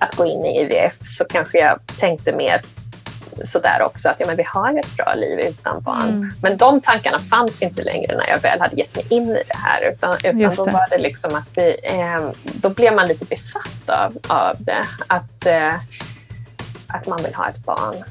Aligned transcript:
att 0.00 0.14
gå 0.14 0.26
in 0.26 0.44
i 0.44 0.60
IVF 0.60 0.96
så 0.96 1.24
kanske 1.24 1.58
jag 1.58 1.80
tänkte 1.98 2.32
mer 2.32 2.60
sådär 3.44 3.82
också 3.82 4.08
att 4.08 4.20
ja, 4.20 4.26
men 4.26 4.36
vi 4.36 4.42
har 4.46 4.78
ett 4.78 4.96
bra 4.96 5.14
liv 5.14 5.40
utan 5.40 5.82
barn. 5.82 6.08
Mm. 6.08 6.32
Men 6.42 6.56
de 6.56 6.80
tankarna 6.80 7.18
fanns 7.18 7.62
inte 7.62 7.82
längre 7.82 8.16
när 8.16 8.28
jag 8.28 8.40
väl 8.40 8.60
hade 8.60 8.76
gett 8.76 8.96
mig 8.96 9.06
in 9.10 9.28
i 9.28 9.42
det 9.48 9.56
här. 9.56 9.92
Utan, 9.92 10.14
utan 10.24 10.64
då 10.64 10.64
var 10.64 10.90
det 10.90 10.98
liksom 10.98 11.34
att 11.34 11.48
vi, 11.54 11.76
eh, 11.82 12.30
då 12.42 12.68
blev 12.68 12.94
man 12.94 13.06
lite 13.06 13.24
besatt 13.24 13.90
av, 13.90 14.18
av 14.28 14.56
det. 14.58 14.84
Att, 15.06 15.46
eh, 15.46 15.74
att 16.86 17.06
man 17.06 17.22
vill 17.22 17.34
ha 17.34 17.48
ett 17.48 17.64
barn. 17.64 18.04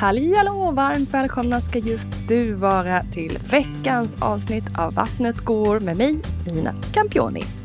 Halli 0.00 0.36
hallå! 0.36 0.70
Varmt 0.70 1.14
välkomna 1.14 1.60
ska 1.60 1.78
just 1.78 2.08
du 2.28 2.52
vara 2.52 3.02
till 3.12 3.38
veckans 3.50 4.16
avsnitt 4.20 4.64
av 4.78 4.94
Vattnet 4.94 5.36
går 5.36 5.80
med 5.80 5.96
mig, 5.96 6.18
Nina 6.46 6.74
Campioni. 6.92 7.59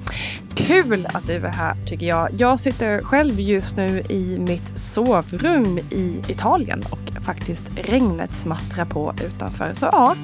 Kul 0.55 1.08
att 1.14 1.27
du 1.27 1.34
är 1.34 1.48
här 1.48 1.76
tycker 1.86 2.05
jag. 2.05 2.30
Jag 2.38 2.59
sitter 2.59 3.02
själv 3.02 3.40
just 3.40 3.76
nu 3.76 4.04
i 4.09 4.40
mitt 4.40 4.80
sovrum 4.80 5.78
i 5.78 6.22
Italien 6.28 6.84
och 6.90 7.23
faktiskt 7.23 7.64
regnet 7.76 8.36
smattrar 8.36 8.86
på 8.86 9.14
utanför. 9.26 9.73
Så 9.73 9.86
ja, 9.86 10.16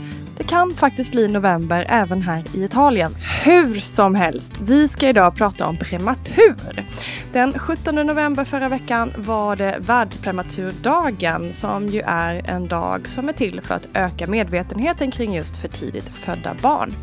det 0.42 0.48
kan 0.48 0.76
faktiskt 0.76 1.12
bli 1.12 1.28
november 1.28 1.86
även 1.90 2.22
här 2.22 2.44
i 2.54 2.64
Italien. 2.64 3.16
Hur 3.46 3.74
som 3.74 4.16
helst, 4.16 4.62
vi 4.62 4.88
ska 4.88 5.10
idag 5.10 5.36
prata 5.36 5.68
om 5.68 5.78
prematur. 5.78 6.86
Den 7.34 7.60
17 7.60 7.96
november 7.96 8.46
förra 8.46 8.70
veckan 8.70 9.14
var 9.18 9.56
det 9.56 9.76
världsprematurdagen 9.80 11.54
som 11.54 11.88
ju 11.88 12.02
är 12.06 12.50
en 12.50 12.68
dag 12.68 13.08
som 13.08 13.30
är 13.30 13.34
till 13.34 13.62
för 13.62 13.76
att 13.76 13.88
öka 13.94 14.28
medvetenheten 14.28 15.12
kring 15.12 15.36
just 15.36 15.58
för 15.58 15.68
tidigt 15.68 16.10
födda 16.10 16.56
barn. 16.62 16.94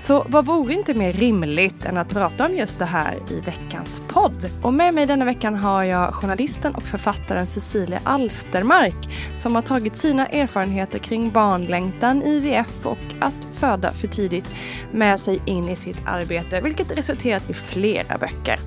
Så 0.00 0.26
vad 0.28 0.46
vore 0.46 0.74
inte 0.74 0.94
mer 0.94 1.12
rimligt 1.12 1.84
än 1.84 1.98
att 1.98 2.08
prata 2.08 2.46
om 2.46 2.56
just 2.56 2.78
det 2.78 2.84
här 2.84 3.18
i 3.30 3.40
veckans 3.40 4.02
podd? 4.08 4.50
Och 4.62 4.74
med 4.74 4.94
mig 4.94 5.06
denna 5.06 5.24
veckan 5.24 5.54
har 5.54 5.82
jag 5.82 6.14
journalisten 6.14 6.74
och 6.74 6.82
författaren 6.82 7.46
Cecilia 7.46 8.00
Alstermark 8.04 9.08
som 9.36 9.54
har 9.54 9.62
tagit 9.62 9.98
sina 9.98 10.26
erfarenheter 10.26 10.98
kring 10.98 11.30
barnlängtan, 11.30 12.22
IVF 12.22 12.86
och 12.88 12.98
att 13.20 13.48
föda 13.52 13.92
för 13.92 14.08
tidigt 14.08 14.50
med 14.92 15.20
sig 15.20 15.42
in 15.44 15.68
i 15.68 15.76
sitt 15.76 15.96
arbete, 16.06 16.60
vilket 16.60 16.98
resulterat 16.98 17.50
i 17.50 17.54
flera 17.54 18.18
böcker. 18.18 18.58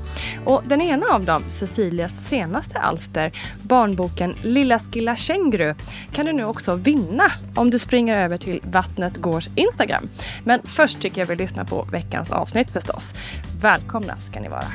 Och 0.45 0.63
den 0.67 0.81
ena 0.81 1.05
av 1.05 1.25
dem, 1.25 1.43
Cecilias 1.47 2.27
senaste 2.27 2.79
alster, 2.79 3.31
barnboken 3.61 4.35
Lilla 4.41 4.79
Skilla 4.79 5.15
Känguru, 5.15 5.75
kan 6.11 6.25
du 6.25 6.31
nu 6.33 6.45
också 6.45 6.75
vinna 6.75 7.31
om 7.55 7.69
du 7.69 7.79
springer 7.79 8.15
över 8.15 8.37
till 8.37 8.61
Vattnet 8.63 9.17
Gårds 9.17 9.49
Instagram. 9.55 10.09
Men 10.43 10.59
först 10.63 11.01
tycker 11.01 11.21
jag 11.21 11.27
vi 11.27 11.35
lyssnar 11.35 11.63
på 11.63 11.87
veckans 11.91 12.31
avsnitt 12.31 12.71
förstås. 12.71 13.13
Välkomna 13.61 14.17
ska 14.17 14.39
ni 14.39 14.49
vara. 14.49 14.67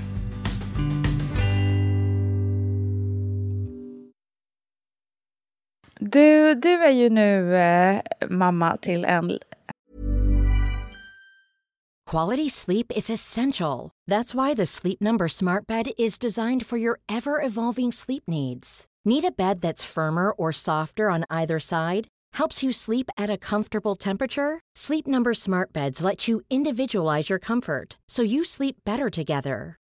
Du, 6.01 6.55
du 6.55 6.69
är 6.69 6.91
ju 6.91 7.11
nu 7.11 7.57
eh, 7.57 8.03
mamma 8.29 8.77
till 8.77 9.05
en... 9.05 9.39
Quality 12.11 12.49
sleep 12.49 12.93
is 12.97 13.11
essential. 13.11 13.91
That's 14.07 14.35
why 14.35 14.55
the 14.55 14.67
Sleep 14.67 15.01
Number 15.01 15.29
smart 15.29 15.67
bed 15.67 15.87
is 15.99 16.19
designed 16.19 16.67
for 16.67 16.79
your 16.79 17.01
ever-evolving 17.09 17.93
sleep 17.93 18.23
needs. 18.29 18.87
Need 19.05 19.25
a 19.25 19.31
bed 19.31 19.61
that's 19.61 19.83
firmer 19.83 20.31
or 20.31 20.53
softer 20.53 21.11
on 21.11 21.25
either 21.31 21.59
side? 21.59 22.07
Helps 22.35 22.63
you 22.63 22.73
sleep 22.73 23.11
at 23.19 23.31
a 23.31 23.39
comfortable 23.39 23.97
temperature? 23.97 24.61
Sleep 24.77 25.07
Number 25.07 25.35
smart 25.35 25.73
beds 25.73 26.05
let 26.05 26.29
you 26.29 26.43
individualize 26.49 27.31
your 27.31 27.41
comfort 27.41 27.99
so 28.09 28.23
you 28.23 28.45
sleep 28.45 28.77
better 28.85 29.11
together. 29.11 29.77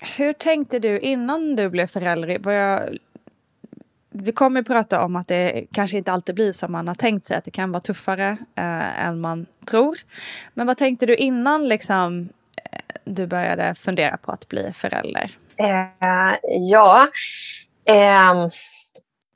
Hur 0.00 0.32
tänkte 0.32 0.78
du 0.78 0.98
innan 0.98 1.56
du 1.56 1.68
blev 1.68 1.86
förälder? 1.86 2.50
Jag, 2.52 2.98
vi 4.10 4.32
kommer 4.32 4.60
att 4.60 4.66
prata 4.66 5.04
om 5.04 5.16
att 5.16 5.28
det 5.28 5.66
kanske 5.72 5.98
inte 5.98 6.12
alltid 6.12 6.34
blir 6.34 6.52
som 6.52 6.72
man 6.72 6.88
har 6.88 6.94
tänkt 6.94 7.26
sig, 7.26 7.36
att 7.36 7.44
det 7.44 7.50
kan 7.50 7.72
vara 7.72 7.80
tuffare 7.80 8.36
eh, 8.54 9.06
än 9.06 9.20
man 9.20 9.46
tror. 9.64 9.98
Men 10.54 10.66
vad 10.66 10.76
tänkte 10.76 11.06
du 11.06 11.16
innan 11.16 11.68
liksom, 11.68 12.28
eh, 12.72 12.80
du 13.04 13.26
började 13.26 13.74
fundera 13.74 14.16
på 14.16 14.32
att 14.32 14.48
bli 14.48 14.72
förälder? 14.72 15.30
Eh, 15.58 16.36
ja, 16.70 17.08
eh, 17.84 18.48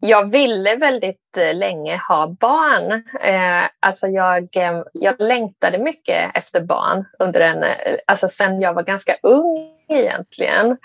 jag 0.00 0.30
ville 0.30 0.76
väldigt 0.76 1.36
eh, 1.36 1.54
länge 1.54 2.00
ha 2.08 2.26
barn. 2.26 2.92
Eh, 3.20 3.70
alltså 3.80 4.06
jag, 4.06 4.56
eh, 4.56 4.82
jag 4.92 5.14
längtade 5.18 5.78
mycket 5.78 6.36
efter 6.36 6.60
barn 6.60 7.04
under 7.18 7.40
en, 7.40 7.62
eh, 7.62 7.96
alltså 8.06 8.28
sen 8.28 8.60
jag 8.60 8.74
var 8.74 8.82
ganska 8.82 9.16
ung 9.22 9.79
egentligen. 9.90 10.76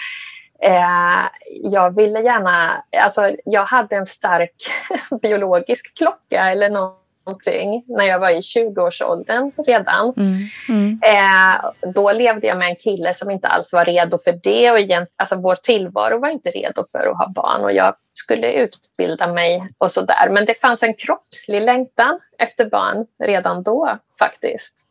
Eh, 0.63 1.25
jag 1.63 1.95
ville 1.95 2.21
gärna, 2.21 2.83
alltså 3.01 3.35
jag 3.45 3.65
hade 3.65 3.95
en 3.95 4.05
stark 4.05 4.55
biologisk 5.21 5.97
klocka 5.97 6.49
eller 6.49 6.69
någon 6.69 7.05
någonting 7.25 7.83
när 7.87 8.05
jag 8.05 8.19
var 8.19 8.29
i 8.29 8.39
20-årsåldern 8.39 9.51
redan. 9.67 10.13
Mm. 10.17 10.47
Mm. 10.69 10.99
Eh, 11.03 11.91
då 11.93 12.11
levde 12.11 12.47
jag 12.47 12.57
med 12.57 12.69
en 12.69 12.75
kille 12.75 13.13
som 13.13 13.31
inte 13.31 13.47
alls 13.47 13.73
var 13.73 13.85
redo 13.85 14.17
för 14.17 14.39
det. 14.43 14.71
Och 14.71 14.79
egent, 14.79 15.09
alltså 15.17 15.35
vår 15.35 15.55
tillvaro 15.55 16.19
var 16.19 16.29
inte 16.29 16.51
redo 16.51 16.83
för 16.91 16.99
att 16.99 17.17
ha 17.17 17.27
barn 17.35 17.63
och 17.63 17.73
jag 17.73 17.95
skulle 18.13 18.51
utbilda 18.51 19.33
mig 19.33 19.67
och 19.77 19.91
så 19.91 20.01
där. 20.01 20.29
Men 20.29 20.45
det 20.45 20.61
fanns 20.61 20.83
en 20.83 20.93
kroppslig 20.93 21.61
längtan 21.61 22.19
efter 22.37 22.65
barn 22.65 23.05
redan 23.23 23.63
då 23.63 23.97
faktiskt. 24.19 24.85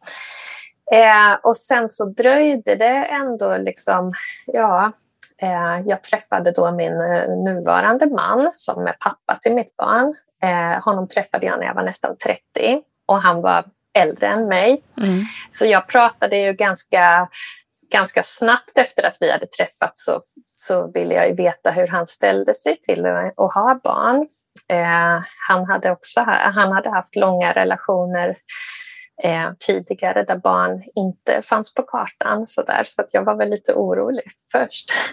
Eh, 0.93 1.39
och 1.43 1.57
sen 1.57 1.89
så 1.89 2.05
dröjde 2.05 2.75
det 2.75 3.05
ändå 3.05 3.57
liksom, 3.57 4.13
ja, 4.47 4.93
Eh, 5.43 5.81
jag 5.85 6.03
träffade 6.03 6.51
då 6.51 6.73
min 6.73 7.01
eh, 7.01 7.29
nuvarande 7.29 8.07
man 8.07 8.51
som 8.55 8.87
är 8.87 8.93
pappa 8.93 9.39
till 9.41 9.55
mitt 9.55 9.77
barn. 9.77 10.15
Eh, 10.43 10.85
honom 10.85 11.09
träffade 11.09 11.47
jag 11.47 11.59
när 11.59 11.67
jag 11.67 11.75
var 11.75 11.83
nästan 11.83 12.17
30 12.17 12.41
och 13.09 13.23
han 13.23 13.43
var 13.43 13.65
äldre 13.99 14.27
än 14.27 14.49
mig. 14.49 14.83
Mm. 15.03 15.21
Så 15.51 15.67
jag 15.67 15.89
pratade 15.89 16.37
ju 16.37 16.53
ganska, 16.53 17.29
ganska 17.93 18.23
snabbt 18.23 18.79
efter 18.79 19.07
att 19.07 19.17
vi 19.21 19.31
hade 19.31 19.47
träffats 19.47 20.05
så, 20.05 20.23
så 20.47 20.93
ville 20.93 21.15
jag 21.15 21.37
veta 21.37 21.71
hur 21.71 21.87
han 21.89 22.07
ställde 22.07 22.55
sig 22.55 22.81
till 22.81 23.07
att 23.07 23.55
ha 23.55 23.81
barn. 23.85 24.27
han, 25.49 25.67
hade 25.67 25.91
också, 25.91 26.21
han 26.55 26.73
hade 26.73 26.91
haft 26.91 27.17
långa 27.17 27.53
relationer 27.53 28.37
eh, 29.23 29.51
tidigare 29.59 30.23
där 30.23 30.37
barn 30.37 30.83
inte 30.95 31.43
fanns 31.43 31.75
på 31.75 31.83
kartan. 31.83 32.47
Så, 32.47 32.63
där, 32.63 32.85
så 32.87 33.03
att 33.03 33.15
jag 33.15 33.25
var 33.25 33.35
väl 33.35 33.51
lite 33.51 33.75
orolig 33.75 34.25
först. 34.53 34.91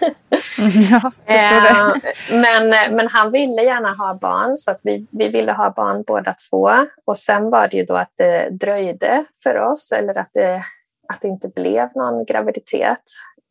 ja, 0.90 1.12
förstår 1.26 1.60
det. 1.60 1.68
Eh, 1.68 2.40
men, 2.40 2.96
men 2.96 3.08
han 3.08 3.32
ville 3.32 3.62
gärna 3.62 3.94
ha 3.94 4.14
barn 4.14 4.56
så 4.56 4.70
att 4.70 4.80
vi, 4.82 5.06
vi 5.10 5.28
ville 5.28 5.52
ha 5.52 5.70
barn 5.70 6.04
båda 6.06 6.34
två. 6.50 6.70
Och 7.04 7.18
sen 7.18 7.50
var 7.50 7.68
det 7.68 7.76
ju 7.76 7.84
då 7.84 7.96
att 7.96 8.12
det 8.16 8.48
dröjde 8.50 9.24
för 9.42 9.58
oss 9.58 9.92
eller 9.92 10.18
att 10.18 10.30
det, 10.34 10.62
att 11.08 11.20
det 11.20 11.28
inte 11.28 11.48
blev 11.48 11.88
någon 11.94 12.24
graviditet. 12.24 13.02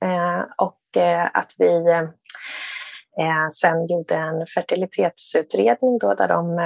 Eh, 0.06 0.46
och 0.58 1.02
eh, 1.02 1.30
att 1.34 1.56
vi 1.58 1.86
eh, 3.20 3.48
sen 3.54 3.88
gjorde 3.88 4.16
en 4.16 4.46
fertilitetsutredning 4.46 5.98
då 5.98 6.14
där 6.14 6.28
de 6.28 6.60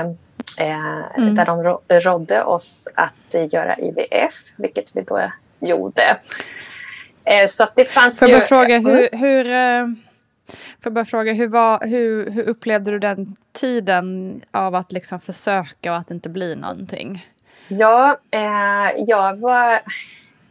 eh, 0.58 1.18
mm. 1.18 1.36
där 1.36 1.46
de 1.46 1.78
rådde 2.00 2.44
oss 2.44 2.88
att 2.96 3.54
göra 3.54 3.78
IVF, 3.78 4.34
vilket 4.56 4.96
vi 4.96 5.02
då 5.02 5.32
gjorde. 5.60 6.18
Eh, 7.24 7.48
så 7.48 7.64
att 7.64 7.76
det 7.76 7.86
fanns 7.86 8.20
Får 8.20 8.30
jag 8.30 8.40
bara 8.40 8.48
fråga 8.48 8.80
hur, 8.80 9.10
hur 9.12 9.52
eh, 9.52 10.92
bara 10.92 11.06
fråga, 11.06 11.34
hur, 11.34 11.48
var, 11.48 11.88
hur, 11.88 12.32
hur 12.32 12.44
upplevde 12.44 12.92
du 12.92 13.00
den 13.00 13.36
tiden 13.54 14.42
av 14.52 14.76
att 14.76 14.92
liksom 14.92 15.20
försöka 15.20 15.92
och 15.92 15.98
att 15.98 16.08
det 16.08 16.14
inte 16.14 16.30
blir 16.30 16.56
någonting? 16.56 17.26
Ja, 17.68 18.18
eh, 18.32 19.04
jag 19.08 19.40
var 19.40 19.80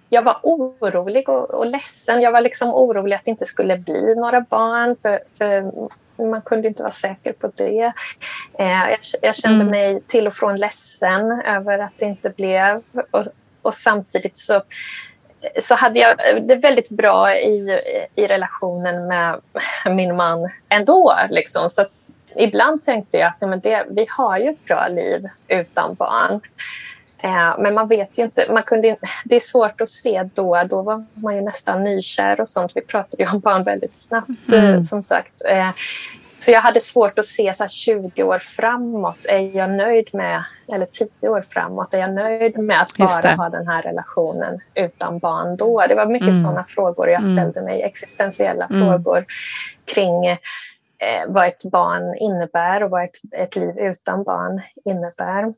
jag 0.09 0.23
var 0.23 0.37
orolig 0.43 1.29
och, 1.29 1.51
och 1.51 1.67
ledsen. 1.67 2.21
Jag 2.21 2.33
var 2.33 2.41
liksom 2.41 2.75
orolig 2.75 3.17
att 3.17 3.25
det 3.25 3.31
inte 3.31 3.47
skulle 3.47 3.79
bli 3.79 4.15
några 4.15 4.41
barn. 4.41 4.97
För, 4.97 5.21
för 5.39 5.73
man 6.17 6.43
kunde 6.43 6.69
inte 6.69 6.83
vara 6.83 6.93
säker 6.93 7.33
på 7.33 7.51
det. 7.55 7.93
Eh, 8.59 8.91
jag, 8.91 8.99
jag, 9.23 9.37
kände 9.37 9.65
mm. 9.65 9.71
mig 9.71 10.01
till 10.01 10.27
och 10.27 10.35
från 10.35 10.57
ledsen 10.57 11.31
över 11.47 11.79
att 11.79 11.95
det 11.99 12.05
inte 12.05 12.31
blev. 12.31 12.83
Och, 13.11 13.25
och 13.63 13.75
samtidigt 13.75 14.39
så, 14.39 14.63
så 15.61 15.75
hade 15.75 15.99
jag 15.99 16.17
det 16.49 16.57
väldigt 16.57 16.91
bra 16.91 17.37
i, 17.37 17.81
i 18.15 18.27
relationen 18.27 19.07
med 19.07 19.41
min 19.87 20.17
man 20.17 20.51
ändå. 20.69 21.15
Liksom. 21.31 21.71
Så 21.71 21.87
ibland 22.37 22.83
tänkte 22.83 23.19
jag 23.19 23.29
att 23.29 23.49
men 23.49 23.61
det, 23.61 23.87
vi 23.91 24.07
har 24.17 24.39
ju 24.39 24.49
ett 24.49 24.65
bra 24.65 24.89
liv 24.89 25.29
utan 25.49 25.95
barn. 25.95 26.41
Eh, 27.25 27.55
men 27.59 27.75
man 27.75 27.89
vet 27.89 28.19
ju 28.19 28.23
inte, 28.23 28.47
man 28.53 28.63
kunde, 28.63 28.97
det 29.25 29.37
är 29.37 29.41
svårt 29.41 29.81
att 29.81 29.89
se 29.89 30.29
då. 30.35 30.63
Då 30.65 30.83
var 30.83 31.05
man 31.15 31.35
ju 31.35 31.41
nästan 31.41 31.85
nykär 31.85 32.41
och 32.41 32.49
sånt. 32.49 32.73
Vi 32.75 32.81
pratade 32.81 33.23
ju 33.23 33.29
om 33.29 33.41
barn 33.41 33.65
väldigt 33.65 33.95
snabbt 33.95 34.53
mm. 34.53 34.85
som 34.85 35.03
sagt. 35.03 35.43
Eh, 35.49 35.71
så 36.39 36.51
jag 36.51 36.61
hade 36.61 36.81
svårt 36.81 37.19
att 37.19 37.27
se 37.27 37.55
så 37.55 37.63
här 37.63 37.69
20 37.69 38.23
år 38.23 38.39
framåt. 38.39 39.27
Är 39.29 39.57
jag 39.57 39.71
nöjd 39.71 40.09
med, 40.13 40.45
eller 40.73 40.87
10 40.87 41.29
år 41.29 41.43
framåt, 41.43 41.95
är 41.95 41.99
jag 41.99 42.15
nöjd 42.15 42.59
med 42.59 42.81
att 42.81 42.97
bara 42.97 43.35
ha 43.35 43.49
den 43.49 43.69
här 43.69 43.83
relationen 43.83 44.61
utan 44.75 45.19
barn 45.19 45.57
då? 45.57 45.85
Det 45.89 45.95
var 45.95 46.07
mycket 46.07 46.29
mm. 46.29 46.41
sådana 46.41 46.65
frågor 46.69 47.09
jag 47.09 47.23
mm. 47.23 47.37
ställde 47.37 47.63
mig, 47.63 47.83
existentiella 47.83 48.67
mm. 48.71 48.81
frågor 48.81 49.25
kring 49.85 50.27
eh, 50.27 50.39
vad 51.27 51.47
ett 51.47 51.65
barn 51.73 52.15
innebär 52.15 52.83
och 52.83 52.91
vad 52.91 53.05
ett, 53.05 53.17
ett 53.33 53.57
liv 53.57 53.79
utan 53.79 54.23
barn 54.23 54.61
innebär. 54.85 55.55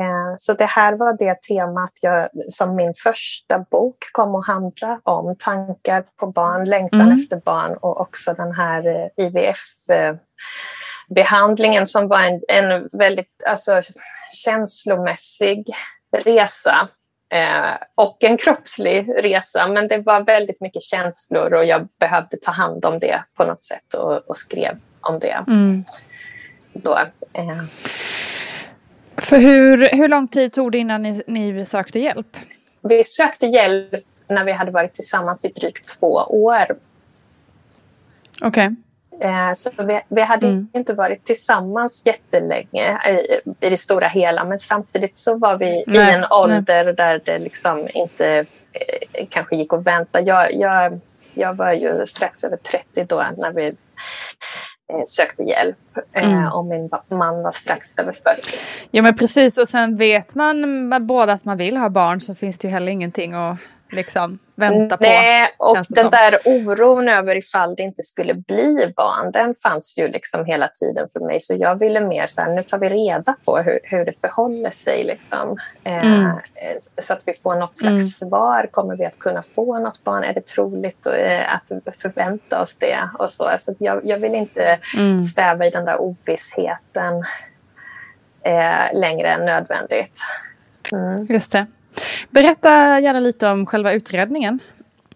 Eh, 0.00 0.34
så 0.38 0.52
det 0.52 0.66
här 0.66 0.92
var 0.92 1.16
det 1.18 1.42
temat 1.42 1.92
jag, 2.02 2.28
som 2.48 2.76
min 2.76 2.94
första 3.02 3.58
bok 3.70 3.96
kom 4.12 4.34
att 4.34 4.46
handla 4.46 5.00
om. 5.02 5.36
Tankar 5.38 6.04
på 6.16 6.26
barn, 6.26 6.64
längtan 6.64 7.00
mm. 7.00 7.20
efter 7.20 7.36
barn 7.36 7.76
och 7.80 8.00
också 8.00 8.34
den 8.34 8.52
här 8.52 8.86
eh, 8.86 9.08
IVF-behandlingen 9.26 11.86
som 11.86 12.08
var 12.08 12.20
en, 12.20 12.40
en 12.48 12.88
väldigt 12.92 13.44
alltså, 13.46 13.82
känslomässig 14.44 15.64
resa. 16.24 16.88
Eh, 17.32 17.74
och 17.94 18.24
en 18.24 18.36
kroppslig 18.36 19.08
resa, 19.16 19.68
men 19.68 19.88
det 19.88 19.98
var 19.98 20.20
väldigt 20.20 20.60
mycket 20.60 20.82
känslor 20.82 21.54
och 21.54 21.64
jag 21.64 21.88
behövde 22.00 22.36
ta 22.36 22.52
hand 22.52 22.84
om 22.84 22.98
det 22.98 23.24
på 23.36 23.44
något 23.44 23.64
sätt 23.64 23.94
och, 23.94 24.12
och 24.12 24.36
skrev 24.36 24.76
om 25.00 25.18
det. 25.18 25.44
Mm. 25.48 25.84
Då, 26.72 26.98
eh. 27.32 27.62
För 29.18 29.36
hur, 29.36 29.88
hur 29.92 30.08
lång 30.08 30.28
tid 30.28 30.52
tog 30.52 30.72
det 30.72 30.78
innan 30.78 31.02
ni, 31.02 31.22
ni 31.26 31.66
sökte 31.66 31.98
hjälp? 31.98 32.36
Vi 32.82 33.04
sökte 33.04 33.46
hjälp 33.46 34.04
när 34.28 34.44
vi 34.44 34.52
hade 34.52 34.70
varit 34.70 34.94
tillsammans 34.94 35.44
i 35.44 35.48
drygt 35.48 35.98
två 35.98 36.12
år. 36.28 36.76
Okej. 38.42 38.48
Okay. 38.48 38.76
Eh, 39.20 39.52
så 39.52 39.70
vi, 39.78 40.00
vi 40.08 40.20
hade 40.22 40.46
mm. 40.46 40.68
inte 40.72 40.94
varit 40.94 41.24
tillsammans 41.24 42.02
jättelänge 42.06 42.98
i, 43.08 43.40
i 43.66 43.70
det 43.70 43.76
stora 43.76 44.08
hela 44.08 44.44
men 44.44 44.58
samtidigt 44.58 45.16
så 45.16 45.38
var 45.38 45.56
vi 45.56 45.84
nej, 45.86 46.10
i 46.10 46.14
en 46.14 46.24
ålder 46.30 46.84
nej. 46.84 46.94
där 46.94 47.20
det 47.24 47.38
liksom 47.38 47.88
inte 47.94 48.44
eh, 48.72 49.26
kanske 49.30 49.56
gick 49.56 49.72
att 49.72 49.86
vänta. 49.86 50.20
Jag, 50.20 50.54
jag, 50.54 51.00
jag 51.34 51.54
var 51.54 51.72
ju 51.72 52.06
strax 52.06 52.44
över 52.44 52.56
30 52.56 53.04
då 53.04 53.26
när 53.36 53.52
vi 53.52 53.74
sökte 55.06 55.42
hjälp 55.42 55.76
eh, 56.12 56.32
mm. 56.32 56.52
och 56.52 56.64
min 56.64 56.90
man 57.08 57.42
var 57.42 57.50
strax 57.50 57.98
över 57.98 58.12
40. 58.12 58.42
Ja 58.90 59.02
men 59.02 59.16
precis 59.16 59.58
och 59.58 59.68
sen 59.68 59.96
vet 59.96 60.34
man 60.34 61.06
båda 61.06 61.32
att 61.32 61.44
man 61.44 61.56
vill 61.56 61.76
ha 61.76 61.88
barn 61.88 62.20
så 62.20 62.34
finns 62.34 62.58
det 62.58 62.68
ju 62.68 62.72
heller 62.72 62.92
ingenting 62.92 63.32
att 63.32 63.56
liksom 63.90 64.38
vänta 64.54 64.96
på. 64.96 65.02
Nej, 65.02 65.54
och 65.56 65.76
den 65.88 66.04
som. 66.04 66.10
där 66.10 66.38
oron 66.44 67.08
över 67.08 67.36
ifall 67.36 67.74
det 67.74 67.82
inte 67.82 68.02
skulle 68.02 68.34
bli 68.34 68.92
barn, 68.96 69.30
den 69.32 69.54
fanns 69.54 69.98
ju 69.98 70.08
liksom 70.08 70.44
hela 70.44 70.68
tiden 70.68 71.08
för 71.12 71.20
mig. 71.20 71.40
Så 71.40 71.56
jag 71.58 71.78
ville 71.78 72.00
mer 72.00 72.26
så 72.26 72.42
här, 72.42 72.54
nu 72.54 72.62
tar 72.62 72.78
vi 72.78 72.88
reda 72.88 73.36
på 73.44 73.56
hur, 73.56 73.78
hur 73.82 74.04
det 74.04 74.20
förhåller 74.20 74.70
sig. 74.70 75.04
Liksom. 75.04 75.58
Eh, 75.84 76.06
mm. 76.06 76.26
Eh, 76.30 76.76
så 76.98 77.12
att 77.12 77.20
vi 77.24 77.34
får 77.34 77.54
något 77.54 77.76
slags 77.76 78.22
mm. 78.22 78.30
svar. 78.30 78.68
Kommer 78.70 78.96
vi 78.96 79.04
att 79.04 79.18
kunna 79.18 79.42
få 79.42 79.78
något 79.78 80.04
barn? 80.04 80.24
Är 80.24 80.34
det 80.34 80.46
troligt 80.46 81.06
eh, 81.06 81.54
att 81.54 81.96
förvänta 81.96 82.62
oss 82.62 82.78
det? 82.78 83.08
Och 83.18 83.30
så. 83.30 83.50
så 83.58 83.74
jag, 83.78 84.06
jag 84.06 84.18
vill 84.18 84.34
inte 84.34 84.78
mm. 84.96 85.20
sväva 85.20 85.66
i 85.66 85.70
den 85.70 85.84
där 85.84 86.00
ovissheten 86.00 87.24
eh, 88.42 89.00
längre 89.00 89.28
än 89.28 89.44
nödvändigt. 89.46 90.20
Mm. 90.92 91.26
Just 91.28 91.52
det. 91.52 91.66
Berätta 92.30 93.00
gärna 93.00 93.20
lite 93.20 93.48
om 93.48 93.66
själva 93.66 93.92
utredningen. 93.92 94.60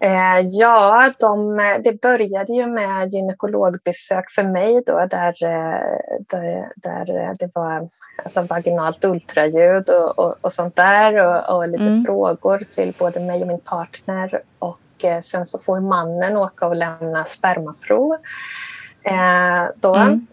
Eh, 0.03 0.39
ja, 0.39 1.13
de, 1.19 1.57
det 1.83 2.01
började 2.01 2.53
ju 2.53 2.65
med 2.67 3.13
gynekologbesök 3.13 4.31
för 4.31 4.43
mig 4.43 4.83
då, 4.85 5.07
där, 5.09 5.43
eh, 5.43 5.79
där, 6.29 6.69
där 6.75 7.35
det 7.39 7.51
var 7.55 7.89
alltså 8.23 8.41
vaginalt 8.41 9.05
ultraljud 9.05 9.89
och, 9.89 10.19
och, 10.19 10.35
och 10.41 10.53
sånt 10.53 10.75
där 10.75 11.27
och, 11.27 11.57
och 11.57 11.67
lite 11.67 11.83
mm. 11.83 12.03
frågor 12.03 12.63
till 12.71 12.93
både 12.99 13.19
mig 13.19 13.41
och 13.41 13.47
min 13.47 13.59
partner. 13.59 14.41
Och 14.59 15.05
eh, 15.05 15.19
sen 15.19 15.45
så 15.45 15.59
får 15.59 15.79
mannen 15.79 16.37
åka 16.37 16.67
och 16.67 16.75
lämna 16.75 17.25
spermaprov. 17.25 18.13
Eh, 19.03 19.65
då. 19.75 19.95
Mm. 19.95 20.27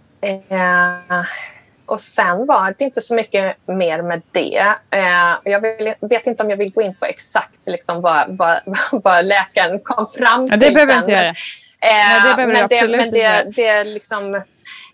Och 1.89 2.01
sen 2.01 2.47
var 2.47 2.75
det 2.79 2.85
inte 2.85 3.01
så 3.01 3.15
mycket 3.15 3.57
mer 3.67 4.03
med 4.03 4.23
det. 4.33 4.75
Eh, 4.91 5.37
jag 5.45 5.61
vill, 5.61 5.95
vet 6.01 6.27
inte 6.27 6.43
om 6.43 6.51
jag 6.51 6.57
vill 6.57 6.73
gå 6.73 6.83
in 6.83 6.95
på 6.95 7.07
exakt 7.07 7.67
liksom, 7.67 8.01
vad, 8.01 8.37
vad, 8.37 8.61
vad 8.93 9.25
läkaren 9.25 9.81
kom 9.81 10.07
fram 10.07 10.49
till. 10.49 10.59
Ja, 10.61 10.69
det 10.69 10.75
behöver 10.75 10.93
du 10.93 10.99
inte 10.99 11.11
göra. 11.11 11.29
Eh, 11.29 12.25
det 12.25 12.35
behöver 12.37 12.47
men 12.47 12.69
det, 12.69 12.89
men 12.89 13.11
det, 13.11 13.57
det 13.57 13.85
liksom, 13.85 14.43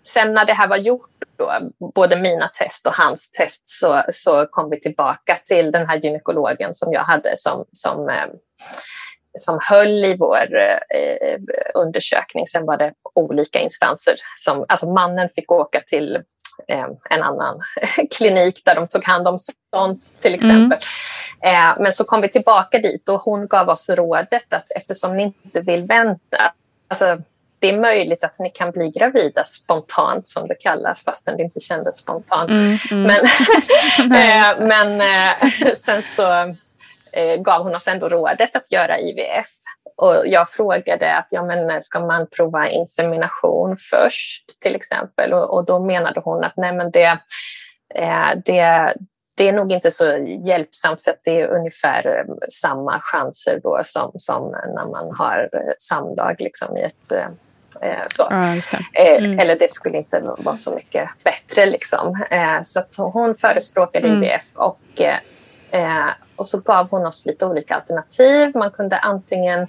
sen 0.07 0.33
när 0.33 0.45
det 0.45 0.53
här 0.53 0.67
var 0.67 0.77
gjort, 0.77 1.09
då, 1.37 1.51
både 1.95 2.15
mina 2.15 2.47
test 2.47 2.87
och 2.87 2.93
hans 2.93 3.31
test, 3.31 3.67
så, 3.67 4.03
så 4.09 4.45
kom 4.45 4.69
vi 4.69 4.79
tillbaka 4.79 5.37
till 5.45 5.71
den 5.71 5.87
här 5.87 5.95
gynekologen 5.97 6.73
som 6.73 6.93
jag 6.93 7.03
hade 7.03 7.37
som, 7.37 7.65
som 7.71 8.09
eh, 8.09 8.25
som 9.37 9.59
höll 9.69 10.05
i 10.05 10.15
vår 10.17 10.59
eh, 10.59 11.37
undersökning. 11.73 12.47
Sen 12.47 12.65
var 12.65 12.77
det 12.77 12.93
olika 13.15 13.59
instanser. 13.59 14.15
Som, 14.35 14.65
alltså 14.67 14.89
mannen 14.89 15.29
fick 15.29 15.51
åka 15.51 15.81
till 15.87 16.19
en 17.09 17.23
annan 17.23 17.61
klinik 18.17 18.61
där 18.65 18.75
de 18.75 18.87
tog 18.87 19.05
hand 19.05 19.27
om 19.27 19.37
sånt 19.75 20.17
till 20.21 20.33
exempel. 20.35 20.79
Mm. 21.41 21.71
Eh, 21.71 21.75
men 21.79 21.93
så 21.93 22.03
kom 22.03 22.21
vi 22.21 22.29
tillbaka 22.29 22.77
dit 22.77 23.09
och 23.09 23.21
hon 23.21 23.47
gav 23.47 23.69
oss 23.69 23.89
rådet 23.89 24.53
att 24.53 24.71
eftersom 24.75 25.17
ni 25.17 25.23
inte 25.43 25.61
vill 25.61 25.83
vänta, 25.83 26.37
alltså 26.87 27.17
det 27.59 27.69
är 27.69 27.79
möjligt 27.79 28.23
att 28.23 28.39
ni 28.39 28.49
kan 28.49 28.71
bli 28.71 28.89
gravida 28.89 29.43
spontant 29.45 30.27
som 30.27 30.47
det 30.47 30.55
kallas 30.55 31.03
fastän 31.03 31.37
det 31.37 31.43
inte 31.43 31.59
kändes 31.59 31.97
spontant. 31.97 32.51
Mm, 32.51 32.77
mm. 32.91 33.03
Men, 33.03 33.17
eh, 34.11 34.67
men 34.67 35.01
eh, 35.01 35.75
sen 35.77 36.03
så 36.03 36.55
eh, 37.11 37.41
gav 37.41 37.63
hon 37.63 37.75
oss 37.75 37.87
ändå 37.87 38.09
rådet 38.09 38.55
att 38.55 38.71
göra 38.71 38.99
IVF. 38.99 39.47
Och 39.97 40.23
jag 40.25 40.49
frågade 40.49 41.15
att 41.15 41.27
ja, 41.29 41.43
men 41.43 41.81
ska 41.81 41.99
man 41.99 42.27
prova 42.37 42.69
insemination 42.69 43.77
först 43.91 44.61
till 44.61 44.75
exempel 44.75 45.33
och, 45.33 45.53
och 45.53 45.65
då 45.65 45.79
menade 45.79 46.19
hon 46.19 46.43
att 46.43 46.53
nej 46.57 46.73
men 46.73 46.91
det, 46.91 47.17
eh, 47.95 48.29
det, 48.45 48.93
det 49.37 49.49
är 49.49 49.53
nog 49.53 49.71
inte 49.71 49.91
så 49.91 50.17
hjälpsamt 50.45 51.03
för 51.03 51.11
att 51.11 51.19
det 51.23 51.41
är 51.41 51.47
ungefär 51.47 52.07
eh, 52.07 52.35
samma 52.49 52.99
chanser 53.01 53.59
då 53.63 53.81
som, 53.83 54.11
som 54.15 54.51
när 54.51 54.85
man 54.91 55.15
har 55.17 55.49
eh, 55.53 55.73
samlag 55.77 56.35
liksom 56.39 56.77
i 56.77 56.81
ett 56.81 57.11
så. 58.07 58.29
Mm. 58.29 59.39
Eller 59.39 59.55
det 59.59 59.71
skulle 59.71 59.97
inte 59.97 60.19
vara 60.37 60.55
så 60.55 60.71
mycket 60.71 61.09
bättre. 61.23 61.65
Liksom. 61.65 62.25
Så 62.61 63.03
hon 63.03 63.35
förespråkade 63.35 64.07
mm. 64.07 64.23
IVF 64.23 64.55
och, 64.55 65.01
och 66.35 66.47
så 66.47 66.59
gav 66.59 66.89
hon 66.89 67.05
oss 67.05 67.25
lite 67.25 67.45
olika 67.45 67.75
alternativ. 67.75 68.51
Man 68.55 68.71
kunde 68.71 68.97
antingen, 68.97 69.67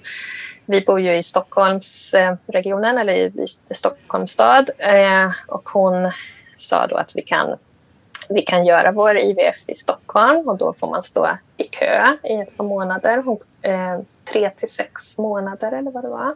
vi 0.65 0.81
bor 0.81 0.99
ju 0.99 1.17
i 1.17 1.23
Stockholmsregionen 1.23 2.97
eller 2.97 3.13
i, 3.13 3.47
Stockholms 3.71 4.31
stad 4.31 4.69
och 5.47 5.69
hon 5.69 6.11
sa 6.55 6.87
då 6.87 6.95
att 6.95 7.11
vi 7.15 7.21
kan 7.21 7.57
vi 8.29 8.41
kan 8.41 8.65
göra 8.65 8.91
vår 8.91 9.17
IVF 9.17 9.69
i 9.69 9.75
Stockholm 9.75 10.47
och 10.47 10.57
då 10.57 10.73
får 10.73 10.87
man 10.87 11.03
stå 11.03 11.27
i 11.57 11.63
kö 11.63 12.17
i 12.23 12.41
ett 12.41 12.57
par 12.57 12.63
månader. 12.63 13.23
Eh, 13.61 13.99
tre 14.31 14.49
till 14.49 14.71
sex 14.71 15.17
månader 15.17 15.77
eller 15.77 15.91
vad 15.91 16.03
det 16.03 16.09
var. 16.09 16.33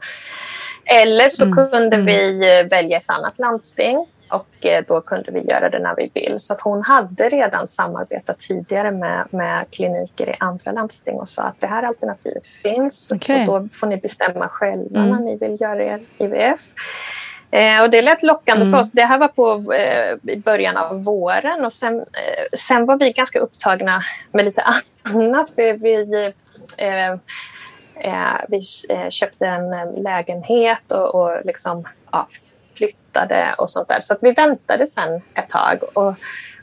Eller 0.85 1.29
så 1.29 1.43
mm. 1.43 1.55
kunde 1.55 1.95
mm. 1.95 2.05
vi 2.05 2.63
välja 2.69 2.97
ett 2.97 3.09
annat 3.09 3.39
landsting 3.39 4.07
och 4.31 4.65
eh, 4.65 4.83
då 4.87 5.01
kunde 5.01 5.31
vi 5.31 5.39
göra 5.39 5.69
det 5.69 5.79
när 5.79 5.95
vi 5.95 6.11
vill. 6.13 6.39
Så 6.39 6.53
att 6.53 6.61
hon 6.61 6.81
hade 6.81 7.29
redan 7.29 7.67
samarbetat 7.67 8.39
tidigare 8.39 8.91
med, 8.91 9.27
med 9.29 9.65
kliniker 9.71 10.29
i 10.29 10.35
andra 10.39 10.71
landsting 10.71 11.15
och 11.15 11.29
sa 11.29 11.43
att 11.43 11.55
det 11.59 11.67
här 11.67 11.83
alternativet 11.83 12.47
finns 12.47 13.11
okay. 13.11 13.47
och 13.47 13.61
då 13.61 13.67
får 13.71 13.87
ni 13.87 13.97
bestämma 13.97 14.49
själva 14.49 14.99
mm. 14.99 15.09
när 15.09 15.19
ni 15.19 15.37
vill 15.37 15.61
göra 15.61 15.83
er 15.83 15.99
IVF. 16.17 16.61
Eh, 17.51 17.81
och 17.81 17.89
det 17.89 18.01
lät 18.01 18.23
lockande 18.23 18.61
mm. 18.61 18.73
för 18.73 18.79
oss. 18.79 18.91
Det 18.91 19.05
här 19.05 19.17
var 19.17 19.27
på, 19.27 19.73
eh, 19.73 20.33
i 20.33 20.37
början 20.37 20.77
av 20.77 21.03
våren 21.03 21.65
och 21.65 21.73
sen, 21.73 21.99
eh, 21.99 22.57
sen 22.57 22.85
var 22.85 22.97
vi 22.97 23.11
ganska 23.11 23.39
upptagna 23.39 24.01
med 24.31 24.45
lite 24.45 24.63
annat. 25.13 25.53
Vi, 25.57 25.71
vi, 25.71 26.33
eh, 26.77 27.11
eh, 27.95 28.41
vi 28.47 28.61
köpte 29.09 29.47
en 29.47 29.91
lägenhet 30.03 30.91
och, 30.91 31.15
och 31.15 31.45
liksom, 31.45 31.83
ja, 32.11 32.27
flyttade 32.75 33.55
och 33.57 33.71
sånt 33.71 33.87
där. 33.89 34.01
Så 34.01 34.15
vi 34.21 34.31
väntade 34.31 34.87
sen 34.87 35.21
ett 35.33 35.49
tag. 35.49 35.79
Och, 35.93 36.15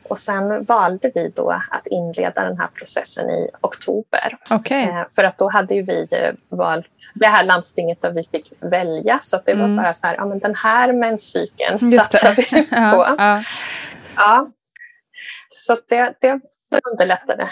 och 0.08 0.18
sen 0.18 0.64
valde 0.64 1.10
vi 1.14 1.32
då 1.36 1.50
att 1.70 1.86
inleda 1.86 2.44
den 2.44 2.58
här 2.58 2.68
processen 2.74 3.30
i 3.30 3.50
oktober. 3.60 4.38
Okay. 4.50 4.82
Eh, 4.82 5.04
för 5.14 5.24
att 5.24 5.38
då 5.38 5.50
hade 5.50 5.74
ju 5.74 5.82
vi 5.82 6.06
valt 6.48 6.92
det 7.14 7.26
här 7.26 7.44
landstinget 7.44 8.02
där 8.02 8.12
vi 8.12 8.24
fick 8.24 8.52
välja. 8.60 9.18
Så 9.22 9.40
det 9.44 9.52
mm. 9.52 9.76
var 9.76 9.82
bara 9.82 9.94
så 9.94 10.06
här, 10.06 10.14
ja 10.14 10.26
men 10.26 10.38
den 10.38 10.54
här 10.54 10.92
menscykeln 10.92 11.90
satsar 11.90 12.34
vi 12.36 12.62
på. 12.70 12.76
ja, 12.76 13.14
ja. 13.18 13.42
ja. 14.16 14.48
Så 15.50 15.76
det, 15.88 16.14
det 16.20 16.40
underlättade. 16.92 17.50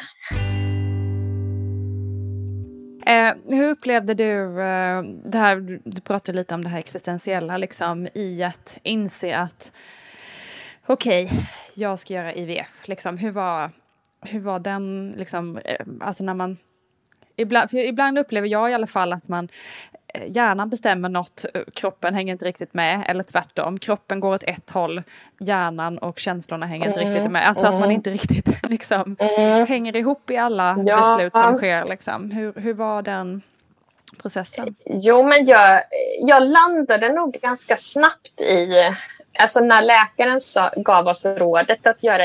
Eh, 3.06 3.34
hur 3.48 3.70
upplevde 3.70 4.14
du 4.14 4.62
eh, 4.62 5.02
det 5.02 5.38
här, 5.38 5.80
du 5.84 6.00
pratade 6.00 6.38
lite 6.38 6.54
om 6.54 6.64
det 6.64 6.68
här 6.68 6.78
existentiella 6.78 7.56
liksom 7.56 8.08
i 8.14 8.42
att 8.42 8.78
inse 8.82 9.36
att 9.36 9.72
okej, 10.86 11.24
okay, 11.24 11.38
jag 11.74 11.98
ska 11.98 12.14
göra 12.14 12.34
IVF. 12.34 12.88
Liksom, 12.88 13.18
hur, 13.18 13.30
var, 13.30 13.70
hur 14.20 14.40
var 14.40 14.58
den, 14.58 15.14
liksom, 15.18 15.58
eh, 15.58 15.86
alltså 16.00 16.24
när 16.24 16.34
man... 16.34 16.56
Ibland, 17.36 17.74
ibland 17.74 18.18
upplever 18.18 18.48
jag 18.48 18.70
i 18.70 18.74
alla 18.74 18.86
fall 18.86 19.12
att 19.12 19.28
man 19.28 19.48
eh, 20.14 20.22
hjärnan 20.28 20.70
bestämmer 20.70 21.08
något, 21.08 21.44
eh, 21.54 21.60
kroppen 21.74 22.14
hänger 22.14 22.32
inte 22.32 22.44
riktigt 22.44 22.74
med, 22.74 23.04
eller 23.08 23.22
tvärtom. 23.22 23.78
Kroppen 23.78 24.20
går 24.20 24.34
åt 24.34 24.42
ett 24.42 24.70
håll, 24.70 25.02
hjärnan 25.40 25.98
och 25.98 26.18
känslorna 26.18 26.66
hänger 26.66 26.88
inte 26.88 27.00
riktigt 27.00 27.30
med. 27.30 27.48
Alltså 27.48 27.66
mm. 27.66 27.72
att 27.72 27.80
man 27.80 27.88
mm. 27.88 27.94
inte 27.94 28.10
riktigt 28.10 28.68
liksom, 28.70 29.16
mm. 29.18 29.66
hänger 29.66 29.96
ihop 29.96 30.30
i 30.30 30.36
alla 30.36 30.76
ja. 30.86 30.96
beslut 30.96 31.36
som 31.36 31.56
sker. 31.56 31.84
Liksom. 31.84 32.30
Hur, 32.30 32.52
hur 32.56 32.74
var 32.74 33.02
den 33.02 33.42
processen? 34.22 34.74
Jo, 34.84 35.28
men 35.28 35.44
jag, 35.44 35.82
jag 36.20 36.42
landade 36.42 37.12
nog 37.12 37.32
ganska 37.32 37.76
snabbt 37.76 38.40
i 38.40 38.68
alltså 39.38 39.60
när 39.60 39.82
läkaren 39.82 40.40
sa, 40.40 40.72
gav 40.76 41.06
oss 41.06 41.26
rådet 41.26 41.86
att 41.86 42.02
göra 42.02 42.22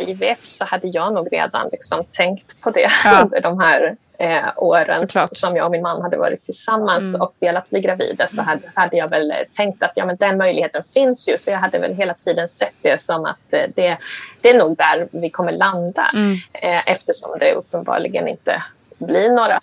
IVF 0.00 0.44
så 0.44 0.64
hade 0.64 0.88
jag 0.88 1.14
nog 1.14 1.32
redan 1.32 1.68
liksom 1.72 2.04
tänkt 2.10 2.60
på 2.60 2.70
det 2.70 2.88
ja. 3.04 3.22
under 3.22 3.40
de 3.40 3.60
här 3.60 3.96
eh, 4.18 4.48
åren 4.56 5.06
Såklart. 5.06 5.36
som 5.36 5.56
jag 5.56 5.64
och 5.64 5.70
min 5.70 5.82
man 5.82 6.02
hade 6.02 6.16
varit 6.16 6.42
tillsammans 6.42 7.04
mm. 7.04 7.20
och 7.20 7.34
velat 7.40 7.70
bli 7.70 7.80
gravida 7.80 8.26
så 8.26 8.42
hade, 8.42 8.62
hade 8.74 8.96
jag 8.96 9.10
väl 9.10 9.32
tänkt 9.56 9.82
att 9.82 9.92
ja, 9.94 10.06
men 10.06 10.16
den 10.16 10.38
möjligheten 10.38 10.84
finns 10.84 11.28
ju. 11.28 11.38
Så 11.38 11.50
jag 11.50 11.58
hade 11.58 11.78
väl 11.78 11.94
hela 11.94 12.14
tiden 12.14 12.48
sett 12.48 12.74
det 12.82 13.02
som 13.02 13.24
att 13.24 13.52
eh, 13.52 13.62
det, 13.74 13.98
det 14.40 14.50
är 14.50 14.58
nog 14.58 14.76
där 14.76 15.08
vi 15.10 15.30
kommer 15.30 15.52
landa 15.52 16.10
mm. 16.14 16.32
eh, 16.52 16.90
eftersom 16.92 17.38
det 17.38 17.54
uppenbarligen 17.54 18.28
inte 18.28 18.62
blir 18.98 19.30
några 19.30 19.60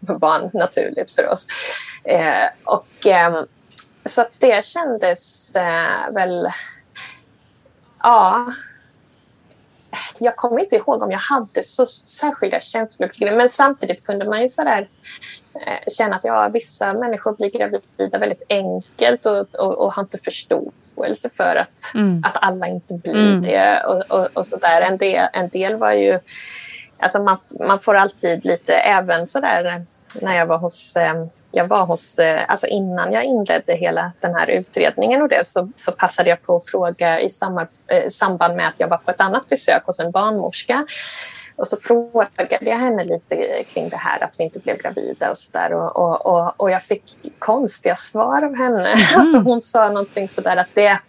barn 0.00 0.50
naturligt 0.52 1.10
för 1.10 1.28
oss. 1.28 1.46
Eh, 2.04 2.48
och 2.64 3.06
ehm, 3.06 3.46
så 4.04 4.24
det 4.38 4.64
kändes 4.64 5.52
eh, 5.54 6.12
väl... 6.12 6.48
Ja. 8.02 8.52
Jag 10.18 10.36
kommer 10.36 10.60
inte 10.60 10.76
ihåg 10.76 11.02
om 11.02 11.10
jag 11.10 11.18
hade 11.18 11.62
så 11.62 11.86
särskilda 11.86 12.60
känslor 12.60 13.36
men 13.36 13.48
samtidigt 13.48 14.04
kunde 14.04 14.24
man 14.24 14.42
ju 14.42 14.48
sådär 14.48 14.88
eh, 15.54 15.92
känna 15.92 16.16
att 16.16 16.24
ja, 16.24 16.48
vissa 16.48 16.92
människor 16.92 17.36
blir 17.36 17.50
gravida 17.50 18.18
väldigt 18.18 18.42
enkelt 18.48 19.26
och, 19.26 19.54
och, 19.54 19.78
och 19.78 19.92
har 19.92 20.02
inte 20.02 20.18
förståelse 20.18 21.30
för 21.36 21.56
att, 21.56 21.94
mm. 21.94 22.22
att 22.24 22.36
alla 22.40 22.66
inte 22.66 22.94
blir 22.94 23.14
mm. 23.14 23.42
det. 23.42 23.84
Och, 23.84 24.18
och, 24.18 24.28
och 24.34 24.46
sådär. 24.46 24.80
En, 24.80 24.96
del, 24.98 25.28
en 25.32 25.48
del 25.48 25.76
var 25.76 25.92
ju 25.92 26.18
Alltså 26.98 27.22
man, 27.22 27.38
man 27.60 27.80
får 27.80 27.94
alltid 27.94 28.44
lite, 28.44 28.74
även 28.74 29.26
sådär 29.26 29.84
när 30.20 30.36
jag 30.36 30.46
var 30.46 30.58
hos, 30.58 30.96
eh, 30.96 31.26
jag 31.50 31.68
var 31.68 31.86
hos, 31.86 32.18
eh, 32.18 32.44
alltså 32.48 32.66
innan 32.66 33.12
jag 33.12 33.24
inledde 33.24 33.74
hela 33.74 34.12
den 34.20 34.34
här 34.34 34.46
utredningen 34.46 35.22
och 35.22 35.28
det 35.28 35.46
så, 35.46 35.70
så 35.74 35.92
passade 35.92 36.30
jag 36.30 36.42
på 36.42 36.56
att 36.56 36.68
fråga 36.68 37.20
i 37.20 37.30
samma, 37.30 37.66
eh, 37.86 38.08
samband 38.08 38.56
med 38.56 38.68
att 38.68 38.80
jag 38.80 38.88
var 38.88 38.96
på 38.96 39.10
ett 39.10 39.20
annat 39.20 39.48
besök 39.48 39.82
hos 39.86 40.00
en 40.00 40.10
barnmorska. 40.10 40.86
Och 41.56 41.68
så 41.68 41.76
frågade 41.76 42.58
jag 42.60 42.78
henne 42.78 43.04
lite 43.04 43.64
kring 43.68 43.88
det 43.88 43.96
här 43.96 44.24
att 44.24 44.34
vi 44.38 44.44
inte 44.44 44.58
blev 44.58 44.78
gravida 44.78 45.30
och 45.30 45.38
sådär. 45.38 45.72
Och, 45.72 45.96
och, 45.96 46.26
och, 46.26 46.60
och, 46.60 46.70
jag 46.70 46.82
fick 46.82 47.04
konstiga 47.38 47.96
svar 47.96 48.42
av 48.42 48.54
henne. 48.56 48.88
Mm. 48.88 49.04
Alltså 49.16 49.38
hon 49.38 49.62
sa 49.62 49.88
någonting 49.88 50.28
sådär 50.28 50.56
att 50.56 50.74
det, 50.74 51.00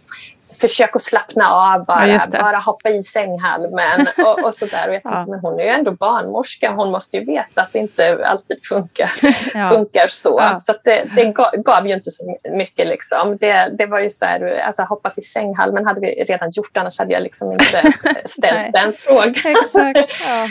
försök 0.61 0.95
att 0.95 1.01
slappna 1.01 1.49
av 1.49 1.85
bara, 1.85 2.07
ja, 2.07 2.19
bara 2.31 2.57
hoppa 2.57 2.89
i 2.89 3.03
sänghalmen 3.03 4.07
och, 4.17 4.45
och 4.45 4.55
sådär. 4.55 4.87
Och 4.87 4.95
jag 4.95 5.03
tänkte, 5.03 5.19
ja. 5.19 5.25
men 5.27 5.39
hon 5.39 5.59
är 5.59 5.63
ju 5.63 5.69
ändå 5.69 5.91
barnmorska, 5.91 6.71
hon 6.71 6.91
måste 6.91 7.17
ju 7.17 7.25
veta 7.25 7.61
att 7.61 7.73
det 7.73 7.79
inte 7.79 8.25
alltid 8.25 8.57
funkar, 8.63 9.11
ja. 9.53 9.69
funkar 9.69 10.07
så. 10.07 10.57
Så 10.59 10.73
det, 10.83 11.03
det 11.15 11.33
gav 11.65 11.87
ju 11.87 11.93
inte 11.93 12.11
så 12.11 12.37
mycket. 12.51 12.87
Liksom. 12.87 13.37
Det, 13.37 13.69
det 13.77 13.85
var 13.85 13.99
ju 13.99 14.09
så 14.09 14.25
här, 14.25 14.61
alltså 14.65 14.81
hoppa 14.83 15.09
till 15.09 15.29
sänghalmen 15.29 15.85
hade 15.85 16.01
vi 16.01 16.07
redan 16.07 16.49
gjort, 16.49 16.77
annars 16.77 16.99
hade 16.99 17.13
jag 17.13 17.23
liksom 17.23 17.51
inte 17.51 17.93
ställt 18.25 18.73
den 18.73 18.93
frågan. 18.93 19.33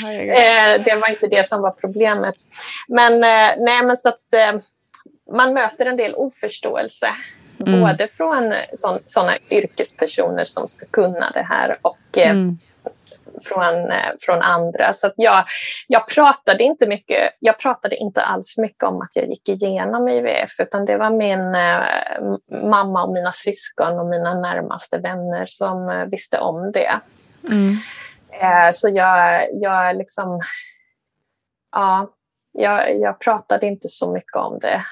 Eh, 0.04 0.82
det 0.84 0.94
var 1.00 1.10
inte 1.10 1.26
det 1.26 1.46
som 1.46 1.62
var 1.62 1.70
problemet. 1.70 2.34
Men, 2.88 3.12
eh, 3.12 3.54
nej, 3.58 3.82
men 3.84 3.96
så 3.96 4.08
att 4.08 4.32
eh, 4.32 4.60
man 5.32 5.52
möter 5.52 5.86
en 5.86 5.96
del 5.96 6.14
oförståelse 6.14 7.08
Mm. 7.66 7.80
Både 7.80 8.08
från 8.08 8.54
sådana 9.06 9.38
yrkespersoner 9.50 10.44
som 10.44 10.68
ska 10.68 10.86
kunna 10.86 11.30
det 11.34 11.42
här 11.42 11.78
och 11.82 12.18
eh, 12.18 12.30
mm. 12.30 12.58
från, 13.44 13.90
eh, 13.90 14.12
från 14.20 14.42
andra. 14.42 14.92
Så 14.92 15.10
jag, 15.16 15.44
jag 15.86 16.08
pratade 16.08 16.64
inte 16.64 16.86
mycket, 16.86 17.32
jag 17.38 17.58
pratade 17.58 17.96
inte 17.96 18.22
alls 18.22 18.58
mycket 18.58 18.84
om 18.84 19.02
att 19.02 19.16
jag 19.16 19.28
gick 19.28 19.48
igenom 19.48 20.08
IVF 20.08 20.60
utan 20.60 20.84
det 20.84 20.96
var 20.96 21.10
min 21.10 21.54
eh, 21.54 22.66
mamma 22.68 23.04
och 23.04 23.12
mina 23.12 23.32
syskon 23.32 23.98
och 23.98 24.06
mina 24.06 24.34
närmaste 24.34 24.98
vänner 24.98 25.46
som 25.46 25.88
eh, 25.88 26.04
visste 26.04 26.38
om 26.38 26.72
det. 26.72 27.00
Mm. 27.50 27.72
Eh, 28.30 28.70
så 28.72 28.88
jag, 28.88 29.46
jag 29.52 29.96
liksom, 29.96 30.40
ja, 31.72 32.10
jag, 32.52 33.00
jag 33.00 33.20
pratade 33.20 33.66
inte 33.66 33.88
så 33.88 34.12
mycket 34.12 34.36
om 34.36 34.58
det. 34.58 34.82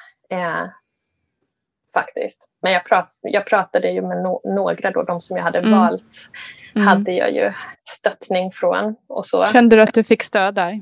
Faktiskt. 1.94 2.48
Men 2.62 2.72
jag, 2.72 2.84
prat, 2.84 3.10
jag 3.20 3.46
pratade 3.46 3.88
ju 3.90 4.02
med 4.02 4.22
no, 4.22 4.40
några 4.54 4.90
då, 4.90 5.02
de 5.02 5.20
som 5.20 5.36
jag 5.36 5.44
hade 5.44 5.58
Mm. 5.58 5.70
valt 5.78 6.28
Mm. 6.76 6.86
hade 6.88 7.12
jag 7.12 7.32
ju 7.32 7.52
stöttning 7.90 8.50
från 8.50 8.96
och 9.08 9.26
så. 9.26 9.44
Kände 9.46 9.76
du 9.76 9.82
att 9.82 9.94
du 9.94 10.04
fick 10.04 10.22
stöd 10.22 10.54
där? 10.54 10.80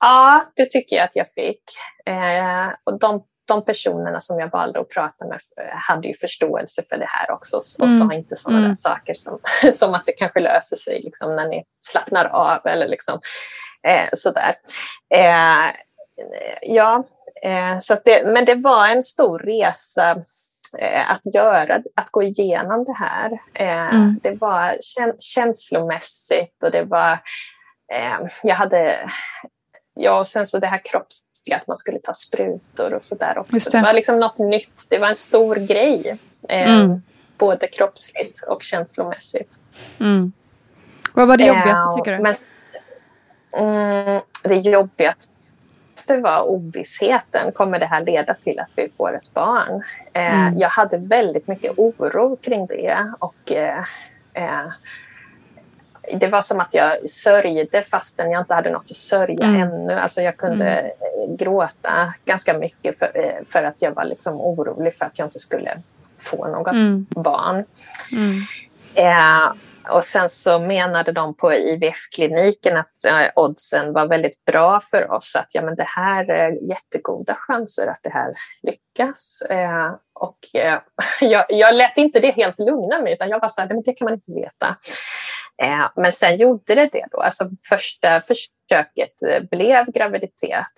Ja, 0.00 0.44
det 0.56 0.70
tycker 0.70 0.96
jag 0.96 1.04
att 1.04 1.16
jag 1.16 1.28
fick. 1.32 1.62
Eh, 2.06 2.68
och 2.84 2.98
de, 2.98 3.22
de 3.48 3.64
personerna 3.64 4.20
som 4.20 4.38
jag 4.40 4.50
valde 4.50 4.80
att 4.80 4.88
prata 4.88 5.24
med 5.26 5.38
eh, 5.60 5.76
hade 5.88 6.08
ju 6.08 6.14
förståelse 6.14 6.82
för 6.88 6.96
det 6.96 7.06
här 7.08 7.30
också 7.30 7.56
och 7.56 7.88
Mm. 7.88 7.90
sa 8.08 8.14
inte 8.14 8.36
sådana 8.36 8.60
Mm. 8.64 8.76
saker 8.76 9.14
som, 9.14 9.38
som 9.72 9.94
att 9.94 10.06
det 10.06 10.12
kanske 10.12 10.40
löser 10.40 10.76
sig 10.76 11.00
liksom, 11.02 11.36
när 11.36 11.48
ni 11.48 11.64
slappnar 11.80 12.24
av 12.24 12.66
eller 12.66 12.88
liksom, 12.88 13.20
eh, 13.88 14.08
sådär. 14.12 14.54
Eh, 15.14 15.70
ja, 16.62 17.04
så 17.80 17.94
att 17.94 18.04
det, 18.04 18.26
men 18.26 18.44
det 18.44 18.54
var 18.54 18.86
en 18.88 19.02
stor 19.02 19.38
resa 19.38 20.10
eh, 20.78 21.10
att 21.10 21.34
göra, 21.34 21.82
att 21.94 22.10
gå 22.10 22.22
igenom 22.22 22.84
det 22.84 22.92
här. 22.98 23.32
Eh, 23.54 23.94
Mm. 23.94 24.18
Det 24.22 24.30
var 24.30 24.76
kä- 24.80 25.16
känslomässigt 25.18 26.62
och 26.64 26.70
det 26.70 26.82
var 26.82 27.12
eh, 27.92 28.18
jag 28.42 28.54
hade, 28.54 29.10
ja 29.94 30.18
och 30.18 30.26
sen 30.26 30.46
så 30.46 30.58
det 30.58 30.66
här 30.66 30.80
kroppsliga, 30.84 31.56
att 31.56 31.66
man 31.66 31.76
skulle 31.76 31.98
ta 31.98 32.12
sprutor 32.14 32.94
och 32.94 33.04
sådär 33.04 33.38
också. 33.38 33.52
Just 33.52 33.72
det. 33.72 33.78
det. 33.78 33.82
var 33.84 33.92
liksom 33.92 34.20
något 34.20 34.38
nytt, 34.38 34.86
det 34.90 34.98
var 34.98 35.08
en 35.08 35.16
stor 35.16 35.56
grej. 35.56 36.18
Eh, 36.48 36.74
Mm. 36.80 37.02
Både 37.38 37.66
kroppsligt 37.66 38.42
och 38.48 38.62
känslomässigt. 38.62 39.56
Mm. 40.00 40.32
Vad 41.14 41.28
var 41.28 41.36
det 41.36 41.44
jobbigaste 41.44 41.88
Eh, 41.88 41.96
tycker 41.96 42.12
du? 42.16 42.22
Men, 42.22 42.34
mm, 43.56 44.20
det 44.44 44.54
jobbigaste 44.54 45.34
var 46.16 46.50
ovissheten. 46.50 47.52
Kommer 47.52 47.78
det 47.78 47.86
här 47.86 48.04
leda 48.04 48.34
till 48.34 48.58
att 48.60 48.72
vi 48.76 48.88
får 48.88 49.16
ett 49.16 49.34
barn? 49.34 49.82
Eh, 50.12 50.40
Mm. 50.40 50.58
Jag 50.58 50.68
hade 50.68 50.96
väldigt 50.96 51.48
mycket 51.48 51.72
oro 51.78 52.36
kring 52.36 52.66
det. 52.66 53.12
Och, 53.18 53.52
eh, 53.52 53.84
eh, 54.34 54.66
det 56.14 56.26
var 56.26 56.40
som 56.42 56.60
att 56.60 56.74
jag 56.74 57.10
sörjde 57.10 57.82
fastän 57.82 58.30
jag 58.30 58.40
inte 58.42 58.54
hade 58.54 58.70
något 58.70 58.90
att 58.90 58.96
sörja 58.96 59.44
Mm. 59.44 59.60
ännu. 59.62 59.92
Alltså 59.92 60.22
jag 60.22 60.36
kunde 60.36 60.78
eh, 60.80 61.34
gråta 61.38 62.14
ganska 62.24 62.58
mycket 62.58 62.98
för, 62.98 63.10
eh, 63.14 63.44
för 63.46 63.62
att 63.62 63.82
jag 63.82 63.92
var 63.92 64.04
liksom 64.04 64.40
orolig 64.40 64.94
för 64.94 65.04
att 65.04 65.18
jag 65.18 65.26
inte 65.26 65.38
skulle 65.38 65.78
få 66.18 66.46
något 66.48 66.72
Mm. 66.72 67.06
barn. 67.10 67.64
Mm. 68.12 68.40
Eh, 68.94 69.52
och 69.90 70.04
sen 70.04 70.28
så 70.28 70.58
menade 70.58 71.12
de 71.12 71.36
på 71.36 71.54
IVF-kliniken 71.54 72.76
att 72.76 73.04
eh, 73.06 73.26
oddsen 73.36 73.92
var 73.92 74.06
väldigt 74.06 74.44
bra 74.44 74.80
för 74.80 75.10
oss. 75.10 75.36
Att 75.36 75.48
ja, 75.52 75.62
men 75.62 75.74
det 75.76 75.86
här 75.96 76.30
är 76.30 76.68
jättegoda 76.70 77.34
chanser 77.34 77.86
att 77.86 78.00
det 78.02 78.10
här 78.10 78.34
lyckas. 78.62 79.42
Eh, 79.50 79.92
och 80.14 80.38
eh, 80.54 80.78
jag, 81.20 81.44
jag 81.48 81.74
lät 81.74 81.98
inte 81.98 82.20
det 82.20 82.30
helt 82.30 82.58
lugna 82.58 83.02
mig 83.02 83.12
utan 83.12 83.28
jag 83.28 83.40
var 83.40 83.48
så 83.48 83.60
här, 83.60 83.68
"Nej, 83.68 83.74
men 83.74 83.82
det 83.86 83.92
kan 83.92 84.04
man 84.04 84.14
inte 84.14 84.32
veta. 84.32 84.76
Men 85.96 86.12
sen 86.12 86.36
gjorde 86.36 86.74
det 86.74 86.88
det 86.92 87.06
då. 87.10 87.20
Alltså 87.20 87.50
första 87.68 88.20
försöket 88.20 89.48
blev 89.50 89.86
graviditet 89.90 90.72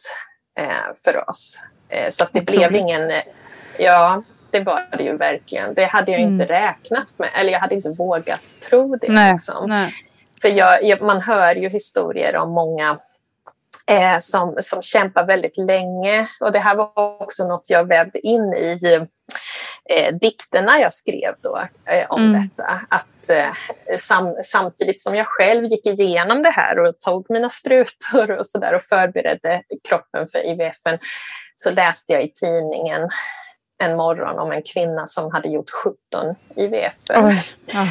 för 1.04 1.30
oss. 1.30 1.60
Så 2.08 2.24
att 2.24 2.30
det 2.32 2.46
blev 2.46 2.60
Otroligt. 2.62 2.82
ingen... 2.82 3.10
eh, 3.10 3.22
Ja, 3.78 4.22
det 4.52 4.60
var 4.60 4.86
det 4.98 5.04
ju 5.04 5.16
verkligen. 5.16 5.74
Det 5.74 5.84
hade 5.84 6.12
jag 6.12 6.20
inte 6.20 6.46
räknat 6.46 7.18
med. 7.18 7.30
Eller 7.34 7.52
jag 7.52 7.60
hade 7.60 7.74
inte 7.74 7.90
vågat 7.90 8.60
tro 8.68 8.96
det. 8.96 9.08
Nej. 9.08 9.32
Liksom. 9.32 9.68
Nej. 9.68 9.90
För 10.42 10.48
jag, 10.48 10.84
jag, 10.84 11.02
man 11.02 11.20
hör 11.20 11.54
ju 11.54 11.68
historier 11.68 12.36
om 12.36 12.52
många 12.52 12.98
eh, 13.86 14.18
som, 14.18 14.56
som 14.60 14.82
kämpar 14.82 15.26
väldigt 15.26 15.58
länge. 15.58 16.28
Och 16.40 16.52
det 16.52 16.58
här 16.58 16.74
var 16.74 17.22
också 17.22 17.48
något 17.48 17.70
jag 17.70 17.88
vävde 17.88 18.26
in 18.26 18.54
i 18.54 18.98
eh, 19.90 20.14
dikterna 20.14 20.80
jag 20.80 20.94
skrev 20.94 21.34
då 21.42 21.62
eh, 21.86 22.06
om 22.08 22.22
Mm. 22.22 22.40
detta. 22.42 22.80
Att 22.88 23.30
eh, 23.30 23.96
sam, 23.98 24.34
samtidigt 24.44 25.00
som 25.00 25.14
jag 25.14 25.26
själv 25.26 25.64
gick 25.64 25.86
igenom 25.86 26.42
det 26.42 26.50
här 26.50 26.78
och 26.78 27.00
tog 27.00 27.26
mina 27.30 27.50
sprutor 27.50 28.30
och, 28.30 28.46
så 28.46 28.58
där 28.58 28.74
och 28.74 28.82
förberedde 28.82 29.62
kroppen 29.88 30.28
för 30.32 30.46
IVFen 30.46 30.98
så 31.54 31.70
läste 31.70 32.12
jag 32.12 32.24
i 32.24 32.32
tidningen 32.32 33.08
en 33.82 33.96
morgon 33.96 34.38
om 34.38 34.52
en 34.52 34.62
kvinna 34.62 35.06
som 35.06 35.32
hade 35.32 35.48
gjort 35.48 35.70
17 35.84 36.34
IVF 36.56 36.94
Oj. 37.08 37.44
Ja. 37.66 37.86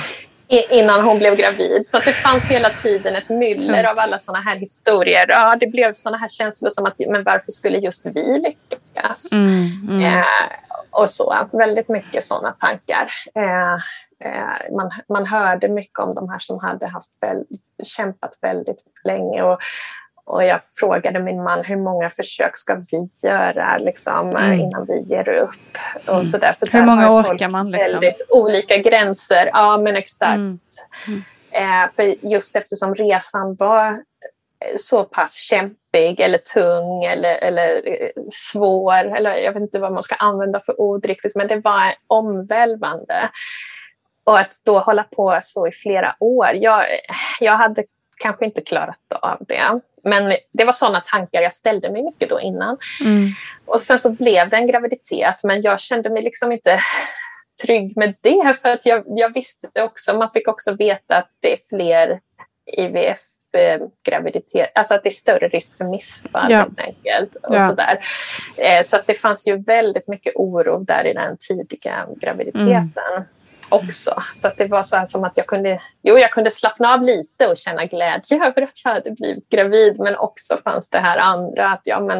innan 0.69 1.01
hon 1.01 1.19
blev 1.19 1.35
gravid. 1.35 1.87
Så 1.87 1.99
det 1.99 2.13
fanns 2.13 2.51
hela 2.51 2.69
tiden 2.69 3.15
ett 3.15 3.29
myller 3.29 3.83
av 3.83 3.99
alla 3.99 4.19
såna 4.19 4.41
här 4.41 4.55
historier. 4.55 5.25
Ja, 5.29 5.55
det 5.59 5.67
blev 5.67 5.93
såna 5.93 6.17
här 6.17 6.27
känslor 6.27 6.69
som 6.69 6.85
att 6.85 6.95
men 7.09 7.23
varför 7.23 7.51
skulle 7.51 7.77
just 7.77 8.05
vi 8.05 8.39
lyckas? 8.39 9.31
Mm. 9.31 9.89
Mm. 9.89 10.19
Eh, 10.19 10.25
och 10.91 11.09
så, 11.09 11.47
väldigt 11.51 11.89
mycket 11.89 12.23
såna 12.23 12.51
tankar. 12.51 13.09
Eh, 13.35 13.73
eh, 14.29 14.75
man, 14.75 14.91
man 15.09 15.25
hörde 15.25 15.67
mycket 15.67 15.99
om 15.99 16.15
de 16.15 16.29
här 16.29 16.39
som 16.39 16.59
hade 16.59 16.87
haft 16.87 17.11
väl, 17.21 17.43
kämpat 17.83 18.37
väldigt 18.41 18.83
länge. 19.03 19.43
Och, 19.43 19.59
och 20.31 20.43
jag 20.43 20.59
frågade 20.79 21.19
min 21.19 21.43
man 21.43 21.63
hur 21.65 21.77
många 21.77 22.09
försök 22.09 22.57
ska 22.57 22.75
vi 22.91 23.07
göra 23.23 23.77
liksom, 23.77 24.29
Mm. 24.29 24.59
innan 24.59 24.85
vi 24.85 24.99
ger 24.99 25.29
upp. 25.29 25.77
Och 26.07 26.13
Mm. 26.13 26.23
så 26.23 26.37
där, 26.37 26.53
för 26.53 26.67
Hur 26.67 26.85
många 26.85 27.11
orkar 27.11 27.49
man, 27.49 27.71
liksom? 27.71 27.99
Väldigt 27.99 28.27
olika 28.29 28.77
gränser. 28.77 29.49
Ja, 29.53 29.77
men 29.77 29.95
exakt. 29.95 30.35
Mm. 30.37 31.21
Eh, 31.51 31.91
för 31.91 32.25
just 32.25 32.55
eftersom 32.55 32.95
resan 32.95 33.55
var 33.55 33.99
så 34.77 35.03
pass 35.03 35.35
kämpig 35.35 36.19
eller 36.19 36.37
tung 36.37 37.03
eller, 37.03 37.35
eller 37.35 37.87
eh, 37.87 38.09
svår, 38.31 39.15
eller 39.15 39.35
jag 39.35 39.53
vet 39.53 39.61
inte 39.61 39.79
vad 39.79 39.93
man 39.93 40.03
ska 40.03 40.15
använda 40.15 40.59
för 40.59 40.81
ord 40.81 41.05
riktigt, 41.05 41.35
men 41.35 41.47
det 41.47 41.57
var 41.57 41.93
omvälvande. 42.07 43.29
Och 44.23 44.39
att 44.39 44.53
då 44.65 44.79
hålla 44.79 45.03
på 45.03 45.39
så 45.43 45.67
i 45.67 45.71
flera 45.71 46.15
år, 46.19 46.49
jag, 46.53 46.85
jag 47.39 47.57
hade 47.57 47.83
kanske 48.17 48.45
inte 48.45 48.61
klarat 48.61 48.97
av 49.21 49.37
det. 49.39 49.79
Men 50.03 50.35
det 50.53 50.63
var 50.63 50.71
sådana 50.71 51.01
tankar 51.01 51.41
jag 51.41 51.53
ställde 51.53 51.91
mig 51.91 52.03
mycket 52.03 52.29
då 52.29 52.39
innan. 52.41 52.77
Mm. 53.05 53.27
Och 53.65 53.81
sen 53.81 53.99
så 53.99 54.09
blev 54.09 54.49
det 54.49 54.57
en 54.57 54.67
graviditet, 54.67 55.43
men 55.43 55.61
jag 55.61 55.79
kände 55.79 56.09
mig 56.09 56.23
liksom 56.23 56.51
inte 56.51 56.79
trygg 57.65 57.97
med 57.97 58.13
det. 58.21 58.57
För 58.61 58.69
att 58.69 58.85
jag, 58.85 59.03
jag 59.07 59.33
visste 59.33 59.67
också, 59.83 60.17
man 60.17 60.31
fick 60.31 60.47
också 60.47 60.73
veta 60.73 61.17
att 61.17 61.29
det 61.39 61.53
är 61.53 61.57
fler 61.69 62.19
IVF-graviditet, 62.77 64.71
alltså 64.75 64.93
att 64.95 65.03
det 65.03 65.09
är 65.09 65.11
större 65.11 65.47
risk 65.47 65.77
för 65.77 65.85
missfall 65.85 66.51
Ja. 66.51 66.57
helt 66.57 66.79
enkelt. 66.79 67.35
Och 67.35 67.55
Ja. 67.55 67.67
sådär. 67.69 67.99
Eh, 68.57 68.83
så 68.83 68.95
att 68.95 69.07
det 69.07 69.13
fanns 69.13 69.47
ju 69.47 69.57
väldigt 69.57 70.07
mycket 70.07 70.33
oro 70.35 70.77
där 70.83 71.07
i 71.07 71.13
den 71.13 71.37
tidiga 71.39 72.07
graviditeten. 72.21 72.71
Mm. 72.71 73.23
Också. 73.71 74.23
Så 74.33 74.47
att 74.47 74.57
det 74.57 74.67
var 74.67 74.83
så 74.83 74.95
här 74.95 75.05
som 75.05 75.23
att 75.23 75.37
jag 75.37 75.47
kunde, 75.47 75.81
jo, 76.03 76.17
jag 76.17 76.31
kunde 76.31 76.51
slappna 76.51 76.93
av 76.93 77.03
lite 77.03 77.47
och 77.47 77.57
känna 77.57 77.85
glädje 77.85 78.37
över 78.47 78.61
att 78.61 78.83
jag 78.83 78.91
hade 78.91 79.11
blivit 79.11 79.49
gravid. 79.49 79.99
Men 79.99 80.15
också 80.15 80.57
fanns 80.63 80.89
det 80.89 80.99
här 80.99 81.17
andra 81.17 81.69
att 81.71 81.81
ja, 81.83 81.99
men, 81.99 82.19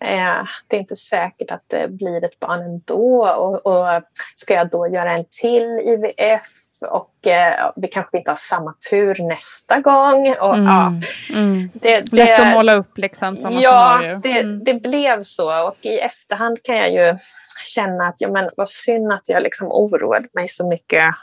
eh, 0.00 0.46
det 0.66 0.76
är 0.76 0.80
inte 0.80 0.96
säkert 0.96 1.50
att 1.50 1.64
det 1.66 1.88
blir 1.88 2.24
ett 2.24 2.40
barn 2.40 2.62
ändå. 2.62 3.28
Och, 3.28 3.66
och 3.66 4.02
ska 4.34 4.54
jag 4.54 4.70
då 4.70 4.88
göra 4.88 5.12
en 5.16 5.24
till 5.40 5.64
IVF? 5.64 6.46
Och 6.82 7.26
eh, 7.26 7.70
vi 7.76 7.88
kanske 7.88 8.18
inte 8.18 8.30
har 8.30 8.36
samma 8.36 8.74
tur 8.90 9.22
nästa 9.22 9.80
gång. 9.80 10.28
Och, 10.28 10.56
ja, 10.58 10.86
Mm. 10.86 11.00
Mm. 11.34 11.70
det, 11.74 12.12
Lätt 12.12 12.36
det- 12.36 12.48
att 12.48 12.54
måla 12.54 12.74
upp 12.74 12.98
liksom 12.98 13.36
sådana 13.36 13.60
ja, 13.60 13.98
scenarier. 14.00 14.20
det, 14.22 14.40
Mm. 14.40 14.64
det 14.64 14.74
blev 14.74 15.22
så. 15.22 15.68
Och 15.68 15.76
i 15.82 15.98
efterhand 15.98 16.62
kan 16.62 16.76
jag 16.76 16.90
ju 16.92 17.18
känna 17.66 18.08
att 18.08 18.20
ja, 18.20 18.28
men 18.30 18.50
vad 18.56 18.68
synd 18.68 19.12
att 19.12 19.28
jag 19.28 19.42
liksom 19.42 19.68
oroade 19.72 20.28
mig 20.32 20.48
så 20.48 20.68
mycket 20.68 21.14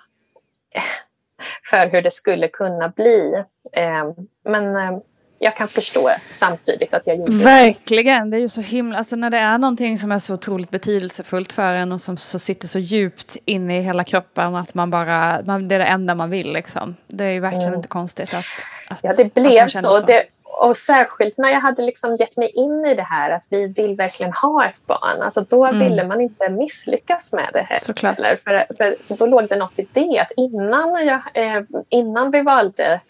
för 1.69 1.87
hur 1.87 2.01
det 2.01 2.11
skulle 2.11 2.47
kunna 2.47 2.89
bli. 2.89 3.43
Eh, 3.73 4.03
Men 4.45 4.75
eh, 4.75 4.97
jag 5.43 5.55
kan 5.55 5.67
förstå 5.67 6.11
samtidigt 6.29 6.93
att 6.93 7.07
jag 7.07 7.17
gjorde 7.17 7.31
det. 7.37 7.43
Verkligen, 7.43 8.29
det 8.29 8.37
är 8.37 8.41
ju 8.41 8.49
så 8.49 8.61
himla, 8.61 8.97
alltså 8.97 9.15
när 9.15 9.29
det 9.29 9.37
är 9.37 9.57
någonting 9.57 9.97
som 9.97 10.11
är 10.11 10.19
så 10.19 10.33
otroligt 10.33 10.69
betydelsefullt 10.69 11.51
för 11.51 11.73
en 11.73 11.91
och 11.91 12.01
som 12.01 12.17
så 12.17 12.39
sitter 12.39 12.67
så 12.67 12.79
djupt 12.79 13.37
inne 13.45 13.77
i 13.77 13.81
hela 13.81 14.03
kroppen 14.03 14.55
att 14.55 14.73
man 14.73 14.89
bara, 14.91 15.39
man, 15.45 15.67
det 15.67 15.75
är 15.75 15.79
det 15.79 15.85
enda 15.85 16.15
man 16.15 16.29
vill 16.29 16.53
liksom. 16.53 16.95
Det 17.07 17.23
är 17.25 17.31
ju 17.31 17.39
verkligen 17.39 17.63
Mm. 17.67 17.75
inte 17.75 17.87
konstigt 17.87 18.33
att, 18.33 18.45
att 18.89 18.99
Ja, 19.01 19.13
det 19.17 19.33
blev 19.33 19.51
känner 19.67 19.67
så. 19.67 19.99
Det, 19.99 20.23
och 20.43 20.77
särskilt 20.77 21.37
när 21.37 21.49
jag 21.49 21.59
hade 21.61 21.81
liksom 21.81 22.15
gett 22.15 22.37
mig 22.37 22.49
in 22.55 22.85
i 22.85 22.95
det 22.95 23.03
här 23.03 23.31
att 23.31 23.43
vi 23.49 23.67
vill 23.67 23.95
verkligen 23.95 24.33
ha 24.33 24.65
ett 24.65 24.85
barn. 24.87 25.21
Alltså 25.21 25.41
då 25.49 25.65
Mm. 25.65 25.79
ville 25.79 26.07
man 26.07 26.21
inte 26.21 26.49
misslyckas 26.49 27.33
med 27.33 27.49
det 27.53 27.65
här. 27.69 27.77
Såklart. 27.81 28.17
Eller 28.17 28.35
för, 28.35 28.65
för, 28.77 28.95
för 29.07 29.17
då 29.17 29.25
låg 29.25 29.47
det 29.49 29.55
något 29.55 29.79
i 29.79 29.87
det. 29.93 30.19
Att 30.19 30.31
innan, 30.37 31.05
jag, 31.05 31.21
eh, 31.33 31.61
innan 31.89 32.31
vi 32.31 32.41
valde 32.41 33.01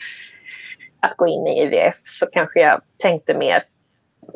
att 1.04 1.18
gå 1.18 1.28
in 1.28 1.48
i 1.48 1.62
IVF 1.62 1.96
så 1.96 2.26
kanske 2.26 2.60
jag 2.60 2.82
tänkte 2.98 3.38
mer 3.38 3.64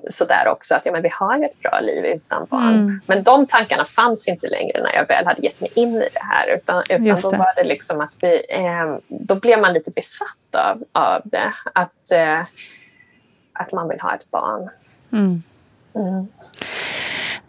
sådär 0.09 0.47
också 0.47 0.75
att 0.75 0.85
ja, 0.85 0.91
men 0.91 1.01
vi 1.01 1.09
har 1.11 1.37
ju 1.37 1.45
ett 1.45 1.61
bra 1.61 1.79
liv 1.79 2.05
utan 2.05 2.45
barn. 2.45 2.73
Mm. 2.73 3.01
Men 3.07 3.23
de 3.23 3.47
tankarna 3.47 3.85
fanns 3.85 4.27
inte 4.27 4.47
längre 4.47 4.83
när 4.83 4.95
jag 4.95 5.07
väl 5.07 5.25
hade 5.25 5.41
gett 5.41 5.61
mig 5.61 5.71
in 5.73 5.95
i 5.95 6.09
det 6.13 6.23
här. 6.23 6.55
Utan, 6.55 6.83
utan 6.89 7.05
Just 7.05 7.23
då 7.23 7.31
det. 7.31 7.37
var 7.37 7.53
det 7.55 7.63
liksom 7.63 8.01
att 8.01 8.13
vi, 8.21 8.45
eh, 8.49 8.97
då 9.07 9.35
blev 9.35 9.59
man 9.59 9.73
lite 9.73 9.91
besatt 9.91 10.55
av, 10.57 10.83
av 10.91 11.21
det. 11.25 11.53
Att, 11.73 12.11
eh, 12.11 12.41
att 13.53 13.71
man 13.71 13.89
vill 13.89 14.01
ha 14.01 14.15
ett 14.15 14.31
barn. 14.31 14.69
Mm. 15.11 15.43
Mm. 15.97 16.27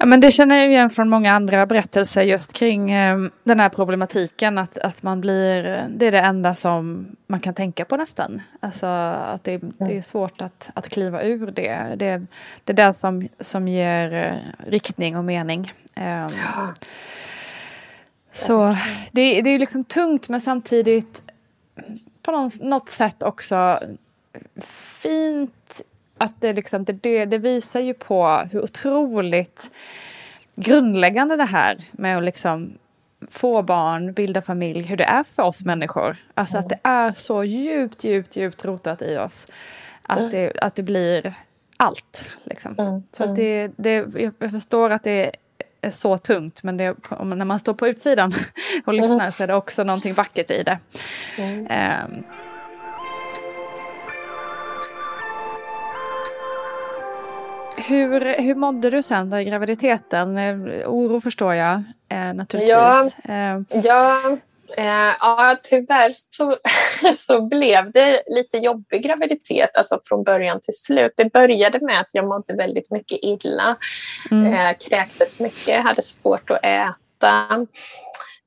Ja, 0.01 0.07
men 0.07 0.21
det 0.21 0.31
känner 0.31 0.57
jag 0.57 0.69
igen 0.69 0.91
från 0.91 1.09
många 1.09 1.33
andra 1.33 1.67
berättelser 1.67 2.23
just 2.23 2.53
kring 2.53 2.91
eh, 2.91 3.19
den 3.45 3.61
här 3.61 3.69
problematiken 3.69 4.59
att, 4.59 4.79
att 4.79 5.03
man 5.03 5.21
blir, 5.21 5.87
det 5.89 6.07
är 6.07 6.13
det 6.13 6.21
enda 6.21 6.55
som 6.55 7.07
man 7.27 7.41
kan 7.41 7.55
tänka 7.55 7.85
på 7.85 7.97
nästan. 7.97 8.43
Alltså 8.61 8.87
att 8.87 9.45
det, 9.45 9.61
det 9.79 9.97
är 9.97 10.03
svårt 10.03 10.43
att, 10.43 10.71
att 10.75 10.89
kliva 10.89 11.23
ur 11.23 11.51
det. 11.51 11.95
Det, 11.97 12.27
det 12.65 12.73
är 12.73 12.87
det 12.87 12.95
som, 12.95 13.29
som 13.41 13.69
ger 13.69 14.15
eh, 14.15 14.71
riktning 14.71 15.17
och 15.17 15.25
mening. 15.25 15.73
Eh. 15.95 16.27
Så 18.33 18.77
det, 19.13 19.43
det 19.43 19.51
är 19.51 19.59
liksom 19.59 19.85
tungt 19.85 20.29
men 20.29 20.41
samtidigt 20.41 21.23
på 22.23 22.49
något 22.61 22.89
sätt 22.89 23.23
också 23.23 23.81
fint 25.03 25.83
att 26.19 26.41
det, 26.41 26.53
liksom, 26.53 26.85
det, 26.85 27.25
det 27.25 27.39
visar 27.39 27.81
ju 27.81 27.95
på 27.95 28.47
hur 28.53 28.65
otroligt 28.65 29.71
grundläggande 30.57 31.37
det 31.37 31.45
här 31.45 31.79
med 31.93 32.19
att 32.19 32.25
liksom 32.25 32.79
få 33.31 33.63
barn, 33.63 34.13
bilda 34.13 34.43
familj, 34.43 34.83
hur 34.83 34.97
det 34.97 35.05
är 35.05 35.23
för 35.23 35.43
oss 35.43 35.65
människor. 35.65 36.17
Alltså 36.35 36.57
mm. 36.57 36.65
att 36.65 36.69
det 36.69 36.79
är 36.83 37.13
så 37.13 37.45
djupt, 37.45 38.05
djupt, 38.05 38.37
djupt 38.37 38.65
rotat 38.65 39.03
i 39.03 39.19
oss. 39.19 39.47
Att, 40.03 40.19
mm. 40.19 40.31
det, 40.31 40.53
att 40.61 40.75
det 40.75 40.83
blir 40.83 41.35
allt. 41.77 42.31
Liksom. 42.45 42.75
Mm. 42.79 43.03
Så 43.13 43.25
att 43.25 43.37
det, 43.37 43.71
det, 43.77 44.07
jag 44.41 44.51
förstår 44.51 44.91
att 44.91 45.05
det 45.05 45.37
är 45.81 45.91
så 45.91 46.19
tungt 46.19 46.63
men 46.63 46.77
det, 46.77 46.97
när 47.11 47.45
man 47.45 47.59
står 47.59 47.75
på 47.75 47.89
utsidan 47.89 48.33
och 48.85 48.95
lyssnar 48.95 49.31
så 49.31 49.43
är 49.43 49.47
det 49.47 49.55
också 49.55 49.85
någonting 49.85 50.15
vackert 50.15 50.51
i 50.51 50.63
det. 50.63 50.79
Um, 51.39 52.25
Hur, 57.87 58.43
hur 58.43 58.55
mådde 58.55 58.91
du 58.91 59.03
sen 59.03 59.31
då 59.31 59.39
i 59.39 59.45
graviditeten? 59.45 60.39
Eh, 60.39 60.57
oro 60.87 61.21
förstår 61.21 61.55
jag 61.55 61.83
eh, 62.09 62.35
naturligtvis. 62.35 62.71
Ja, 62.71 63.11
eh. 63.25 63.61
ja, 63.85 64.39
eh, 64.77 65.15
ja 65.21 65.57
tyvärr 65.63 66.11
så, 66.13 66.57
så 67.15 67.43
blev 67.43 67.93
det 67.93 68.23
lite 68.27 68.59
jobbig 68.59 69.03
graviditet, 69.03 69.77
alltså 69.77 70.01
från 70.05 70.25
början 70.25 70.61
till 70.61 70.75
slut. 70.75 71.13
Det 71.17 71.33
började 71.33 71.79
med 71.81 72.01
att 72.01 72.15
jag 72.15 72.25
mådde 72.25 72.55
väldigt 72.55 72.91
mycket 72.91 73.19
illa, 73.23 73.77
mm. 74.31 74.55
eh, 74.55 74.77
kräktes 74.89 75.41
mycket, 75.41 75.85
hade 75.85 76.03
svårt 76.03 76.51
att 76.51 76.65
äta. 76.65 77.67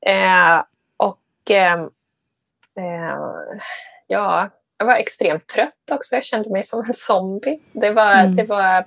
Eh, 0.05 0.63
och 0.97 1.51
ja, 4.07 4.49
jag 4.77 4.85
var 4.85 4.95
extremt 4.95 5.47
trött 5.47 5.91
också. 5.91 6.15
Jag 6.15 6.23
kände 6.23 6.49
mig 6.49 6.63
som 6.63 6.79
en 6.79 6.93
zombie. 6.93 7.59
Det 7.71 7.91
var, 7.91 8.13
mm. 8.13 8.35
det 8.35 8.43
var 8.43 8.85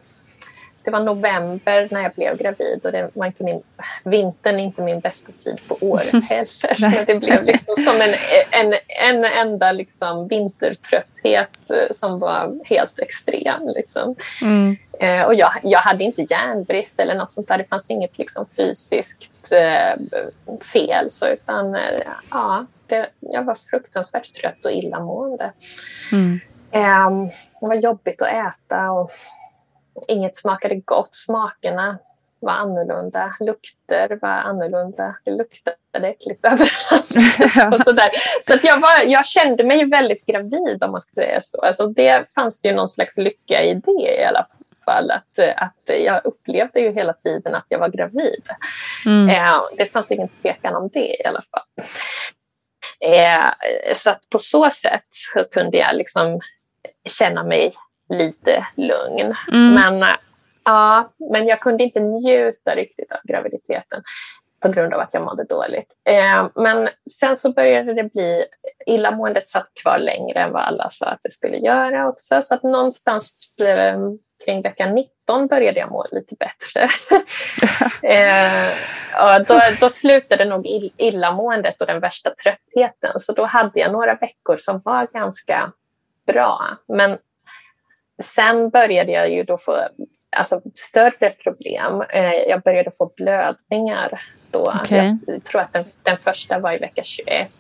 det 0.85 0.91
var 0.91 1.01
november 1.01 1.89
när 1.91 2.03
jag 2.03 2.13
blev 2.13 2.37
gravid 2.37 2.81
och 2.85 2.93
det 2.93 3.11
var 3.15 3.27
inte 3.27 3.45
min, 3.45 3.63
vintern 4.05 4.61
är 4.61 4.65
inte 4.65 4.83
min 4.83 5.01
bästa 5.01 5.33
tid 5.33 5.61
på 5.69 5.79
året 5.81 6.13
heller. 6.31 6.91
Men 6.91 7.05
det 7.07 7.15
blev 7.15 7.45
liksom 7.45 7.77
som 7.77 8.01
en, 8.01 8.15
en, 8.51 8.75
en 8.89 9.25
enda 9.25 9.73
liksom 9.73 10.29
vintertrötthet 10.29 11.71
eh, 11.71 11.93
som 11.93 12.19
var 12.19 12.59
helt 12.65 12.99
extrem. 12.99 13.69
Liksom. 13.69 14.17
Mm. 14.43 14.77
Eh, 15.01 15.27
och 15.27 15.35
jag, 15.35 15.53
jag 15.63 15.81
hade 15.81 16.05
inte 16.05 16.23
järnbrist 16.23 17.01
eller 17.01 17.15
något 17.15 17.33
sånt 17.33 17.49
där. 17.49 17.59
Det 17.59 17.65
fanns 17.65 17.91
inget 17.91 18.19
liksom 18.19 18.47
fysiskt 18.57 19.53
eh, 19.53 20.01
fel. 20.73 21.11
Så, 21.11 21.27
utan 21.27 21.75
eh, 21.75 22.01
ja, 22.31 22.67
det, 22.87 23.07
jag 23.21 23.45
var 23.45 23.55
fruktansvärt 23.55 24.33
trött 24.33 24.65
och 24.65 24.73
illamående. 24.73 25.53
Mm. 26.13 26.41
Eh, 26.71 27.31
det 27.61 27.67
var 27.67 27.75
jobbigt 27.75 28.23
att 28.23 28.29
äta. 28.29 28.91
och 28.91 29.11
Inget 30.09 30.37
smakade 30.37 30.75
gott. 30.75 31.15
Smakerna 31.15 31.99
var 32.41 32.53
annorlunda. 32.53 33.35
Lukter 33.41 34.19
var 34.23 34.29
annorlunda. 34.29 35.17
Det 35.25 35.31
luktade 35.31 36.09
äckligt 36.09 36.47
överallt. 36.47 37.75
och 37.75 37.81
sådär. 37.85 38.11
Så 38.41 38.55
att 38.55 38.65
jag, 38.65 38.81
var, 38.81 39.03
jag 39.07 39.27
kände 39.27 39.65
mig 39.65 39.89
väldigt 39.89 40.27
gravid 40.27 40.85
om 40.85 40.91
man 40.91 41.01
ska 41.01 41.13
säga 41.13 41.41
så. 41.41 41.61
Alltså 41.61 41.87
det 41.87 42.35
fanns 42.35 42.65
ju 42.65 42.73
någon 42.73 42.89
slags 42.89 43.19
lycka 43.19 43.63
i 43.63 43.75
det 43.75 44.21
i 44.21 44.25
alla 44.25 44.47
fall. 44.85 45.11
Att, 45.11 45.39
att 45.57 45.97
jag 46.05 46.21
upplevde 46.25 46.81
ju 46.81 46.93
hela 46.93 47.13
tiden 47.13 47.55
att 47.55 47.67
jag 47.69 47.79
var 47.79 47.89
gravid. 47.89 48.43
Mm. 49.07 49.31
Eh, 49.31 49.61
det 49.77 49.87
fanns 49.87 50.13
ingen 50.13 50.29
tvekan 50.29 50.75
om 50.75 50.91
det 50.93 51.21
i 51.21 51.25
alla 51.25 51.43
fall. 51.43 51.87
Eh, 53.01 53.95
så 53.95 54.11
att 54.11 54.29
på 54.31 54.39
så 54.39 54.71
sätt 54.71 55.07
så 55.11 55.45
kunde 55.45 55.79
jag 55.79 55.97
liksom 55.97 56.41
känna 57.09 57.45
mig 57.45 57.73
lite 58.09 58.67
lugn. 58.77 59.35
Mm. 59.53 59.75
Men, 59.75 60.09
ja, 60.65 61.09
men 61.33 61.47
jag 61.47 61.61
kunde 61.61 61.85
inte 61.85 62.01
njuta 62.01 62.75
riktigt 62.75 63.13
av 63.13 63.19
graviditeten 63.25 64.03
på 64.65 64.69
grund 64.69 64.95
av 64.95 65.01
att 65.01 65.15
jag 65.15 65.23
mådde 65.23 65.45
dåligt. 65.45 65.95
Eh, 66.05 66.49
men 66.55 66.89
sen 67.11 67.37
så 67.37 67.53
började 67.53 67.95
det 67.95 68.13
bli, 68.13 68.45
illamåendet 68.87 69.49
satt 69.49 69.69
kvar 69.83 69.99
längre 69.99 70.41
än 70.41 70.53
vad 70.53 70.63
alla 70.63 70.91
sa 70.91 71.07
att 71.07 71.21
det 71.23 71.31
skulle 71.31 71.57
göra 71.57 72.09
också. 72.09 72.43
Så 72.43 72.55
att 72.55 72.63
någonstans 72.63 73.59
eh, 73.69 73.99
kring 74.45 74.63
vecka 74.63 74.87
19 74.87 75.47
började 75.47 75.81
jag 75.81 75.91
må 75.91 76.07
lite 76.13 76.35
bättre. 76.35 76.89
eh, 78.15 78.73
och 79.25 79.47
då, 79.47 79.61
då 79.81 79.89
slutade 79.89 80.45
nog 80.45 80.67
illamåendet 80.97 81.81
och 81.81 81.87
den 81.87 82.01
värsta 82.01 82.31
tröttheten. 82.43 83.21
Så 83.21 83.33
då 83.33 83.45
hade 83.45 83.81
jag 83.81 83.93
några 83.93 84.15
veckor 84.15 84.59
som 84.59 84.81
var 84.85 85.07
ganska 85.13 85.73
bra. 86.27 86.79
Men 86.89 87.19
sen 88.23 88.71
började 88.71 89.13
jag 89.13 89.31
ju 89.31 89.43
då 89.43 89.59
få 89.59 89.89
alltså, 90.37 90.61
större 90.75 91.31
problem. 91.31 92.03
Eh, 92.11 92.35
jag 92.49 92.63
började 92.63 92.91
få 92.99 93.13
blödningar 93.17 94.21
då. 94.51 94.73
Okay. 94.83 95.17
Jag 95.27 95.45
tror 95.45 95.61
att 95.61 95.73
den, 95.73 95.85
den 96.03 96.19
första 96.19 96.59
var 96.59 96.73
i 96.73 96.79
vecka 96.79 97.03
21. 97.05 97.51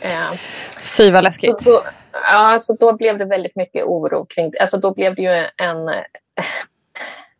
Eh, 0.00 0.10
Fy 0.96 1.10
vad 1.10 1.24
läskigt. 1.24 1.62
Så 1.62 1.70
då, 1.70 1.82
ja, 2.12 2.58
så 2.58 2.76
då 2.80 2.96
blev 2.96 3.18
det 3.18 3.24
väldigt 3.24 3.56
mycket 3.56 3.84
oro 3.84 4.26
kring 4.26 4.50
det. 4.50 4.58
Alltså 4.58 4.76
då 4.76 4.94
blev 4.94 5.14
det 5.14 5.22
ju 5.22 5.46
en 5.56 5.88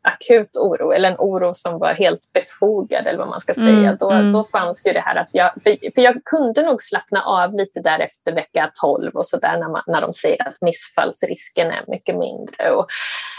akut 0.05 0.57
oro 0.57 0.93
eller 0.93 1.11
en 1.11 1.17
oro 1.19 1.55
som 1.55 1.79
var 1.79 1.95
helt 1.95 2.33
befogad 2.33 3.07
eller 3.07 3.19
vad 3.19 3.29
man 3.29 3.41
ska 3.41 3.55
säga. 3.55 3.69
Mm, 3.69 3.97
då, 4.01 4.11
mm. 4.11 4.33
då 4.33 4.45
fanns 4.45 4.87
ju 4.87 4.93
det 4.93 5.01
här 5.01 5.17
att 5.17 5.29
jag, 5.33 5.53
för, 5.53 5.95
för 5.95 6.03
jag 6.03 6.25
kunde 6.25 6.63
nog 6.63 6.83
slappna 6.83 7.23
av 7.23 7.55
lite 7.55 7.81
där 7.81 7.99
efter 7.99 8.33
vecka 8.33 8.71
12 8.83 9.13
och 9.15 9.27
så 9.27 9.37
där 9.37 9.59
när, 9.59 9.93
när 9.93 10.01
de 10.01 10.13
säger 10.13 10.49
att 10.49 10.61
missfallsrisken 10.61 11.71
är 11.71 11.85
mycket 11.87 12.17
mindre 12.17 12.71
och 12.71 12.87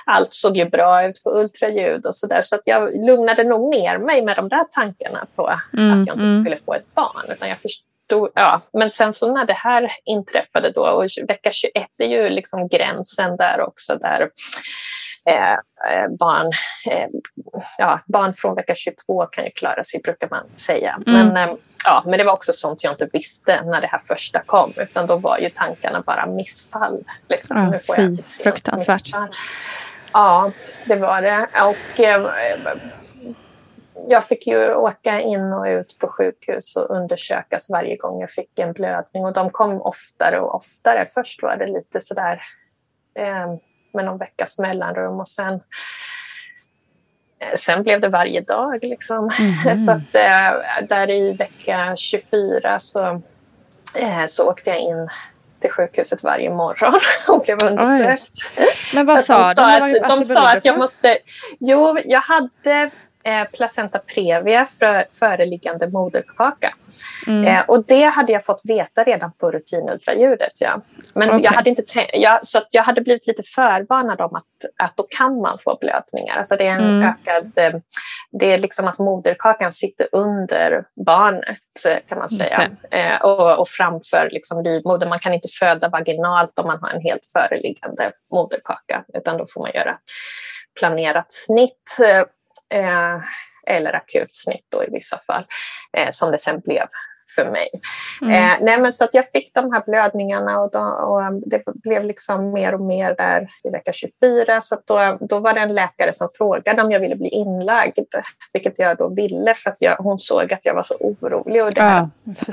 allt 0.06 0.34
såg 0.34 0.58
ju 0.58 0.70
bra 0.70 1.06
ut 1.06 1.24
på 1.24 1.30
ultraljud 1.30 2.06
och 2.06 2.16
så 2.16 2.28
där 2.28 2.42
så 2.42 2.56
att 2.56 2.68
jag 2.68 2.96
lugnade 3.08 3.44
nog 3.44 3.70
ner 3.70 3.98
mig 3.98 4.22
med 4.22 4.36
de 4.36 4.50
där 4.50 4.64
tankarna 4.64 5.26
på 5.36 5.52
mm, 5.78 6.02
att 6.02 6.08
jag 6.08 6.16
inte 6.16 6.26
mm. 6.26 6.44
skulle 6.44 6.58
få 6.58 6.74
ett 6.74 6.96
barn 6.96 7.26
utan 7.30 7.50
jag 7.50 7.58
förstod 7.58 7.86
ja, 8.36 8.62
men 8.74 8.92
sen 8.92 9.14
så 9.14 9.34
när 9.34 9.46
det 9.46 9.54
här 9.54 9.92
inträffade 10.06 10.72
då 10.72 10.82
och 10.82 11.06
vecka 11.28 11.50
21 11.52 11.88
är 11.98 12.08
ju 12.08 12.30
liksom 12.30 12.68
gränsen 12.68 13.38
där 13.38 13.62
också 13.62 13.96
där 13.96 14.30
barn, 16.20 16.52
eh, 16.92 17.10
ja, 17.78 18.00
barn 18.08 18.34
från 18.34 18.56
vecka 18.56 18.76
22 18.76 19.26
kan 19.26 19.46
ju 19.46 19.52
klara 19.52 19.84
sig, 19.84 20.02
brukar 20.04 20.30
man 20.30 20.44
säga. 20.56 21.00
Mm. 21.08 21.28
Men, 21.28 21.50
eh, 21.50 21.56
ja, 21.86 22.04
men 22.06 22.18
det 22.18 22.24
var 22.24 22.34
också 22.34 22.54
sånt 22.54 22.84
jag 22.84 22.94
inte 22.94 23.10
visste 23.14 23.62
när 23.62 23.82
det 23.82 23.88
här 23.88 24.00
första 24.00 24.42
kom, 24.46 24.74
utan 24.78 25.08
då 25.08 25.16
var 25.16 25.38
ju 25.38 25.50
tankarna 25.50 26.02
bara 26.02 26.26
missfall. 26.26 27.04
Liksom. 27.30 27.72
Ja, 27.74 27.80
får 27.80 27.96
fy, 27.96 28.24
fruktansvärt. 28.44 29.04
Missfall. 29.04 29.30
Ja, 30.14 30.52
det 30.86 30.96
var 30.96 31.22
det. 31.22 31.48
Och, 31.62 32.00
eh, 32.00 32.28
jag 34.08 34.26
fick 34.26 34.48
ju 34.48 34.74
åka 34.74 35.22
in 35.22 35.54
och 35.54 35.66
ut 35.66 35.98
på 36.00 36.08
sjukhus 36.08 36.76
och 36.76 36.90
undersökas 36.90 37.70
varje 37.70 37.96
gång 37.96 38.22
jag 38.22 38.30
fick 38.30 38.60
en 38.60 38.74
blödning 38.74 39.26
och 39.26 39.34
de 39.34 39.50
kom 39.50 39.82
oftare 39.82 40.40
och 40.40 40.56
oftare. 40.56 41.06
Först 41.06 41.42
var 41.42 41.58
det 41.58 41.68
lite 41.68 42.02
sådär 42.02 42.42
eh, 43.20 43.56
med 43.96 44.06
någon 44.06 44.18
veckas 44.18 44.60
mellanrum 44.60 45.20
och 45.20 45.28
sen 45.28 45.54
eh, 47.40 47.56
Sen 47.56 47.84
blev 47.84 48.02
det 48.02 48.10
varje 48.10 48.42
dag. 48.42 48.84
Liksom. 48.84 49.32
Mm. 49.66 49.78
så 49.86 49.92
att, 49.92 50.16
eh, 50.16 50.88
där 50.90 51.10
i 51.10 51.34
vecka 51.34 51.96
24 51.98 52.80
så, 52.80 53.22
eh, 53.96 54.26
så 54.28 54.50
åkte 54.50 54.70
jag 54.70 54.80
in 54.80 55.10
till 55.60 55.72
sjukhuset 55.72 56.24
varje 56.24 56.50
morgon 56.50 57.00
och 57.28 57.44
blev 57.46 57.64
undersökt. 57.64 58.32
Oj. 58.58 58.66
Men 58.94 59.06
vad 59.06 59.22
sa 59.22 59.38
de? 59.38 59.56
Sa 59.56 59.76
att, 59.76 60.02
att, 60.02 60.10
de 60.10 60.24
sa 60.24 60.52
att 60.52 60.66
jag 60.66 60.78
måste... 60.78 61.18
Jo, 61.60 61.98
jag 62.06 62.22
hade 62.22 62.92
placenta 63.54 64.00
previa 64.00 64.66
för 64.66 65.06
föreliggande 65.20 65.88
moderkaka. 65.88 66.74
Mm. 67.28 67.46
Eh, 67.46 67.64
och 67.68 67.86
det 67.86 68.04
hade 68.04 68.32
jag 68.32 68.46
fått 68.46 68.62
veta 68.64 69.04
redan 69.04 69.32
på 69.40 69.52
rutinultraljudet. 69.52 70.62
Ja. 70.62 70.82
Men 71.14 71.30
okay. 71.30 71.42
jag 71.42 71.52
hade 71.52 71.70
inte 71.70 71.84
jag, 72.14 72.46
så 72.46 72.62
jag 72.72 72.84
hade 72.84 73.02
blivit 73.02 73.28
lite 73.28 73.44
förvarnad 73.44 74.22
om 74.22 74.36
att, 74.36 74.44
att 74.84 74.98
då 74.98 75.04
kan 75.18 75.42
man 75.42 75.58
få 75.64 75.78
blödningar. 75.82 76.38
Alltså 76.38 76.56
det 76.56 76.64
är 76.64 76.72
en 76.72 76.96
mm. 76.96 77.10
ökad... 77.10 77.58
Eh, 77.58 77.80
det 78.40 78.54
är 78.54 78.58
liksom 78.58 78.88
att 78.88 79.00
moderkakan 79.00 79.72
sitter 79.72 80.08
under 80.12 80.84
barnet 81.06 81.58
kan 82.08 82.18
man 82.18 82.30
säga. 82.30 82.70
Eh, 82.92 83.22
och, 83.22 83.60
och 83.60 83.68
framför 83.68 84.30
liksom 84.32 84.64
livmodern. 84.64 85.10
Man 85.10 85.20
kan 85.20 85.34
inte 85.34 85.48
föda 85.60 85.90
vaginalt 85.90 86.60
om 86.60 86.68
man 86.68 86.80
har 86.82 86.90
en 86.90 87.02
helt 87.02 87.26
föreliggande 87.34 88.12
moderkaka 88.32 89.04
utan 89.14 89.38
då 89.38 89.46
får 89.54 89.62
man 89.62 89.72
göra 89.74 89.98
planerat 90.80 91.32
snitt 91.32 91.98
Eh, 92.74 93.22
eller 93.68 93.94
akut 93.96 94.36
snitt 94.36 94.66
då 94.70 94.84
i 94.84 94.88
vissa 94.92 95.20
fall, 95.28 95.44
eh, 95.98 96.10
som 96.12 96.32
det 96.32 96.40
sen 96.40 96.60
blev 96.60 96.88
för 97.36 97.52
mig. 97.52 97.70
Mm. 98.22 98.34
Eh, 98.34 98.58
nej, 98.62 98.82
men 98.82 98.92
så 98.92 99.04
att 99.04 99.14
jag 99.14 99.30
fick 99.30 99.54
de 99.54 99.74
här 99.74 99.84
blödningarna 99.86 100.60
och, 100.60 100.72
då, 100.72 100.80
och 100.80 101.50
det 101.50 101.64
blev 101.84 102.04
liksom 102.04 102.54
mer 102.54 102.74
och 102.74 102.82
mer 102.82 103.16
där 103.16 103.48
i 103.64 103.72
vecka 103.72 103.94
24. 103.94 104.62
Så 104.62 104.78
då, 104.86 105.18
då 105.22 105.40
var 105.40 105.54
det 105.54 105.60
en 105.60 105.76
läkare 105.76 106.14
som 106.14 106.30
frågade 106.38 106.82
om 106.82 106.92
jag 106.92 107.00
ville 107.00 107.16
bli 107.16 107.30
inlagd, 107.30 108.00
vilket 108.54 108.80
jag 108.80 108.98
då 108.98 109.14
ville 109.16 109.54
för 109.54 109.70
att 109.70 109.82
jag, 109.82 109.96
hon 109.98 110.18
såg 110.18 110.54
att 110.54 110.66
jag 110.66 110.74
var 110.74 110.84
så 110.84 110.96
orolig 111.00 111.64
och 111.64 111.74
det 111.74 111.82
här, 111.82 112.10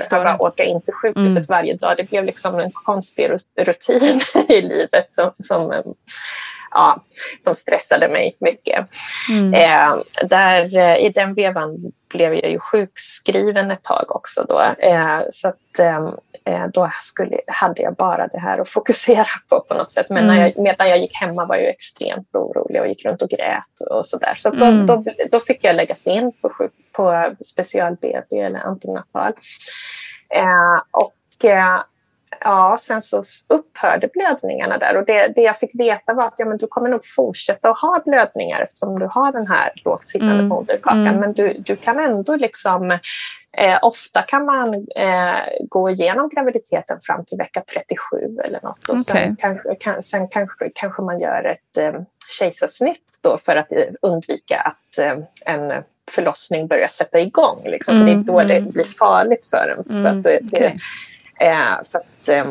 ja, 0.09 0.29
att 0.29 0.41
åka 0.41 0.63
in 0.63 0.81
till 0.81 0.93
sjukhuset 0.93 1.37
mm. 1.37 1.45
varje 1.49 1.75
dag, 1.75 1.97
det 1.97 2.09
blev 2.09 2.23
liksom 2.23 2.59
en 2.59 2.71
konstig 2.71 3.29
rutin 3.57 4.21
i 4.49 4.61
livet 4.61 5.11
som, 5.11 5.31
som 5.39 5.93
ja, 6.73 7.03
som 7.39 7.55
stressade 7.55 8.07
mig 8.07 8.35
mycket. 8.39 8.87
Mm. 9.31 9.53
Eh, 9.53 10.03
där, 10.27 10.77
eh, 10.77 10.97
I 10.97 11.09
den 11.09 11.33
vevan 11.33 11.91
blev 12.09 12.33
jag 12.33 12.51
ju 12.51 12.59
sjukskriven 12.59 13.71
ett 13.71 13.83
tag 13.83 14.05
också. 14.15 14.45
Då, 14.47 14.61
eh, 14.61 15.21
så 15.29 15.49
att, 15.49 15.79
eh, 15.79 16.13
eh 16.45 16.67
då 16.73 16.91
skulle, 17.01 17.39
hade 17.47 17.81
jag 17.81 17.95
bara 17.95 18.27
det 18.27 18.39
här 18.39 18.59
att 18.59 18.69
fokusera 18.69 19.27
på 19.49 19.59
på 19.59 19.73
något 19.73 19.91
sätt. 19.91 20.09
Men 20.09 20.23
mm. 20.23 20.35
när 20.35 20.41
jag, 20.41 20.57
medan 20.57 20.89
jag 20.89 20.97
gick 20.97 21.15
hemma 21.21 21.45
var 21.45 21.55
jag 21.55 21.69
extremt 21.69 22.35
orolig 22.35 22.81
och 22.81 22.87
gick 22.87 23.05
runt 23.05 23.21
och 23.21 23.29
grät 23.29 23.89
och 23.89 24.07
sådär. 24.07 24.35
Så, 24.37 24.49
så 24.49 24.55
mm. 24.55 24.85
då, 24.85 24.95
då, 24.95 25.11
då, 25.31 25.39
fick 25.39 25.63
jag 25.63 25.75
läggas 25.75 26.07
in 26.07 26.31
på, 26.41 26.51
på 26.91 27.35
special-BB 27.45 28.41
eller 28.41 28.59
antinatal. 28.59 29.31
Eh, 30.29 30.81
och 30.91 31.11
ja, 32.39 32.77
sen 32.79 33.01
så 33.01 33.21
upphörde 33.49 34.07
blödningarna 34.07 34.77
där 34.77 34.97
och 34.97 35.05
det, 35.05 35.27
det 35.35 35.41
jag 35.41 35.57
fick 35.57 35.79
veta 35.79 36.13
var 36.13 36.23
att 36.23 36.33
ja, 36.37 36.45
men 36.45 36.57
du 36.57 36.67
kommer 36.67 36.89
nog 36.89 37.05
fortsätta 37.15 37.69
att 37.69 37.79
ha 37.79 38.01
blödningar 38.05 38.61
eftersom 38.61 38.99
du 38.99 39.05
har 39.05 39.31
den 39.31 39.47
här 39.47 39.71
lågt 39.85 40.07
sittande 40.07 40.33
mm. 40.33 40.47
moderkakan. 40.47 41.07
Mm. 41.07 41.19
Men 41.19 41.33
du, 41.33 41.53
du 41.59 41.75
kan 41.75 41.99
ändå 41.99 42.35
liksom 42.35 42.91
eh, 43.57 43.79
ofta 43.81 44.21
kan 44.21 44.45
man 44.45 44.73
eh, 44.95 45.67
gå 45.69 45.89
igenom 45.89 46.29
graviditeten 46.29 46.97
fram 47.01 47.25
till 47.25 47.37
vecka 47.37 47.63
37 47.73 48.37
eller 48.45 48.59
något 48.63 48.89
och 48.89 48.93
okay. 48.93 49.03
sen, 49.03 49.35
kanske, 49.35 49.75
kan, 49.75 50.01
sen 50.01 50.27
kanske, 50.27 50.69
kanske 50.75 51.01
man 51.01 51.19
gör 51.19 51.43
ett 51.43 51.77
eh, 51.77 52.01
kejsarsnitt 52.39 53.19
då 53.23 53.37
för 53.37 53.55
att 53.55 53.71
eh, 53.71 53.83
undvika 54.01 54.59
att 54.59 54.97
eh, 54.99 55.17
en 55.45 55.83
förlossning 56.11 56.67
börjar 56.67 56.87
sätta 56.87 57.19
igång. 57.19 57.61
Liksom. 57.65 57.95
Mm. 57.95 58.05
Det 58.05 58.11
är 58.11 58.33
då 58.33 58.41
det 58.41 58.57
mm. 58.57 58.69
blir 58.73 58.83
farligt 58.83 59.45
för 59.45 59.75
en. 59.77 59.83
För 59.83 59.93
mm. 59.93 60.17
att 60.17 60.23
det, 60.23 60.39
okay. 60.51 60.77
Eh, 61.39 61.83
för 61.91 61.99
att, 61.99 62.29
eh, 62.29 62.45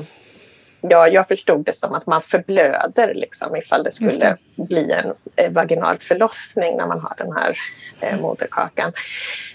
ja, 0.80 1.08
jag 1.08 1.28
förstod 1.28 1.64
det 1.64 1.76
som 1.76 1.94
att 1.94 2.06
man 2.06 2.22
förblöder 2.22 3.14
liksom, 3.14 3.56
ifall 3.56 3.82
det 3.82 3.92
skulle 3.92 4.10
det. 4.10 4.36
bli 4.64 4.92
en 4.92 5.14
eh, 5.36 5.52
vaginal 5.52 5.98
förlossning 5.98 6.76
när 6.76 6.86
man 6.86 7.00
har 7.00 7.14
den 7.16 7.32
här 7.32 7.58
eh, 8.00 8.20
moderkakan. 8.20 8.92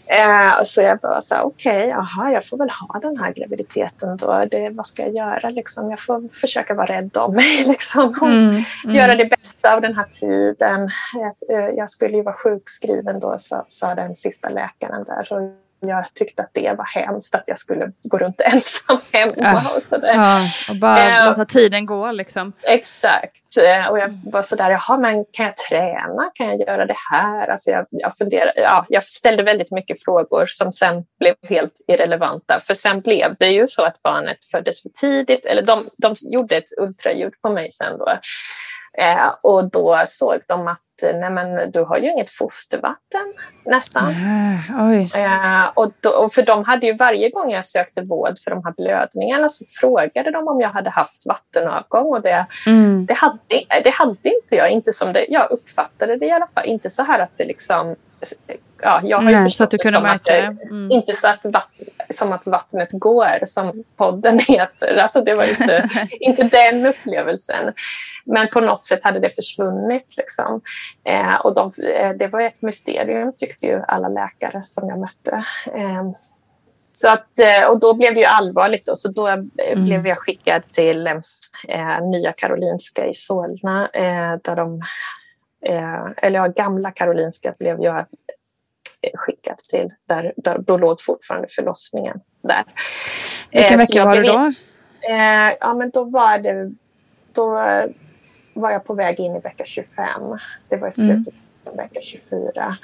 Eh, 0.05 0.63
så 0.63 0.81
jag 0.81 0.99
bara 0.99 1.21
så 1.21 1.35
okej, 1.41 1.95
okay, 1.95 2.33
jag 2.33 2.45
får 2.45 2.57
väl 2.57 2.69
ha 2.69 2.99
den 2.99 3.17
här 3.17 3.33
graviditeten 3.33 4.17
då. 4.17 4.45
Det, 4.51 4.69
vad 4.69 4.87
ska 4.87 5.01
jag 5.01 5.15
göra 5.15 5.49
liksom? 5.49 5.89
Jag 5.89 5.99
får 5.99 6.33
försöka 6.33 6.73
vara 6.73 6.85
rädd 6.85 7.17
om 7.17 7.35
mig 7.35 7.63
liksom. 7.67 8.15
Mm, 8.21 8.63
mm. 8.83 8.95
Göra 8.95 9.15
det 9.15 9.25
bästa 9.25 9.73
av 9.73 9.81
den 9.81 9.95
här 9.95 10.05
tiden. 10.05 10.89
Jag, 11.13 11.57
eh, 11.57 11.69
jag 11.69 11.89
skulle 11.89 12.17
ju 12.17 12.23
vara 12.23 12.35
sjukskriven 12.35 13.19
då, 13.19 13.35
sa, 13.37 13.65
sa 13.67 13.95
den 13.95 14.15
sista 14.15 14.49
läkaren 14.49 15.03
där. 15.03 15.23
Så 15.23 15.53
jag 15.79 16.13
tyckte 16.13 16.41
att 16.43 16.49
det 16.53 16.77
var 16.77 16.85
hemskt 16.85 17.35
att 17.35 17.47
jag 17.47 17.57
skulle 17.57 17.91
gå 18.03 18.17
runt 18.17 18.41
ensam 18.45 18.97
hemma 19.11 19.33
ja. 19.35 19.75
och 19.75 19.83
sådär. 19.83 20.13
Ja, 20.13 20.41
och 20.69 20.75
bara 20.75 21.23
uh, 21.23 21.29
låta 21.29 21.45
tiden 21.45 21.85
gå 21.85 22.11
liksom. 22.11 22.53
Exakt. 22.63 23.57
Uh, 23.57 23.91
och 23.91 23.99
jag 23.99 24.19
var 24.31 24.41
sådär, 24.41 24.69
jaha 24.69 24.97
men 24.97 25.25
kan 25.31 25.45
jag 25.45 25.57
träna? 25.57 26.31
Kan 26.33 26.47
jag 26.47 26.59
göra 26.59 26.85
det 26.85 26.95
här? 27.11 27.47
Alltså 27.47 27.71
jag, 27.71 27.85
jag, 27.89 28.17
funderade, 28.17 28.53
ja, 28.55 28.85
jag 28.89 29.03
ställde 29.03 29.43
väldigt 29.43 29.71
mycket 29.71 30.03
frågor 30.03 30.45
som 30.47 30.71
sen 30.71 31.03
blev 31.19 31.35
helt 31.49 31.85
irrelevanta. 31.87 32.59
För 32.63 32.73
sen 32.73 33.01
blev 33.01 33.35
det 33.39 33.49
ju 33.49 33.67
så 33.67 33.83
att 33.83 34.01
barnet 34.03 34.37
föddes 34.51 34.81
för 34.81 34.89
tidigt, 34.89 35.45
eller 35.45 35.61
de, 35.61 35.89
de 35.97 36.15
gjorde 36.21 36.57
ett 36.57 36.77
ultraljud 36.81 37.33
på 37.41 37.49
mig 37.49 37.71
sen 37.71 37.97
då. 37.97 38.07
Eh, 38.97 39.33
och 39.43 39.71
då 39.71 40.03
såg 40.05 40.39
de 40.47 40.67
att 40.67 40.81
nej 41.03 41.29
men, 41.29 41.71
du 41.71 41.83
har 41.83 41.97
ju 41.97 42.11
inget 42.11 42.29
fostervatten 42.29 43.33
nästan. 43.65 44.09
Äh, 45.13 45.71
och, 45.73 45.91
då, 46.01 46.09
och, 46.09 46.33
för 46.33 46.41
de 46.41 46.63
hade 46.63 46.85
ju 46.85 46.93
varje 46.97 47.29
gång 47.29 47.51
jag 47.51 47.65
sökte 47.65 48.01
vård 48.01 48.33
för 48.43 48.51
de 48.51 48.63
här 48.63 48.73
blödningarna 48.77 49.49
så 49.49 49.65
frågade 49.79 50.31
de 50.31 50.47
om 50.47 50.61
jag 50.61 50.69
hade 50.69 50.89
haft 50.89 51.25
vattenavgång 51.25 52.05
och 52.05 52.21
det, 52.21 52.45
mm. 52.67 53.05
det, 53.05 53.13
hade, 53.13 53.39
det 53.83 53.89
hade 53.89 54.29
inte 54.29 54.55
jag. 54.55 54.71
Inte 54.71 54.91
som 54.91 55.13
det, 55.13 55.25
jag 55.29 55.51
uppfattade 55.51 56.15
det 56.15 56.25
i 56.25 56.31
alla 56.31 56.47
fall. 56.47 56.65
Inte 56.65 56.89
så 56.89 57.03
här 57.03 57.19
att 57.19 57.37
det 57.37 57.45
liksom 57.45 57.95
ja, 58.81 59.01
jag 59.03 59.17
har 59.17 59.31
Nej, 59.31 59.51
så 59.51 59.63
att 59.63 59.71
du 59.71 59.77
kunde 59.77 60.01
märka 60.01 60.33
det. 60.33 60.57
Mm. 60.69 60.91
Inte 60.91 61.13
så 61.13 61.27
att 61.27 61.45
vatten, 61.45 61.85
som 62.09 62.31
att 62.31 62.45
vattnet 62.45 62.89
går, 62.91 63.45
som 63.45 63.83
podden 63.97 64.39
heter. 64.47 64.97
Alltså 64.97 65.21
det 65.21 65.33
var 65.33 65.49
inte, 65.49 65.89
inte 66.19 66.43
den 66.43 66.85
upplevelsen. 66.85 67.73
Men 68.25 68.47
på 68.47 68.59
något 68.59 68.83
sätt 68.83 69.03
hade 69.03 69.19
det 69.19 69.29
försvunnit. 69.29 70.15
Liksom. 70.17 70.61
Eh, 71.03 71.35
och 71.35 71.55
de, 71.55 71.71
eh, 71.95 72.09
det 72.09 72.27
var 72.27 72.41
ett 72.41 72.61
mysterium, 72.61 73.33
tyckte 73.37 73.65
ju 73.65 73.81
alla 73.87 74.07
läkare 74.07 74.61
som 74.63 74.89
jag 74.89 74.99
mötte. 74.99 75.43
Eh, 75.75 76.11
så 76.97 77.09
att, 77.09 77.39
eh, 77.39 77.69
och 77.69 77.79
då 77.79 77.93
blev 77.93 78.13
det 78.13 78.19
ju 78.19 78.25
allvarligt. 78.25 78.85
Då, 78.85 78.95
så 78.95 79.11
då 79.11 79.27
eh, 79.27 79.33
mm. 79.33 79.85
blev 79.85 80.07
jag 80.07 80.17
skickad 80.17 80.63
till 80.63 81.07
eh, 81.07 82.01
Nya 82.11 82.31
Karolinska 82.31 83.05
i 83.05 83.13
Solna 83.13 83.89
där 84.43 84.55
de 84.55 84.81
eh, 85.67 86.07
eller 86.17 86.39
ja, 86.39 86.47
gamla 86.47 86.91
Karolinska 86.91 87.55
blev 87.59 87.81
jag 87.81 88.05
skickad 89.13 89.57
till. 89.57 89.89
Där, 90.07 90.33
där, 90.37 90.57
då 90.57 90.77
låg 90.77 91.01
fortfarande 91.01 91.47
förlossningen 91.55 92.19
där. 92.43 92.63
Vilken 93.51 93.73
eh, 93.73 93.77
vecka 93.77 94.05
var 94.05 94.15
du 94.15 94.23
då? 94.23 94.53
Eh, 95.09 95.57
ja, 95.59 95.73
men 95.73 95.89
då 95.89 96.03
var 96.03 96.37
det... 96.37 96.71
Då 97.33 97.49
var 98.53 98.71
jag 98.71 98.85
på 98.85 98.93
väg 98.93 99.19
in 99.19 99.35
i 99.35 99.39
vecka 99.39 99.65
25. 99.65 100.21
Det 100.69 100.77
var 100.77 100.87
i 100.87 101.01
mm. 101.01 101.23
slutet 101.23 101.33
mm. 101.33 101.69
av 101.69 101.75
vecka 101.75 102.01
24. 102.01 102.77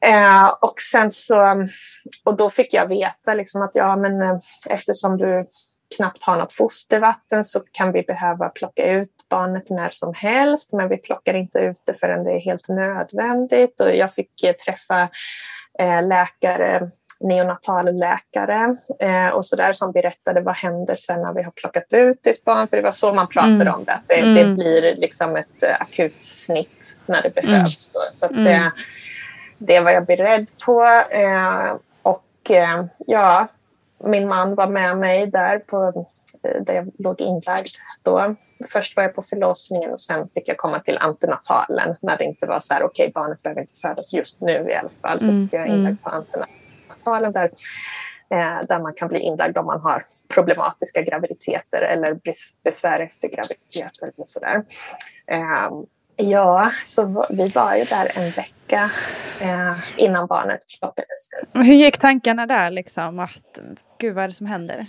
Eh, 0.00 0.48
och 0.60 0.74
sen 0.92 1.10
så... 1.10 1.66
Och 2.24 2.36
då 2.36 2.50
fick 2.50 2.74
jag 2.74 2.86
veta 2.86 3.34
liksom 3.34 3.62
att 3.62 3.74
ja, 3.74 3.96
men 3.96 4.22
eh, 4.22 4.38
eftersom 4.70 5.18
du 5.18 5.46
knappt 5.96 6.22
har 6.22 6.36
något 6.36 6.52
fostervatten 6.52 7.44
så 7.44 7.60
kan 7.72 7.92
vi 7.92 8.02
behöva 8.02 8.48
plocka 8.48 8.92
ut 8.92 9.12
barnet 9.28 9.70
när 9.70 9.90
som 9.90 10.14
helst 10.14 10.72
men 10.72 10.88
vi 10.88 10.96
plockar 10.96 11.34
inte 11.34 11.58
ut 11.58 11.82
det 11.84 11.94
förrän 11.94 12.24
det 12.24 12.32
är 12.32 12.40
helt 12.40 12.68
nödvändigt. 12.68 13.80
Och 13.80 13.96
jag 13.96 14.14
fick 14.14 14.42
eh, 14.42 14.52
träffa 14.52 15.08
eh, 15.78 16.06
läkare 16.06 16.90
neonatalläkare 17.20 18.76
eh, 19.00 19.28
och 19.28 19.46
så 19.46 19.56
där 19.56 19.72
som 19.72 19.92
berättade 19.92 20.40
vad 20.40 20.56
händer 20.56 20.94
sen 20.94 21.22
när 21.22 21.32
vi 21.32 21.42
har 21.42 21.50
plockat 21.50 21.92
ut 21.92 22.26
ett 22.26 22.44
barn. 22.44 22.68
För 22.68 22.76
det 22.76 22.82
var 22.82 22.92
så 22.92 23.12
man 23.12 23.28
pratade 23.28 23.54
mm. 23.54 23.74
om 23.74 23.84
det, 23.84 23.92
att 23.92 24.08
det, 24.08 24.20
mm. 24.20 24.34
det, 24.34 24.54
blir 24.54 24.96
liksom 24.96 25.36
ett 25.36 25.62
uh, 25.62 25.82
akut 25.82 26.22
snitt 26.22 26.98
när 27.06 27.22
det 27.22 27.34
behövs. 27.34 27.90
Mm. 27.94 28.12
Så 28.12 28.28
det, 28.28 28.52
mm. 28.52 28.70
det 29.58 29.80
var 29.80 29.90
jag 29.90 30.06
beredd 30.06 30.50
på. 30.66 30.84
Eh, 31.10 31.76
och 32.02 32.50
eh, 32.50 32.84
ja, 33.06 33.48
min 34.04 34.28
man 34.28 34.54
var 34.54 34.66
med 34.66 34.98
mig 34.98 35.26
där 35.26 35.58
på, 35.58 36.06
eh, 36.42 36.62
där 36.62 36.74
jag 36.74 36.90
låg 36.98 37.20
inlagd 37.20 37.66
då. 38.02 38.34
Först 38.68 38.96
var 38.96 39.02
jag 39.02 39.14
på 39.14 39.22
förlossningen 39.22 39.90
och 39.90 40.00
sen 40.00 40.28
fick 40.28 40.48
jag 40.48 40.56
komma 40.56 40.80
till 40.80 40.98
antenatalen 40.98 41.96
när 42.02 42.18
det 42.18 42.24
inte 42.24 42.46
var 42.46 42.60
så 42.60 42.74
här, 42.74 42.82
okej, 42.82 43.04
okay, 43.04 43.12
barnet 43.12 43.42
behöver 43.42 43.60
inte 43.60 43.74
födas 43.82 44.14
just 44.14 44.40
nu 44.40 44.66
i 44.70 44.74
alla 44.74 44.88
fall. 45.02 45.20
Så 45.20 45.28
mm. 45.28 45.48
fick 45.48 45.54
jag 45.54 45.66
inlagd 45.66 45.86
mm. 45.86 45.96
på 45.96 46.10
antenatalen 46.10 47.32
där, 47.32 47.50
eh, 48.30 48.66
där 48.68 48.82
man 48.82 48.92
kan 48.96 49.08
bli 49.08 49.20
inlagd 49.20 49.58
om 49.58 49.66
man 49.66 49.80
har 49.80 50.04
problematiska 50.28 51.02
graviditeter 51.02 51.82
eller 51.82 52.18
besvär 52.64 53.00
efter 53.00 53.28
graviditeter. 53.28 54.12
Eller 54.16 54.26
sådär. 54.26 54.64
Eh, 55.26 55.70
Ja, 56.18 56.72
så 56.84 57.26
vi 57.30 57.48
var 57.48 57.76
ju 57.76 57.84
där 57.84 58.10
en 58.14 58.30
vecka 58.30 58.90
eh, 59.40 59.76
innan 59.96 60.26
barnet 60.26 60.60
plockades 60.78 61.30
Hur 61.52 61.74
gick 61.74 61.98
tankarna 61.98 62.46
där 62.46 62.70
liksom? 62.70 63.18
Att, 63.18 63.58
gud 63.98 64.14
vad 64.14 64.24
är 64.24 64.28
det 64.28 64.34
som 64.34 64.46
händer? 64.46 64.86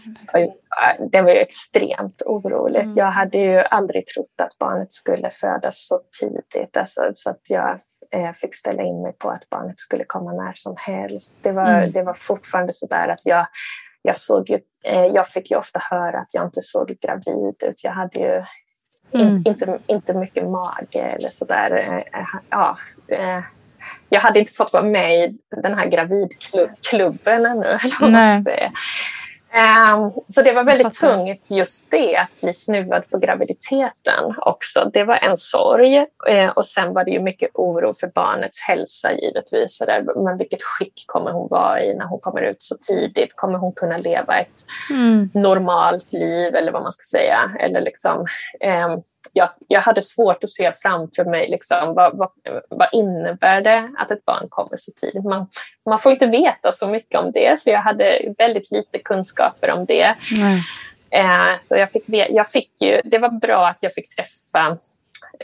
Det 1.12 1.22
var 1.22 1.32
ju 1.32 1.38
extremt 1.38 2.22
oroligt. 2.26 2.84
Mm. 2.84 2.94
Jag 2.96 3.12
hade 3.12 3.38
ju 3.38 3.60
aldrig 3.60 4.08
trott 4.08 4.42
att 4.42 4.58
barnet 4.58 4.92
skulle 4.92 5.30
födas 5.32 5.88
så 5.88 6.00
tidigt. 6.22 6.78
Alltså, 6.78 7.02
så 7.14 7.30
att 7.30 7.42
jag 7.50 7.80
eh, 8.12 8.32
fick 8.32 8.56
ställa 8.56 8.84
in 8.84 9.02
mig 9.02 9.14
på 9.14 9.30
att 9.30 9.50
barnet 9.50 9.80
skulle 9.80 10.04
komma 10.08 10.34
när 10.34 10.54
som 10.56 10.76
helst. 10.78 11.36
Det 11.42 11.52
var, 11.52 11.70
mm. 11.70 11.92
det 11.92 12.04
var 12.04 12.14
fortfarande 12.14 12.74
så 12.74 12.88
där 12.88 13.08
att 13.08 13.26
jag, 13.26 13.48
jag 14.02 14.18
såg 14.18 14.50
ju, 14.50 14.60
eh, 14.84 15.06
jag 15.06 15.28
fick 15.28 15.52
ju 15.52 15.58
ofta 15.58 15.80
höra 15.84 16.20
att 16.20 16.34
jag 16.34 16.46
inte 16.46 16.62
såg 16.62 16.88
gravid 16.88 17.56
ut. 17.64 17.84
Jag 17.84 17.92
hade 17.92 18.20
ju 18.20 18.44
Mm. 19.14 19.44
inte, 19.46 19.80
inte 19.88 20.14
mycket 20.14 20.44
mage 20.44 21.00
eller 21.00 21.30
sådär. 21.30 21.72
Eh, 21.78 22.26
ja, 22.50 22.78
jag 24.10 24.22
hade 24.22 24.40
inte 24.40 24.52
fått 24.52 24.74
vara 24.74 24.84
med 24.84 25.14
i 25.14 25.38
den 25.64 25.74
här 25.74 25.88
gravidklubben 25.88 27.46
ännu. 27.46 27.66
Eller 27.66 28.02
vad 28.02 28.12
man 28.12 28.24
ska 28.24 28.52
säga. 28.52 28.72
Um, 29.54 30.12
så 30.28 30.42
det 30.42 30.54
var 30.54 30.64
väldigt 30.64 30.94
tungt 30.94 31.52
just 31.52 31.92
det, 31.92 32.18
att 32.18 32.42
bli 32.42 32.54
snuvad 32.54 33.10
på 33.10 33.18
graviditeten 33.18 34.34
också. 34.38 34.90
Det 34.94 35.04
var 35.04 35.16
en 35.16 35.38
sorg 35.38 35.98
uh, 36.00 36.50
och 36.56 36.66
sen 36.66 36.94
var 36.94 37.04
det 37.04 37.12
ju 37.12 37.20
mycket 37.20 37.50
oro 37.54 37.94
för 38.00 38.08
barnets 38.08 38.62
hälsa 38.68 39.14
givetvis. 39.14 39.84
Men 40.16 40.38
vilket 40.38 40.64
skick 40.64 41.04
kommer 41.08 41.32
hon 41.32 41.48
vara 41.50 41.84
i 41.84 41.94
när 41.94 42.06
hon 42.06 42.20
kommer 42.20 42.42
ut 42.42 42.62
så 42.62 42.76
tidigt? 42.88 43.36
Kommer 43.36 43.58
hon 43.60 43.74
kunna 43.74 43.98
leva 43.98 44.40
ett 44.40 44.64
mm. 44.92 45.30
normalt 45.34 46.14
liv 46.14 46.56
eller 46.56 46.72
vad 46.72 46.82
man 46.82 46.92
ska 46.92 47.18
säga? 47.18 47.52
Eller 47.60 47.82
liksom, 47.82 48.20
um, 48.86 49.02
jag, 49.34 49.50
jag 49.68 49.82
hade 49.82 50.02
svårt 50.02 50.44
att 50.44 50.50
se 50.50 50.74
framför 50.82 51.26
mig 51.26 51.50
liksom, 51.50 51.94
vad, 51.94 52.18
vad, 52.18 52.30
vad 52.70 52.88
innebär 52.92 53.62
det 53.62 53.92
att 53.98 54.12
ett 54.12 54.26
barn 54.26 54.48
kommer 54.50 54.76
så 54.76 54.92
tidigt? 54.92 55.24
Man, 55.24 55.48
man 55.90 56.00
får 56.00 56.12
inte 56.12 56.26
veta 56.26 56.72
så 56.72 56.88
mycket 56.88 57.20
om 57.20 57.32
det, 57.32 57.60
så 57.60 57.70
jag 57.70 57.82
hade 57.82 58.34
väldigt 58.38 58.72
lite 58.72 59.00
kunskaper 59.38 59.72
om 59.72 59.86
det. 59.86 60.16
Eh, 61.10 61.60
så 61.60 61.78
jag 61.78 61.92
fick, 61.92 62.04
jag 62.08 62.50
fick 62.50 62.82
ju, 62.82 63.02
det 63.04 63.18
var 63.18 63.30
bra 63.30 63.68
att 63.68 63.84
jag 63.84 63.94
fick 63.94 64.16
träffa 64.16 64.78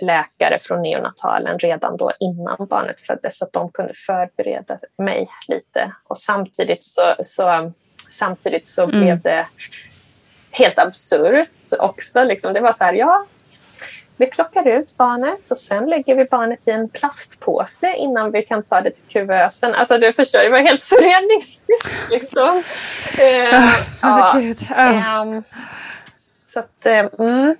läkare 0.01 0.59
från 0.61 0.81
neonatalen 0.81 1.59
redan 1.59 1.97
då 1.97 2.11
innan 2.19 2.67
barnet 2.69 3.01
föddes 3.01 3.37
så 3.37 3.45
att 3.45 3.53
de 3.53 3.71
kunde 3.71 3.93
förbereda 4.05 4.77
mig 4.97 5.29
lite. 5.47 5.91
Och 6.03 6.17
samtidigt 6.17 6.83
så, 6.83 7.15
så, 7.21 7.71
samtidigt 8.09 8.67
så 8.67 8.83
mm. 8.83 9.01
blev 9.01 9.21
det 9.21 9.47
helt 10.51 10.79
absurt 10.79 11.49
också. 11.79 12.23
Liksom. 12.23 12.53
Det 12.53 12.61
var 12.61 12.71
så 12.71 12.83
här, 12.83 12.93
ja, 12.93 13.25
vi 14.23 14.29
plockar 14.29 14.67
ut 14.67 14.97
barnet 14.97 15.51
och 15.51 15.57
sen 15.57 15.85
lägger 15.85 16.15
vi 16.15 16.25
barnet 16.25 16.67
i 16.67 16.71
en 16.71 16.89
plastpåse 16.89 17.93
innan 17.93 18.31
vi 18.31 18.41
kan 18.41 18.63
ta 18.63 18.81
det 18.81 18.91
till 18.91 19.07
kuvösen. 19.07 19.73
Alltså 19.75 19.97
du 19.97 20.13
förstår, 20.13 20.39
det 20.39 20.49
var 20.49 20.59
helt 20.59 20.81
surrealistiskt. 20.81 21.91
Liksom. 22.09 22.63
Uh, 23.19 23.69
ja, 24.01 24.41
uh. 24.77 25.21
Um, 25.21 25.43
så 26.43 26.59
att, 26.59 26.87
um, 27.17 27.55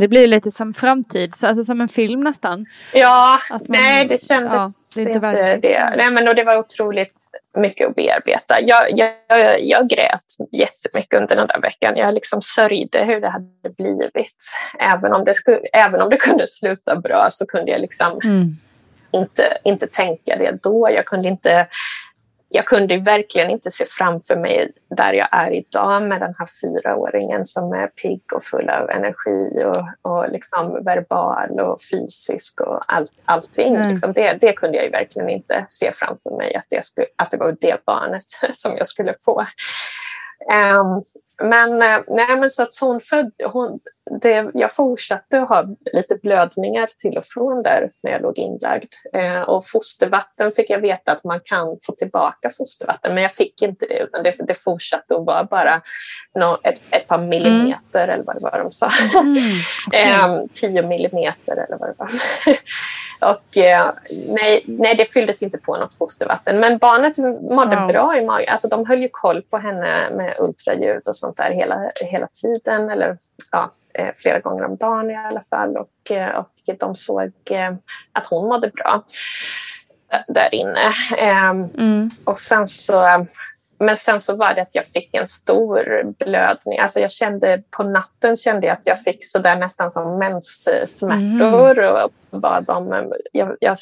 det 0.00 0.08
blir 0.08 0.26
lite 0.26 0.50
som 0.50 0.74
framtid, 0.74 1.34
alltså 1.42 1.64
som 1.64 1.80
en 1.80 1.88
film 1.88 2.20
nästan. 2.20 2.66
Ja, 2.92 3.40
man, 3.50 3.60
nej 3.68 4.06
det 4.08 4.20
kändes 4.20 4.52
ja, 4.52 4.70
det 4.94 5.00
inte, 5.00 5.26
inte 5.28 5.56
det. 5.56 5.94
Nej, 5.96 6.10
men 6.10 6.28
och 6.28 6.34
det 6.34 6.44
var 6.44 6.58
otroligt 6.58 7.16
mycket 7.56 7.88
att 7.88 7.94
bearbeta. 7.94 8.60
Jag, 8.60 8.86
jag, 8.90 9.10
jag 9.60 9.88
grät 9.88 10.24
jättemycket 10.52 11.20
under 11.20 11.36
den 11.36 11.46
där 11.46 11.60
veckan. 11.60 11.94
Jag 11.96 12.14
liksom 12.14 12.42
sörjde 12.42 13.04
hur 13.04 13.20
det 13.20 13.28
hade 13.28 13.74
blivit. 13.78 14.36
Även 14.78 15.12
om 15.12 15.24
det, 15.24 15.34
skulle, 15.34 15.58
även 15.72 16.00
om 16.00 16.10
det 16.10 16.16
kunde 16.16 16.46
sluta 16.46 16.96
bra 16.96 17.26
så 17.30 17.46
kunde 17.46 17.70
jag 17.70 17.80
liksom 17.80 18.20
mm. 18.24 18.48
inte, 19.12 19.58
inte 19.64 19.86
tänka 19.86 20.36
det 20.36 20.58
då. 20.62 20.90
Jag 20.90 21.06
kunde 21.06 21.28
inte 21.28 21.66
jag 22.56 22.66
kunde 22.66 22.96
verkligen 22.96 23.50
inte 23.50 23.70
se 23.70 23.84
framför 23.88 24.36
mig 24.36 24.72
där 24.96 25.12
jag 25.12 25.28
är 25.32 25.50
idag 25.50 26.02
med 26.02 26.20
den 26.20 26.34
här 26.38 26.48
fyraåringen 26.60 27.46
som 27.46 27.72
är 27.72 27.86
pigg 27.86 28.22
och 28.34 28.44
full 28.44 28.70
av 28.70 28.90
energi 28.90 29.64
och, 29.64 30.10
och 30.10 30.30
liksom 30.30 30.84
verbal 30.84 31.60
och 31.60 31.78
fysisk 31.90 32.60
och 32.60 32.82
allt, 32.86 33.12
allting. 33.24 33.74
Mm. 33.74 33.90
Liksom 33.90 34.12
det, 34.12 34.38
det 34.40 34.52
kunde 34.52 34.78
jag 34.78 34.90
verkligen 34.90 35.30
inte 35.30 35.64
se 35.68 35.92
framför 35.92 36.36
mig, 36.36 36.54
att 36.54 36.66
det, 36.68 36.84
skulle, 36.84 37.06
att 37.16 37.30
det 37.30 37.36
var 37.36 37.56
det 37.60 37.84
barnet 37.84 38.24
som 38.52 38.76
jag 38.76 38.88
skulle 38.88 39.14
få. 39.24 39.46
Um, 40.52 41.02
men, 41.48 41.72
uh, 41.72 42.04
nej, 42.08 42.36
men 42.38 42.50
så 42.50 42.62
att 42.62 42.68
hon 42.80 43.00
föd, 43.00 43.32
hon, 43.44 43.78
det, 44.22 44.50
jag 44.54 44.74
fortsatte 44.74 45.42
att 45.42 45.48
ha 45.48 45.64
lite 45.92 46.18
blödningar 46.22 46.88
till 46.98 47.18
och 47.18 47.24
från 47.26 47.62
där 47.62 47.90
när 48.02 48.12
jag 48.12 48.22
låg 48.22 48.38
inlagd. 48.38 48.88
Uh, 49.16 49.40
och 49.40 49.66
fostervatten 49.66 50.52
fick 50.52 50.70
jag 50.70 50.80
veta 50.80 51.12
att 51.12 51.24
man 51.24 51.40
kan 51.44 51.78
få 51.86 51.92
tillbaka 51.92 52.50
fostervatten, 52.58 53.14
men 53.14 53.22
jag 53.22 53.32
fick 53.32 53.62
inte 53.62 53.86
det 53.86 53.98
utan 53.98 54.22
det, 54.22 54.34
det 54.46 54.54
fortsatte 54.54 55.16
att 55.16 55.26
vara 55.26 55.44
bara 55.44 55.82
no, 56.38 56.56
ett, 56.64 56.82
ett 56.90 57.08
par 57.08 57.18
millimeter 57.18 58.08
mm. 58.08 58.10
eller 58.10 58.24
vad 58.24 58.36
det 58.36 58.40
var 58.40 58.58
de 58.58 58.70
sa. 58.70 58.88
Mm, 59.14 59.36
okay. 59.86 60.40
um, 60.40 60.48
tio 60.52 60.82
millimeter 60.82 61.52
eller 61.52 61.78
vad 61.78 61.88
det 61.88 61.94
var. 61.98 62.08
Och 63.20 63.56
eh, 63.56 63.90
nej, 64.10 64.64
nej, 64.66 64.94
det 64.94 65.04
fylldes 65.04 65.42
inte 65.42 65.58
på 65.58 65.76
något 65.76 65.94
fostervatten. 65.94 66.60
Men 66.60 66.78
barnet 66.78 67.18
mådde 67.50 67.76
wow. 67.76 67.88
bra 67.88 68.16
i 68.16 68.24
magen. 68.24 68.48
Alltså, 68.48 68.68
de 68.68 68.86
höll 68.86 69.02
ju 69.02 69.08
koll 69.12 69.42
på 69.42 69.58
henne 69.58 70.10
med 70.10 70.36
ultraljud 70.38 71.02
och 71.08 71.16
sånt 71.16 71.36
där 71.36 71.50
hela, 71.50 71.90
hela 72.00 72.28
tiden. 72.42 72.90
Eller 72.90 73.18
ja, 73.52 73.72
eh, 73.94 74.08
flera 74.16 74.40
gånger 74.40 74.64
om 74.64 74.76
dagen 74.76 75.10
i 75.10 75.16
alla 75.16 75.42
fall. 75.42 75.76
Och, 75.76 76.10
eh, 76.10 76.36
och 76.36 76.50
de 76.78 76.94
såg 76.94 77.32
att 78.12 78.26
hon 78.26 78.48
mådde 78.48 78.68
bra 78.68 79.04
där 80.28 80.54
inne. 80.54 80.92
Ehm, 81.18 81.68
mm. 81.78 82.10
Och 82.24 82.40
sen 82.40 82.66
så 82.66 83.26
men 83.78 83.96
sen 83.96 84.20
så 84.20 84.36
var 84.36 84.54
det 84.54 84.62
att 84.62 84.74
jag 84.74 84.86
fick 84.86 85.14
en 85.14 85.28
stor 85.28 86.02
blödning. 86.24 86.78
Alltså 86.78 87.00
jag 87.00 87.10
kände, 87.10 87.62
på 87.76 87.82
natten 87.82 88.36
kände 88.36 88.66
jag 88.66 88.74
att 88.74 88.86
jag 88.86 89.00
fick 89.00 89.24
så 89.24 89.38
där 89.38 89.56
nästan 89.56 89.90
som 89.90 90.18
menssmärtor. 90.18 91.78
Mm. 91.78 92.04
Och 92.04 92.40
bad 92.40 92.64
dem, 92.64 93.12
jag, 93.32 93.56
jag, 93.60 93.76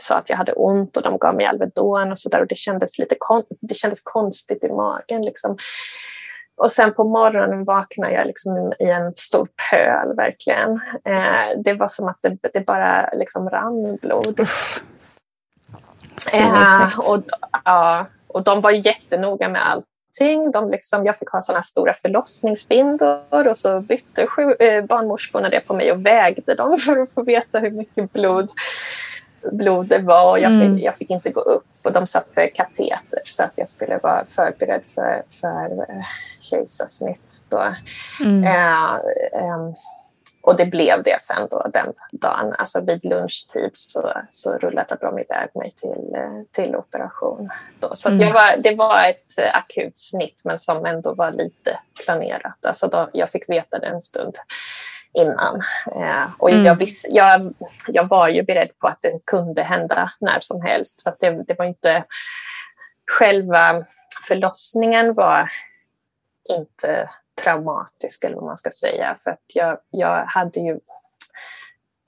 sa 0.00 0.18
att 0.18 0.30
jag 0.30 0.36
hade 0.36 0.52
ont 0.52 0.96
och 0.96 1.02
de 1.02 1.18
gav 1.18 1.34
mig 1.34 1.46
Alvedon 1.46 2.12
och 2.12 2.18
så 2.18 2.28
där. 2.28 2.40
Och 2.40 2.46
det 2.46 2.58
kändes, 2.58 2.98
lite 2.98 3.16
kon, 3.18 3.42
det 3.60 3.74
kändes 3.74 4.02
konstigt 4.04 4.64
i 4.64 4.68
magen. 4.68 5.22
Liksom. 5.22 5.56
Och 6.56 6.72
sen 6.72 6.94
på 6.94 7.04
morgonen 7.04 7.64
vaknade 7.64 8.12
jag 8.12 8.26
liksom 8.26 8.72
i 8.78 8.90
en 8.90 9.12
stor 9.16 9.48
pöl, 9.70 10.16
verkligen. 10.16 10.70
Eh, 11.04 11.62
det 11.64 11.72
var 11.72 11.88
som 11.88 12.08
att 12.08 12.18
det, 12.20 12.36
det 12.52 12.66
bara 12.66 13.10
liksom 13.12 13.50
rann 13.50 13.98
blod. 14.02 14.48
Eh, 16.32 16.98
och, 16.98 17.22
ja, 17.64 18.06
och 18.28 18.42
de 18.42 18.60
var 18.60 18.70
jättenoga 18.70 19.48
med 19.48 19.62
allting. 19.70 20.50
De 20.50 20.70
liksom, 20.70 21.06
jag 21.06 21.18
fick 21.18 21.28
ha 21.28 21.40
såna 21.40 21.62
stora 21.62 21.94
förlossningsbindor 21.94 23.48
och 23.48 23.56
så 23.56 23.80
bytte 23.80 24.26
sju, 24.26 24.52
eh, 24.52 24.84
barnmorskorna 24.84 25.48
det 25.48 25.60
på 25.60 25.74
mig 25.74 25.92
och 25.92 26.06
vägde 26.06 26.54
dem 26.54 26.76
för 26.86 26.96
att 26.96 27.12
få 27.12 27.22
veta 27.22 27.58
hur 27.58 27.70
mycket 27.70 28.12
blod, 28.12 28.48
blod 29.52 29.86
det 29.86 29.98
var. 29.98 30.30
Och 30.30 30.38
jag, 30.38 30.52
mm. 30.52 30.76
fick, 30.76 30.84
jag 30.84 30.96
fick 30.96 31.10
inte 31.10 31.30
gå 31.30 31.40
upp 31.40 31.64
och 31.82 31.92
de 31.92 32.06
satte 32.06 32.46
kateter 32.46 33.20
så 33.24 33.44
att 33.44 33.52
jag 33.54 33.68
skulle 33.68 33.98
vara 34.02 34.24
förberedd 34.24 34.86
för, 34.94 35.22
för 35.40 35.90
eh, 35.90 36.04
kejsarsnitt. 36.40 37.44
Då. 37.48 37.74
Mm. 38.24 38.44
Eh, 38.44 38.94
eh, 39.42 39.74
och 40.48 40.56
det 40.56 40.66
blev 40.66 41.02
det 41.02 41.20
sen 41.20 41.48
då 41.50 41.66
den 41.72 41.92
dagen. 42.12 42.54
Alltså 42.58 42.80
vid 42.80 43.04
lunchtid 43.04 43.70
så, 43.72 44.12
så 44.30 44.52
rullade 44.52 44.96
de 45.00 45.18
iväg 45.18 45.48
mig 45.54 45.70
till, 45.70 46.16
till 46.52 46.76
operation. 46.76 47.50
Då. 47.80 47.90
Så 47.94 48.08
mm. 48.08 48.20
jag 48.20 48.32
var, 48.32 48.56
det 48.58 48.74
var 48.74 49.04
ett 49.08 49.54
akut 49.54 49.96
snitt 49.96 50.42
men 50.44 50.58
som 50.58 50.86
ändå 50.86 51.14
var 51.14 51.30
lite 51.30 51.78
planerat. 52.04 52.66
Alltså 52.66 52.86
då, 52.86 53.10
jag 53.12 53.30
fick 53.30 53.48
veta 53.48 53.78
det 53.78 53.86
en 53.86 54.00
stund 54.00 54.36
innan. 55.12 55.62
Eh, 55.86 56.26
och 56.38 56.50
mm. 56.50 56.64
jag, 56.64 56.74
viss, 56.74 57.06
jag, 57.10 57.54
jag 57.88 58.08
var 58.08 58.28
ju 58.28 58.42
beredd 58.42 58.78
på 58.78 58.88
att 58.88 59.02
det 59.02 59.20
kunde 59.24 59.62
hända 59.62 60.12
när 60.20 60.40
som 60.40 60.62
helst. 60.62 61.00
Så 61.00 61.12
det, 61.20 61.30
det 61.30 61.58
var 61.58 61.64
inte... 61.64 62.04
Själva 63.18 63.84
förlossningen 64.28 65.14
var 65.14 65.48
inte 66.58 67.10
traumatisk 67.42 68.24
eller 68.24 68.36
vad 68.36 68.44
man 68.44 68.56
ska 68.56 68.70
säga. 68.70 69.16
För 69.24 69.30
att 69.30 69.44
jag, 69.54 69.78
jag 69.90 70.24
hade 70.26 70.60
ju 70.60 70.78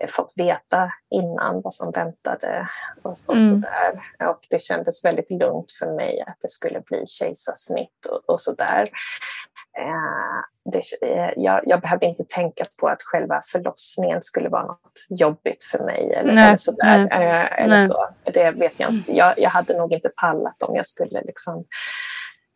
fått 0.08 0.32
veta 0.36 0.92
innan 1.10 1.60
vad 1.64 1.74
som 1.74 1.90
väntade 1.90 2.68
och, 3.02 3.16
och 3.26 3.36
mm. 3.36 3.48
sådär. 3.48 4.02
Och 4.30 4.46
det 4.50 4.62
kändes 4.62 5.04
väldigt 5.04 5.30
lugnt 5.30 5.72
för 5.78 5.96
mig 5.96 6.24
att 6.26 6.36
det 6.40 6.48
skulle 6.48 6.80
bli 6.80 7.06
kejsarsnitt 7.06 8.06
och, 8.10 8.30
och 8.34 8.40
sådär. 8.40 8.90
Eh, 9.78 10.72
det, 10.72 11.08
eh, 11.08 11.30
jag, 11.36 11.60
jag, 11.64 11.80
behövde 11.80 12.06
inte 12.06 12.24
tänka 12.28 12.66
på 12.80 12.88
att 12.88 13.02
själva 13.02 13.40
förlossningen 13.52 14.22
skulle 14.22 14.48
vara 14.48 14.66
något 14.66 15.20
jobbigt 15.20 15.64
för 15.64 15.78
mig. 15.78 16.12
Eller, 16.14 16.32
eller 16.32 16.56
sådär. 16.56 17.08
Eh, 17.12 17.62
eller 17.64 17.80
så. 17.80 18.08
Det 18.24 18.50
vet 18.50 18.80
jag 18.80 18.90
inte. 18.90 19.12
Jag, 19.16 19.38
jag 19.38 19.50
hade 19.50 19.78
nog 19.78 19.92
inte 19.92 20.08
pallat 20.08 20.62
om 20.62 20.76
jag 20.76 20.86
skulle 20.86 21.22
liksom 21.22 21.64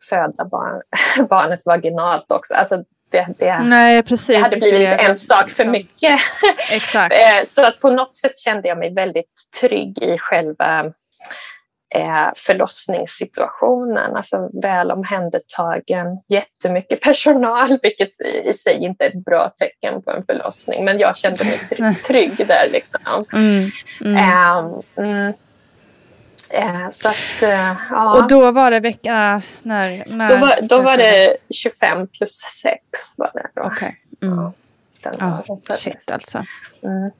föda 0.09 0.45
barn, 0.45 0.81
barnet 1.29 1.59
vaginalt 1.65 2.31
också. 2.31 2.53
Alltså 2.55 2.83
det, 3.11 3.27
det, 3.39 3.59
Nej, 3.59 4.03
precis, 4.03 4.27
det 4.27 4.43
hade 4.43 4.57
blivit 4.57 4.79
det, 4.79 4.95
en 4.95 5.15
sak 5.15 5.51
för 5.51 5.65
mycket. 5.65 6.19
Exakt. 6.71 7.15
Eh, 7.15 7.43
så 7.45 7.65
att 7.65 7.79
på 7.79 7.89
något 7.89 8.15
sätt 8.15 8.37
kände 8.37 8.67
jag 8.67 8.77
mig 8.77 8.93
väldigt 8.93 9.33
trygg 9.61 10.03
i 10.03 10.17
själva 10.17 10.85
eh, 11.95 12.29
förlossningssituationen. 12.35 14.15
Alltså 14.15 14.49
väl 14.61 14.91
omhändertagen, 14.91 16.07
jättemycket 16.29 17.01
personal, 17.03 17.67
vilket 17.81 18.21
i 18.43 18.53
sig 18.53 18.83
inte 18.83 19.05
är 19.05 19.09
ett 19.09 19.25
bra 19.25 19.49
tecken 19.49 20.01
på 20.01 20.11
en 20.11 20.25
förlossning. 20.25 20.85
Men 20.85 20.99
jag 20.99 21.17
kände 21.17 21.43
mig 21.43 21.57
trygg, 21.57 22.03
trygg 22.03 22.47
där. 22.47 22.69
Liksom. 22.71 23.25
Mm, 23.33 23.69
mm. 24.01 24.65
Um, 24.65 24.83
Eh, 24.97 25.35
så 26.91 27.09
att, 27.09 27.43
eh, 27.43 27.75
ja. 27.91 28.17
Och 28.17 28.27
då 28.27 28.51
var 28.51 28.71
det 28.71 28.79
vecka 28.79 29.41
när? 29.63 30.03
när 30.07 30.27
då 30.27 30.37
var, 30.37 30.59
då 30.61 30.81
var 30.81 30.97
det 30.97 31.37
25 31.53 32.07
plus 32.07 32.31
6. 32.61 32.79
Okej. 33.55 33.65
Okay. 33.65 33.91
Mm. 34.29 34.51
Ja, 35.19 35.43
oh, 35.47 35.59
shit 35.75 36.11
alltså. 36.11 36.45
Mm. 36.83 37.11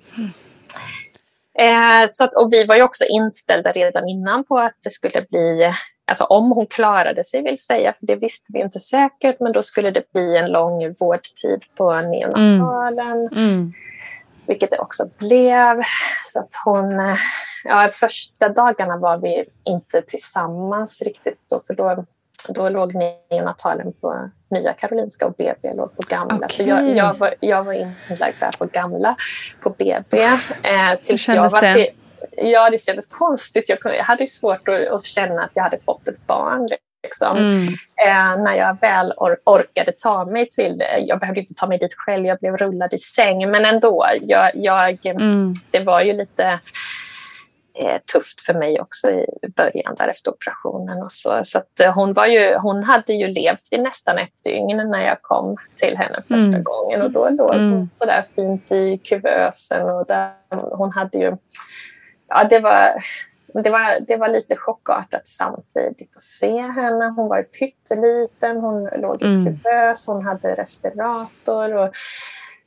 Eh, 1.59 2.05
så 2.07 2.23
att, 2.23 2.35
och 2.35 2.53
vi 2.53 2.65
var 2.65 2.75
ju 2.75 2.83
också 2.83 3.03
inställda 3.09 3.71
redan 3.71 4.09
innan 4.09 4.43
på 4.43 4.59
att 4.59 4.75
det 4.83 4.91
skulle 4.91 5.25
bli 5.29 5.73
alltså 6.05 6.23
om 6.23 6.51
hon 6.51 6.67
klarade 6.67 7.23
sig 7.23 7.43
vill 7.43 7.57
säga, 7.57 7.93
för 7.99 8.05
det 8.05 8.15
visste 8.15 8.45
vi 8.53 8.61
inte 8.61 8.79
säkert, 8.79 9.39
men 9.39 9.51
då 9.51 9.63
skulle 9.63 9.91
det 9.91 10.11
bli 10.13 10.37
en 10.37 10.51
lång 10.51 10.95
vårdtid 10.99 11.63
på 11.77 12.01
neonatalen. 12.01 13.29
Mm. 13.35 13.73
Vilket 14.47 14.69
det 14.69 14.79
också 14.79 15.09
blev. 15.17 15.83
Så 16.23 16.39
att 16.39 16.51
hon, 16.65 16.99
eh, 16.99 17.17
ja, 17.63 17.89
första 17.91 18.49
dagarna 18.49 18.97
var 18.97 19.17
vi 19.17 19.45
inte 19.63 20.01
tillsammans 20.01 21.01
riktigt 21.01 21.39
då, 21.49 21.61
för 21.67 21.73
då, 21.73 22.05
då 22.49 22.69
låg 22.69 22.95
neonatalen 22.95 23.93
på 24.01 24.29
Nya 24.51 24.73
Karolinska 24.73 25.25
och 25.25 25.33
BB 25.33 25.73
låg 25.73 25.95
på 25.95 26.01
gamla. 26.09 26.35
Okay. 26.35 26.49
Så 26.49 26.63
jag, 26.63 26.95
jag, 26.95 27.13
var, 27.13 27.33
jag 27.39 27.63
var 27.63 27.73
inlagd 27.73 28.35
där 28.39 28.57
på 28.59 28.65
gamla, 28.65 29.15
på 29.63 29.69
BB. 29.69 30.17
Eh, 30.17 30.95
tills 31.01 31.09
Hur 31.09 31.17
kändes 31.17 31.53
jag 31.53 31.61
var 31.61 31.61
det? 31.61 31.89
ja, 32.37 32.69
det 32.69 32.77
kändes 32.77 33.07
konstigt. 33.07 33.69
Jag, 33.69 33.79
jag 33.83 34.03
hade 34.03 34.27
svårt 34.27 34.67
att, 34.67 34.87
att, 34.87 35.05
känna 35.05 35.43
att 35.43 35.51
jag 35.53 35.63
hade 35.63 35.79
fått 35.85 36.07
ett 36.07 36.27
barn. 36.27 36.67
Liksom. 37.05 37.37
Mm. 37.37 37.67
Eh, 38.07 38.43
när 38.43 38.55
jag 38.55 38.77
väl 38.81 39.13
or 39.17 39.37
orkade 39.43 39.91
ta 39.91 40.25
mig 40.25 40.49
till 40.49 40.77
det. 40.77 40.99
Jag 40.99 41.19
behövde 41.19 41.41
inte 41.41 41.53
ta 41.53 41.67
mig 41.67 41.77
dit 41.77 41.93
själv, 41.97 42.25
jag 42.25 42.39
blev 42.39 42.57
rullad 42.57 42.93
i 42.93 42.97
säng. 42.97 43.51
Men 43.51 43.65
ändå, 43.65 44.05
jag, 44.21 44.51
jag 44.53 45.05
mm. 45.05 45.53
det 45.71 45.79
var 45.79 46.01
ju 46.01 46.13
lite 46.13 46.59
eh, 47.79 47.97
tufft 48.13 48.45
för 48.45 48.53
mig 48.53 48.81
också 48.81 49.09
i 49.11 49.25
början 49.55 49.95
där 49.97 50.07
efter 50.07 50.31
operationen. 50.31 51.03
Och 51.03 51.11
så 51.11 51.39
så 51.43 51.57
att, 51.57 51.79
eh, 51.79 51.93
hon, 51.93 52.13
var 52.13 52.25
ju, 52.25 52.55
hon 52.55 52.83
hade 52.83 53.13
ju 53.13 53.27
levt 53.27 53.67
i 53.71 53.77
nästan 53.77 54.17
ett 54.17 54.43
dygn 54.43 54.77
när 54.77 55.05
jag 55.05 55.21
kom 55.21 55.57
till 55.75 55.97
henne 55.97 56.21
första 56.21 56.35
mm. 56.35 56.63
gången. 56.63 57.01
Och 57.01 57.11
då 57.11 57.29
låg 57.29 57.47
hon 57.47 57.73
mm. 57.73 57.89
sådär 57.93 58.23
fint 58.35 58.71
i 58.71 58.97
kuvösen. 58.97 59.89
Och 59.89 60.05
där, 60.05 60.31
hon 60.77 60.91
hade 60.91 61.17
ju 61.17 61.37
ja, 62.27 62.43
det, 62.49 62.59
var, 62.59 63.03
det, 63.63 63.69
var, 63.69 63.99
det 64.07 64.17
var 64.17 64.27
lite 64.27 64.55
chockartat 64.55 65.27
samtidigt 65.27 66.15
att 66.15 66.21
se 66.21 66.61
henne. 66.61 67.05
Hon 67.15 67.27
var 67.29 67.43
pytteliten, 67.43 68.57
hon 68.57 68.83
låg 68.83 69.21
i 69.21 69.25
mm. 69.25 69.45
kuvös, 69.45 70.07
hon 70.07 70.25
hade 70.25 70.55
respirator 70.55 71.75
och 71.75 71.95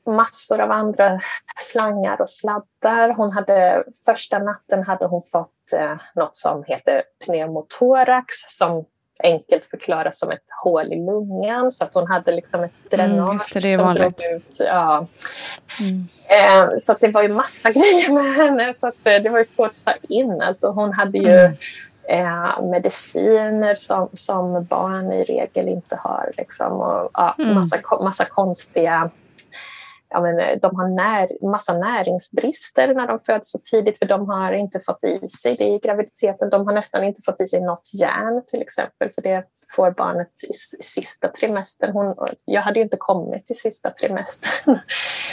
massor 0.06 0.60
av 0.60 0.70
andra 0.70 1.18
slangar 1.56 2.20
och 2.20 2.30
sladdar. 2.30 3.14
Hon 3.14 3.32
hade, 3.32 3.84
första 4.06 4.38
natten 4.38 4.82
hade 4.82 5.06
hon 5.06 5.22
fått 5.22 5.72
eh, 5.76 5.96
något 6.14 6.36
som 6.36 6.64
heter 6.66 7.02
pneumotorax 7.24 8.26
som 8.46 8.84
enkelt 9.22 9.66
förklaras 9.66 10.18
som 10.18 10.30
ett 10.30 10.44
hål 10.62 10.92
i 10.92 10.96
lungan 10.96 11.72
så 11.72 11.84
att 11.84 11.94
hon 11.94 12.06
hade 12.06 12.32
liksom 12.32 12.64
ett 12.64 12.92
mm, 12.92 13.10
dränage 13.10 13.28
mm, 13.28 13.38
det, 13.52 13.60
det 13.60 13.76
som 13.76 13.86
vanligt. 13.86 14.18
drog 14.18 14.36
ut. 14.36 14.56
Ja. 14.58 15.06
Mm. 15.80 16.08
Eh, 16.28 16.68
så 16.78 16.92
att 16.92 17.00
det 17.00 17.08
var 17.08 17.22
ju 17.22 17.28
massa 17.28 17.70
grejer 17.72 18.12
med 18.12 18.34
henne 18.34 18.74
så 18.74 18.88
att, 18.88 19.06
eh, 19.06 19.22
det 19.22 19.28
var 19.28 19.38
ju 19.38 19.44
svårt 19.44 19.72
att 19.84 19.84
ta 19.84 20.06
in 20.08 20.42
allt 20.42 20.64
och 20.64 20.74
hon 20.74 20.92
hade 20.92 21.18
ju 21.18 21.30
mm. 21.30 21.56
eh, 22.08 22.62
mediciner 22.62 23.74
som, 23.74 24.08
som 24.14 24.64
barn 24.64 25.12
i 25.12 25.22
regel 25.22 25.68
inte 25.68 25.96
har 25.96 26.32
liksom, 26.36 26.72
och 26.72 27.10
ja, 27.12 27.34
mm. 27.38 27.54
massa, 27.54 27.76
massa 28.00 28.24
konstiga 28.24 29.10
ja, 30.10 30.20
men, 30.20 30.40
eh, 30.40 30.58
de 30.62 30.76
har 30.76 30.88
när, 30.88 31.50
massa 31.50 31.78
näringsbrister 31.78 32.94
när 32.94 33.06
de 33.06 33.20
föds 33.20 33.50
så 33.50 33.58
tidigt 33.58 33.98
för 33.98 34.06
de 34.06 34.28
har 34.28 34.52
inte 34.52 34.80
fått 34.80 35.04
i 35.04 35.28
sig 35.28 35.54
det 35.58 35.64
i 35.64 35.78
graviditeten. 35.78 36.50
De 36.50 36.66
har 36.66 36.74
nästan 36.74 37.04
inte 37.04 37.20
fått 37.26 37.40
i 37.40 37.46
sig 37.46 37.60
något 37.60 37.94
järn 37.94 38.42
till 38.46 38.62
exempel 38.62 39.10
för 39.10 39.22
det 39.22 39.44
får 39.76 39.90
barnet 39.90 40.28
i, 40.48 40.52
sista 40.82 41.28
trimestern. 41.28 41.92
Hon, 41.92 42.14
jag 42.44 42.62
hade 42.62 42.78
ju 42.78 42.82
inte 42.82 42.96
kommit 42.96 43.50
i 43.50 43.54
sista 43.54 43.90
trimestern. 43.90 44.78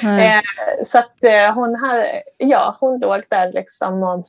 Mm. 0.04 0.42
så 0.84 1.00
att 1.00 1.24
eh, 1.24 1.54
hon, 1.54 1.76
har, 1.76 2.06
ja, 2.38 2.78
hon 2.80 3.00
låg 3.00 3.24
där 3.30 3.52
liksom 3.52 4.04
och 4.04 4.28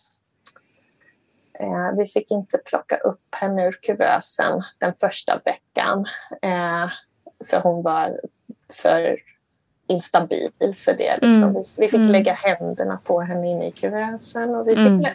vi 1.97 2.07
fick 2.07 2.31
inte 2.31 2.59
plocka 2.59 2.97
upp 2.97 3.35
henne 3.41 3.67
ur 3.67 3.73
kuvösen 3.83 4.63
den 4.79 4.95
första 4.95 5.41
veckan 5.45 6.07
för 7.45 7.61
hon 7.61 7.83
var 7.83 8.21
för 8.73 9.19
instabil 9.89 10.51
för 10.77 10.95
det. 10.95 11.13
Liksom. 11.13 11.43
Mm. 11.43 11.65
Vi, 11.77 11.89
fick 11.89 11.95
mm. 11.95 12.13
lägga 12.13 12.33
händerna 12.33 12.99
på 13.05 13.21
henne 13.21 13.51
inne 13.51 13.67
i 13.67 13.71
kuvösen 13.71 14.55
och 14.55 14.69
vi 14.69 14.77
fick, 14.77 14.87
mm. 14.87 15.13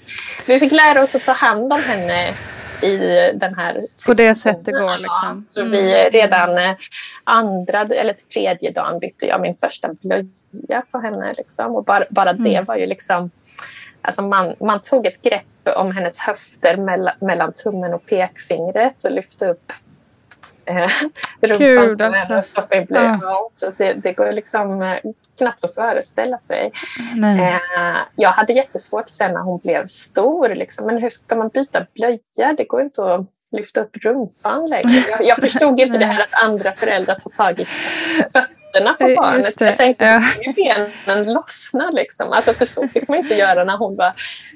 vi 0.47 0.59
fick 0.59 0.72
lära 0.72 1.03
oss 1.03 1.15
att 1.15 1.26
ta 1.26 1.32
hand 1.32 1.74
om 1.74 1.80
henne 1.80 2.34
i 2.82 2.97
den 3.34 3.55
här 3.55 3.88
På 4.07 4.13
det 4.13 4.36
sättet 4.36 4.65
det 4.65 4.72
går 4.72 4.97
liksom. 4.97 5.45
Så 5.49 5.63
vi 5.63 5.99
mm. 5.99 6.11
redan 6.11 6.57
eh, 6.57 6.76
andra 7.24 7.82
eller 7.82 8.13
tredje 8.13 8.72
dagen 8.72 8.99
bytte 8.99 9.26
jag 9.26 9.41
min 9.41 9.55
första 9.55 9.89
blöja 10.01 10.82
på 10.91 10.99
henne. 10.99 11.34
Liksom. 11.38 11.76
Och 11.76 11.84
bara, 11.84 12.03
bara 12.09 12.34
det 12.34 12.49
mm. 12.49 12.65
var 12.65 12.76
ju 12.76 12.86
liksom 12.86 13.32
Alltså 14.03 14.22
man, 14.22 14.55
man 14.59 14.82
tog 14.82 15.05
ett 15.05 15.22
grepp 15.22 15.78
om 15.78 15.91
hennes 15.91 16.19
höfter 16.19 16.78
mellan, 16.78 17.13
mellan 17.22 17.53
tummen 17.53 17.93
och 17.93 18.05
pekfingret 18.05 19.03
och 19.03 19.11
lyfte 19.11 19.47
upp 19.47 19.72
eh, 20.78 21.57
Kul 21.57 22.01
alltså. 22.01 22.43
Ja. 22.89 23.49
Så 23.53 23.72
det, 23.78 23.93
det 23.93 24.13
går 24.13 24.32
liksom 24.32 24.82
eh, 24.82 24.97
knappt 25.38 25.63
att 25.63 25.76
föreställa 25.76 26.38
sig. 26.38 26.72
Eh, 27.24 27.97
jag 28.15 28.30
hade 28.30 28.53
jättesvårt 28.53 29.09
sen 29.09 29.34
när 29.34 29.41
hon 29.41 29.59
blev 29.59 29.88
stor. 29.88 30.49
Liksom. 30.49 30.86
Men 30.86 30.97
hur 30.97 31.09
ska 31.09 31.36
man 31.36 31.49
byta 31.49 31.86
blöja? 31.95 32.53
Det 32.57 32.63
går 32.63 32.82
inte 32.82 33.13
att 33.13 33.26
lyfta 33.51 33.82
upp 33.82 33.97
rumpan 33.97 34.67
längre. 34.67 35.03
Jag, 35.09 35.26
jag 35.26 35.38
förstod 35.41 35.80
inte 35.80 35.97
det 35.97 36.05
här 36.05 36.22
att 36.22 36.43
andra 36.43 36.74
föräldrar 36.76 37.15
tar 37.15 37.30
tag 37.30 37.59
i 37.59 37.65
fötterna 38.24 38.61
fötterna 38.72 38.93
på 38.93 39.22
barnet. 39.22 39.61
Jag 39.61 39.78
tänkte 39.78 40.05
ja. 40.05 40.53
benen 40.55 41.34
lossna. 41.34 41.89
Liksom. 41.89 42.32
Alltså, 42.32 42.53
för 42.53 42.65
så 42.65 42.88
fick 42.88 43.07
man 43.07 43.17
inte 43.17 43.36
göra 43.36 43.63
när 43.63 43.78
hon 43.78 43.95
var 43.95 44.13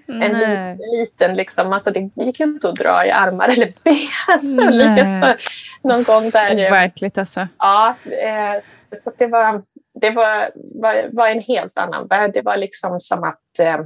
en 0.08 0.34
liten, 0.34 0.78
liten 0.78 1.34
liksom. 1.34 1.74
alltså, 1.74 1.92
det 1.92 2.10
gick 2.16 2.40
ju 2.40 2.46
inte 2.46 2.70
att 2.70 2.76
dra 2.76 3.06
i 3.06 3.12
armar 3.12 3.50
eller 3.50 3.74
ben. 3.84 4.78
Likaså 4.78 5.46
någon 5.82 6.04
gång 6.04 6.30
där. 6.30 6.72
Verkligt 6.72 7.18
alltså. 7.18 7.48
Ja, 7.60 7.96
eh, 8.06 8.64
så 8.98 9.12
det 9.18 9.28
var, 9.28 9.64
det 10.02 10.10
var, 10.10 10.52
var, 10.56 11.10
var 11.12 11.28
en 11.28 11.42
helt 11.42 11.78
annan 11.78 12.08
värld. 12.08 12.32
Det 12.34 12.42
var 12.42 12.58
liksom 12.58 13.00
som 13.00 13.24
att, 13.24 13.60
eh, 13.60 13.80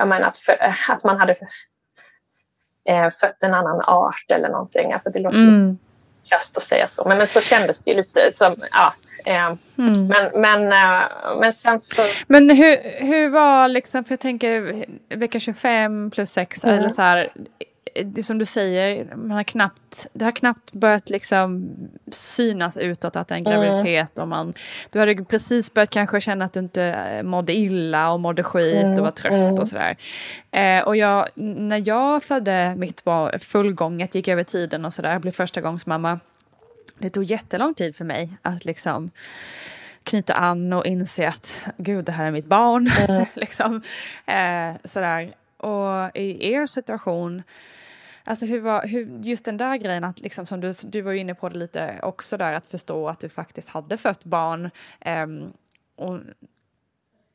att, 0.00 0.38
för, 0.38 0.56
att 0.88 1.04
man 1.04 1.20
hade 1.20 1.36
eh, 2.88 3.10
fött 3.20 3.42
en 3.42 3.54
annan 3.54 3.80
art 3.80 4.30
eller 4.30 4.48
någonting. 4.48 4.92
Alltså 4.92 5.10
det 5.10 5.18
låter 5.18 5.38
mm 5.38 5.78
krasst 6.28 6.56
att 6.56 6.62
säga 6.62 6.86
så, 6.86 7.08
men, 7.08 7.18
men 7.18 7.26
så 7.26 7.40
kändes 7.40 7.82
det 7.82 7.94
lite 7.94 8.32
som, 8.32 8.56
ja. 8.72 8.94
Mm. 9.26 10.06
men, 10.08 10.40
men, 10.40 10.72
eh, 10.72 11.08
men 11.40 11.52
sen 11.52 11.80
så... 11.80 12.02
Men 12.26 12.50
hur, 12.50 13.04
hur 13.04 13.28
var 13.28 13.68
liksom, 13.68 14.04
för 14.04 14.12
jag 14.12 14.20
tänker 14.20 14.84
vecka 15.16 15.40
25 15.40 16.10
plus 16.10 16.30
6, 16.30 16.64
mm. 16.64 16.78
eller 16.78 16.88
så 16.88 17.02
här, 17.02 17.32
det 18.04 18.22
som 18.22 18.38
du 18.38 18.44
säger, 18.44 19.16
man 19.16 19.30
har 19.30 19.42
knappt, 19.42 20.06
det 20.12 20.24
har 20.24 20.32
knappt 20.32 20.72
börjat 20.72 21.10
liksom 21.10 21.76
synas 22.12 22.78
utåt 22.78 23.16
att 23.16 23.28
det 23.28 23.34
är 23.34 23.38
en 23.38 23.46
mm. 23.46 23.60
graviditet. 23.60 24.18
Mm. 24.18 24.22
Och 24.22 24.28
man, 24.28 24.54
du 24.90 24.98
hade 24.98 25.24
precis 25.24 25.74
börjat 25.74 25.90
kanske 25.90 26.20
känna 26.20 26.44
att 26.44 26.52
du 26.52 26.60
inte 26.60 27.22
mådde 27.24 27.52
illa 27.54 28.12
och 28.12 28.20
mådde 28.20 28.42
skit 28.42 28.84
mm. 28.84 28.98
och 28.98 29.04
var 29.04 29.10
trött 29.10 29.32
mm. 29.32 29.54
och 29.54 29.68
sådär. 29.68 29.96
Eh, 30.50 30.84
och 30.84 30.96
jag, 30.96 31.28
när 31.36 31.88
jag 31.88 32.22
födde 32.22 32.74
mitt 32.76 33.04
barn 33.04 33.40
fullgånget, 33.40 34.14
gick 34.14 34.28
över 34.28 34.44
tiden 34.44 34.84
och 34.84 34.94
sådär, 34.94 35.18
blev 35.18 35.32
första 35.32 35.60
gångs 35.60 35.86
mamma. 35.86 36.20
Det 36.98 37.10
tog 37.10 37.24
jättelång 37.24 37.74
tid 37.74 37.96
för 37.96 38.04
mig 38.04 38.30
att 38.42 38.64
liksom 38.64 39.10
knyta 40.02 40.34
an 40.34 40.72
och 40.72 40.86
inse 40.86 41.28
att 41.28 41.68
gud, 41.76 42.04
det 42.04 42.12
här 42.12 42.26
är 42.26 42.30
mitt 42.30 42.46
barn. 42.46 42.90
Mm. 43.08 43.24
liksom, 43.34 43.82
eh, 44.26 44.74
sådär. 44.84 45.34
Och 45.56 46.16
i 46.16 46.52
er 46.52 46.66
situation 46.66 47.42
Alltså 48.24 48.46
hur 48.46 48.60
var, 48.60 48.86
hur, 48.86 49.20
just 49.22 49.44
den 49.44 49.56
där 49.56 49.76
grejen 49.76 50.04
att 50.04 50.20
liksom 50.20 50.46
som 50.46 50.60
du, 50.60 50.72
du 50.82 51.00
var 51.00 51.12
inne 51.12 51.34
på 51.34 51.48
det 51.48 51.58
lite 51.58 52.00
också 52.02 52.36
där 52.36 52.52
att 52.52 52.66
förstå 52.66 53.08
att 53.08 53.20
du 53.20 53.28
faktiskt 53.28 53.68
hade 53.68 53.96
fött 53.96 54.24
barn 54.24 54.70
um, 55.06 55.52
och, 55.96 56.20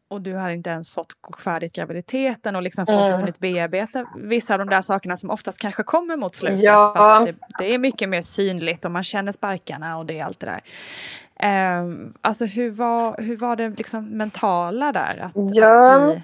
och 0.07 0.21
du 0.21 0.35
hade 0.35 0.53
inte 0.53 0.69
ens 0.69 0.89
fått 0.89 1.13
gå 1.21 1.37
färdigt 1.39 1.73
graviditeten 1.73 2.55
och 2.55 2.61
liksom 2.61 2.85
fått 2.85 2.95
mm. 2.95 3.19
hunnit 3.19 3.39
bearbeta 3.39 4.05
vissa 4.17 4.53
av 4.53 4.59
de 4.59 4.69
där 4.69 4.81
sakerna 4.81 5.17
som 5.17 5.29
oftast 5.29 5.59
kanske 5.59 5.83
kommer 5.83 6.17
mot 6.17 6.35
slutet. 6.35 6.63
Ja. 6.63 6.93
För 6.95 7.31
det, 7.31 7.37
det, 7.59 7.73
är 7.73 7.77
mycket 7.77 8.09
mer 8.09 8.21
synligt 8.21 8.85
och 8.85 8.91
man 8.91 9.03
känner 9.03 9.31
sparkarna 9.31 9.97
och 9.97 10.05
det 10.05 10.19
är 10.19 10.25
allt 10.25 10.39
det 10.39 10.45
där. 10.45 10.61
Um, 11.81 12.13
alltså 12.21 12.45
hur 12.45 12.71
var, 12.71 13.21
hur 13.21 13.37
var 13.37 13.55
det 13.55 13.69
liksom 13.69 14.05
mentala 14.05 14.91
där? 14.91 15.19
Att, 15.21 15.33
ja. 15.35 15.93
Att 15.93 16.13
bli, 16.13 16.23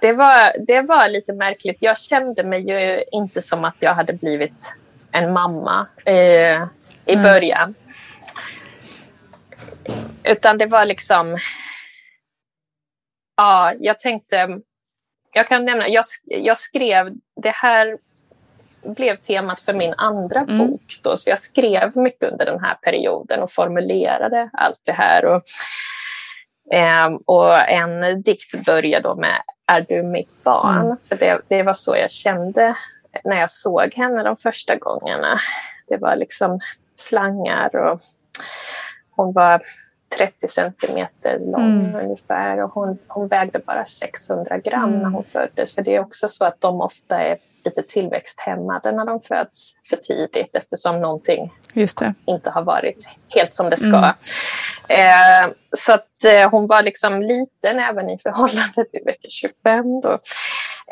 det 0.00 0.12
var, 0.12 0.66
det 0.66 0.82
var 0.82 1.08
lite 1.08 1.32
märkligt. 1.32 1.82
Jag 1.82 1.98
kände 1.98 2.44
mig 2.44 2.70
ju 2.70 3.04
inte 3.12 3.42
som 3.42 3.64
att 3.64 3.82
jag 3.82 3.94
hade 3.94 4.12
blivit 4.12 4.74
en 5.12 5.32
mamma 5.32 5.86
eh, 6.04 6.62
i 7.04 7.14
mm. 7.14 7.22
början. 7.22 7.74
Utan 10.24 10.58
det 10.58 10.66
var 10.66 10.84
liksom... 10.84 11.38
Ja, 13.36 13.72
jag 13.78 14.00
tänkte... 14.00 14.60
Jag 15.32 15.48
kan 15.48 15.64
nämna, 15.64 15.88
jag, 15.88 16.04
jag 16.24 16.58
skrev... 16.58 17.12
Det 17.42 17.54
här 17.54 17.98
blev 18.82 19.16
temat 19.16 19.60
för 19.60 19.72
min 19.72 19.94
andra 19.96 20.40
mm. 20.40 20.58
bok. 20.58 21.00
Då, 21.02 21.16
så 21.16 21.30
jag 21.30 21.38
skrev 21.38 21.96
mycket 21.96 22.32
under 22.32 22.44
den 22.44 22.60
här 22.60 22.74
perioden 22.74 23.42
och 23.42 23.52
formulerade 23.52 24.50
allt 24.52 24.82
det 24.84 24.92
här. 24.92 25.24
Och, 25.24 25.42
eh, 26.76 27.08
och 27.24 27.68
en 27.68 28.22
dikt 28.22 28.64
börjar 28.64 29.00
då 29.00 29.14
med 29.14 29.42
är 29.68 29.86
du 29.88 30.02
mitt 30.02 30.44
barn? 30.44 30.84
Mm. 30.84 30.96
För 31.08 31.16
det, 31.16 31.40
det 31.48 31.62
var 31.62 31.72
så 31.72 31.96
jag 31.96 32.10
kände 32.10 32.74
när 33.24 33.40
jag 33.40 33.50
såg 33.50 33.94
henne 33.94 34.22
de 34.22 34.36
första 34.36 34.76
gångerna. 34.76 35.38
Det 35.88 35.96
var 35.96 36.16
liksom 36.16 36.60
slangar 36.96 37.76
och 37.76 38.00
hon 39.10 39.32
var 39.32 39.62
30 40.18 40.48
centimeter 40.48 41.38
lång 41.38 41.80
mm. 41.80 42.04
ungefär 42.04 42.64
och 42.64 42.70
hon, 42.70 42.98
hon 43.06 43.28
vägde 43.28 43.58
bara 43.58 43.84
600 43.84 44.58
gram 44.58 44.88
mm. 44.88 45.00
när 45.00 45.08
hon 45.08 45.24
föddes. 45.24 45.74
För 45.74 45.82
det 45.82 45.96
är 45.96 46.00
också 46.00 46.28
så 46.28 46.44
att 46.44 46.60
de 46.60 46.80
ofta 46.80 47.22
är 47.22 47.36
lite 47.68 47.82
tillväxthämmade 47.82 48.92
när 48.92 49.04
de 49.04 49.20
föds 49.20 49.72
för 49.90 49.96
tidigt 49.96 50.56
eftersom 50.56 51.00
någonting 51.00 51.52
inte 52.26 52.50
har 52.50 52.62
varit 52.62 53.06
helt 53.34 53.54
som 53.54 53.70
det 53.70 53.76
ska. 53.76 53.96
Mm. 53.96 54.14
Eh, 54.88 55.54
så 55.76 55.92
att 55.92 56.24
eh, 56.24 56.50
hon 56.50 56.66
var 56.66 56.82
liksom 56.82 57.22
liten 57.22 57.78
även 57.78 58.10
i 58.10 58.18
förhållande 58.18 58.84
till 58.90 59.00
vecka 59.04 59.28
25. 59.28 60.00
Då. 60.00 60.12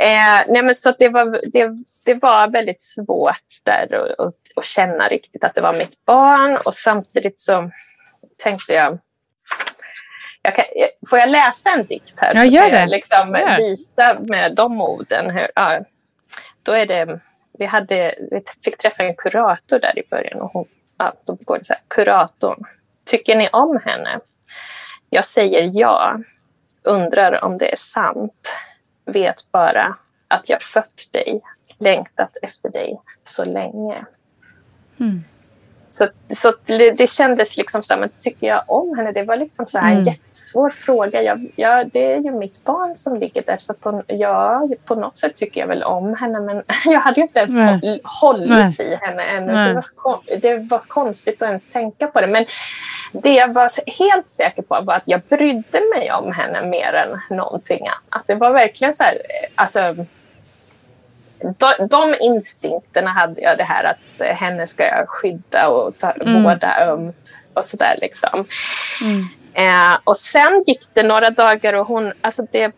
Eh, 0.01 0.43
nej 0.49 0.63
men 0.63 0.75
så 0.75 0.95
det, 0.99 1.09
var, 1.09 1.41
det, 1.53 1.71
det 2.05 2.15
var 2.15 2.49
väldigt 2.49 2.81
svårt 2.81 3.65
där 3.65 4.15
att, 4.19 4.65
känna 4.65 5.09
riktigt 5.09 5.45
att 5.45 5.55
det 5.55 5.61
var 5.61 5.73
mitt 5.73 6.05
barn 6.05 6.59
och 6.65 6.75
samtidigt 6.75 7.39
så 7.39 7.71
tänkte 8.43 8.73
jag 8.73 8.99
jag 10.43 10.57
kan, 10.57 10.65
får 11.11 11.19
jag 11.19 11.29
läsa 11.29 11.71
en 11.71 11.87
dikt 11.87 12.15
här? 12.17 12.35
Ja, 12.35 12.45
gör 12.45 12.71
det. 12.71 12.81
Jag 12.81 12.89
liksom 12.89 13.29
gör. 13.29 13.57
visa 13.57 14.17
med 14.21 14.55
de 14.55 14.81
orden. 14.81 15.31
Hur, 15.31 15.51
ja, 15.55 15.81
då 16.67 16.73
är 16.73 16.87
det, 16.87 17.21
vi, 17.59 17.65
hade, 17.65 18.15
vi 18.31 18.43
fick 18.65 18.79
träffa 18.79 19.03
en 19.03 19.15
kurator 19.15 19.79
där 19.79 19.99
i 19.99 20.03
början 20.11 20.41
och 20.41 20.51
hon, 20.53 20.65
ja, 20.99 21.13
då 21.27 21.39
går 21.45 21.59
det 21.59 21.65
så 21.65 21.73
här. 21.73 21.83
Kuratorn. 21.89 22.65
Tycker 23.05 23.37
ni 23.37 23.49
om 23.53 23.81
henne? 23.85 24.21
Jag 25.11 25.25
säger 25.25 25.71
ja. 25.75 26.21
Undrar 26.83 27.45
om 27.45 27.59
det 27.59 27.73
är 27.73 27.77
sant. 27.77 28.49
Vet 29.05 29.53
bara 29.53 29.97
att 30.29 30.49
jag 30.49 30.63
fött 30.63 31.09
dig, 31.13 31.41
längtat 31.79 32.37
efter 32.43 32.71
dig 32.71 33.01
så 33.23 33.45
länge. 33.45 34.05
Mm. 35.01 35.25
Så, 35.97 36.09
så 36.31 36.53
det, 36.67 36.91
det 36.91 37.07
kändes 37.07 37.57
liksom 37.57 37.83
så 37.83 37.95
här, 37.95 38.01
men 38.01 38.11
tycker 38.19 38.47
jag 38.47 38.63
om 38.67 38.99
henne? 38.99 39.13
Det 39.13 39.23
var 39.23 39.37
liksom 39.37 39.67
så 39.67 39.79
här 39.79 39.87
mm. 39.87 39.99
en 39.99 40.05
jättesvår 40.05 40.71
fråga. 40.71 41.23
Jag, 41.23 41.47
jag, 41.57 41.91
det 41.91 42.13
är 42.13 42.19
ju 42.19 42.31
mitt 42.31 42.65
barn 42.65 42.97
som 42.97 43.17
ligger 43.17 43.43
där, 43.43 43.57
så 43.59 43.75
på, 43.75 44.03
ja, 44.07 44.69
på 44.85 44.95
något 44.95 45.19
sätt 45.19 45.37
tycker 45.37 45.61
jag 45.61 45.69
väl 45.69 45.83
om 45.83 46.15
henne. 46.15 46.41
Men 46.41 46.63
jag 46.85 47.01
hade 47.01 47.21
ju 47.21 47.23
inte 47.23 47.39
ens 47.39 47.55
Nej. 47.55 48.01
hållit 48.05 48.49
Nej. 48.49 48.77
i 48.79 49.07
henne 49.07 49.23
ännu. 49.23 49.53
Så 49.53 49.69
det 49.69 50.03
var, 50.05 50.41
det 50.41 50.71
var 50.71 50.79
konstigt 50.79 51.43
att 51.43 51.49
ens 51.49 51.69
tänka 51.69 52.07
på 52.07 52.21
det. 52.21 52.27
Men 52.27 52.47
det 53.13 53.35
jag 53.35 53.53
var 53.53 53.71
helt 53.99 54.29
säker 54.29 54.63
på 54.63 54.79
var 54.83 54.95
att 54.95 55.09
jag 55.09 55.21
brydde 55.21 55.81
mig 55.95 56.13
om 56.13 56.33
henne 56.33 56.67
mer 56.67 56.93
än 56.93 57.37
någonting 57.37 57.87
annat. 57.87 58.25
Det 58.27 58.35
var 58.35 58.53
verkligen 58.53 58.95
så 58.95 59.03
här, 59.03 59.19
alltså 59.55 59.81
de, 61.41 61.87
de 61.91 62.15
instinkterna 62.21 63.11
hade 63.11 63.41
jag, 63.41 63.59
det 63.59 63.65
här 63.65 63.85
att 63.85 64.21
eh, 64.21 64.37
henne 64.37 64.67
ska 64.67 64.85
jag 64.85 65.09
skydda 65.09 65.69
och 65.69 65.97
ta, 65.97 66.11
mm. 66.11 66.43
vårda 66.43 66.81
ömt 66.81 67.39
och 67.55 67.65
sådär. 67.65 67.99
Liksom. 68.01 68.45
Mm. 69.03 69.29
Eh, 69.55 69.99
och 70.05 70.17
sen 70.17 70.63
gick 70.67 70.81
det 70.93 71.03
några 71.03 71.31
dagar 71.31 71.73
och 71.73 71.87
hon, 71.87 72.13
alltså 72.21 72.47
det 72.53 72.73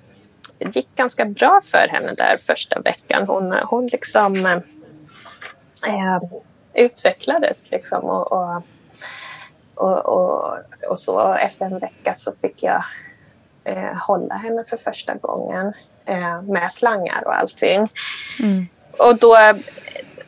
gick 0.59 0.89
ganska 0.97 1.25
bra 1.25 1.61
för 1.65 1.89
henne 1.89 2.13
där 2.13 2.37
första 2.47 2.81
veckan. 2.81 3.27
Hon, 3.27 3.53
hon 3.53 3.87
liksom 3.87 4.47
eh, 5.87 6.21
utvecklades 6.75 7.71
liksom 7.71 8.05
och, 8.05 8.33
och, 8.33 8.63
och, 9.75 10.07
och, 10.07 10.59
och 10.89 10.99
så 10.99 11.33
efter 11.33 11.67
en 11.67 11.79
vecka 11.79 12.15
så 12.15 12.33
fick 12.33 12.63
jag 12.63 12.85
eh, 13.69 13.97
hålla 14.07 14.35
henne 14.35 14.65
för 14.65 14.77
första 14.77 15.15
gången 15.15 15.73
eh, 16.05 16.43
med 16.43 16.73
slangar 16.73 17.23
och 17.27 17.37
allting. 17.37 17.87
Mm. 18.41 18.67
Och 18.99 19.19
då, 19.19 19.37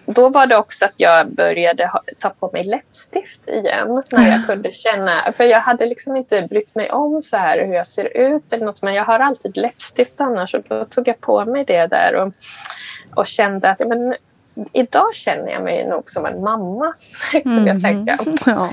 då 0.04 0.28
var 0.28 0.46
det 0.46 0.56
också 0.56 0.84
att 0.84 0.94
jag 0.96 1.34
började 1.34 1.86
ha, 1.86 2.02
ta 2.18 2.28
på 2.28 2.50
mig 2.52 2.64
läppstift 2.64 3.48
igen 3.48 4.02
när 4.10 4.28
jag 4.28 4.46
kunde 4.46 4.72
känna, 4.72 5.32
för 5.36 5.44
jag 5.44 5.60
hade 5.60 5.86
liksom 5.86 6.16
inte 6.16 6.42
brytt 6.42 6.74
mig 6.74 6.90
om 6.90 7.22
så 7.22 7.36
här 7.36 7.66
hur 7.66 7.74
jag 7.74 7.86
ser 7.86 8.16
ut 8.16 8.52
eller 8.52 8.66
något, 8.66 8.82
men 8.82 8.94
jag 8.94 9.04
har 9.04 9.18
alltid 9.18 9.56
läppstift 9.56 10.20
annars 10.20 10.54
och 10.54 10.62
då 10.68 10.84
tog 10.84 11.08
jag 11.08 11.20
på 11.20 11.44
mig 11.44 11.64
det 11.64 11.86
där 11.86 12.14
och, 12.14 12.32
och 13.14 13.26
kände 13.26 13.70
att 13.70 13.78
men, 13.88 14.14
idag 14.72 15.14
känner 15.14 15.52
jag 15.52 15.62
mig 15.62 15.88
nog 15.88 16.10
som 16.10 16.26
en 16.26 16.42
mamma, 16.42 16.94
kunde 17.32 17.70
jag 17.70 17.84
mm. 17.84 18.06
tänka. 18.06 18.18
Ja. 18.46 18.70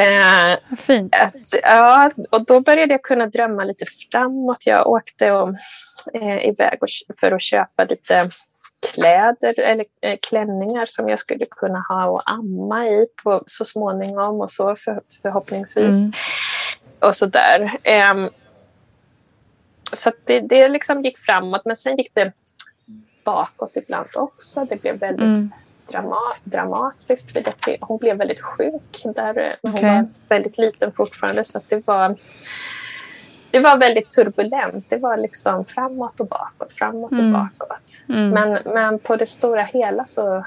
Eh, 0.00 0.58
Fint. 0.76 1.14
Att, 1.14 1.62
ja, 1.62 2.10
och 2.30 2.46
då 2.46 2.60
började 2.60 2.94
jag 2.94 3.02
kunna 3.02 3.26
drömma 3.26 3.64
lite 3.64 3.84
framåt. 4.10 4.66
Jag 4.66 4.86
åkte 4.86 5.32
och, 5.32 5.48
eh, 6.14 6.48
iväg 6.48 6.78
och, 6.80 6.88
för 7.20 7.32
att 7.32 7.42
köpa 7.42 7.84
lite 7.84 8.28
kläder 8.94 9.60
eller 9.60 9.84
eh, 10.00 10.18
klänningar 10.28 10.86
som 10.86 11.08
jag 11.08 11.18
skulle 11.18 11.46
kunna 11.46 11.84
ha 11.88 12.06
och 12.06 12.30
amma 12.30 12.86
i 12.86 13.06
på, 13.22 13.42
så 13.46 13.64
småningom 13.64 14.40
och 14.40 14.50
så 14.50 14.76
för, 14.76 15.00
förhoppningsvis. 15.22 15.96
Mm. 15.96 16.12
Och 17.00 17.16
så 17.16 17.26
där. 17.26 17.78
Um, 18.12 18.30
så 19.92 20.12
det, 20.24 20.40
det 20.40 20.68
liksom 20.68 21.02
gick 21.02 21.18
framåt 21.18 21.62
men 21.64 21.76
sen 21.76 21.96
gick 21.96 22.14
det 22.14 22.32
bakåt 23.28 23.76
ibland 23.76 24.06
också. 24.16 24.64
Det 24.64 24.76
blev 24.82 24.98
väldigt 24.98 25.38
mm. 25.38 25.52
drama 25.90 26.18
dramatiskt. 26.44 27.32
För 27.32 27.40
det, 27.40 27.76
hon 27.80 27.98
blev 27.98 28.16
väldigt 28.16 28.40
sjuk 28.40 29.02
där 29.14 29.38
eh, 29.38 29.52
hon 29.62 29.74
okay. 29.74 29.96
var 29.96 30.06
väldigt 30.28 30.58
liten 30.58 30.92
fortfarande. 30.92 31.44
Så 31.44 31.60
det 31.68 31.86
var 31.86 32.16
det 33.50 33.60
var 33.60 33.76
väldigt 33.76 34.10
turbulent. 34.10 34.90
Det 34.90 34.96
var 34.96 35.16
liksom 35.16 35.64
framåt 35.64 36.20
och 36.20 36.26
bakåt, 36.26 36.72
framåt 36.72 37.12
mm. 37.12 37.34
och 37.34 37.40
bakåt. 37.40 38.02
Mm. 38.08 38.30
Men, 38.30 38.74
men 38.74 38.98
på 38.98 39.16
det 39.16 39.26
stora 39.26 39.62
hela 39.62 40.04
så 40.04 40.44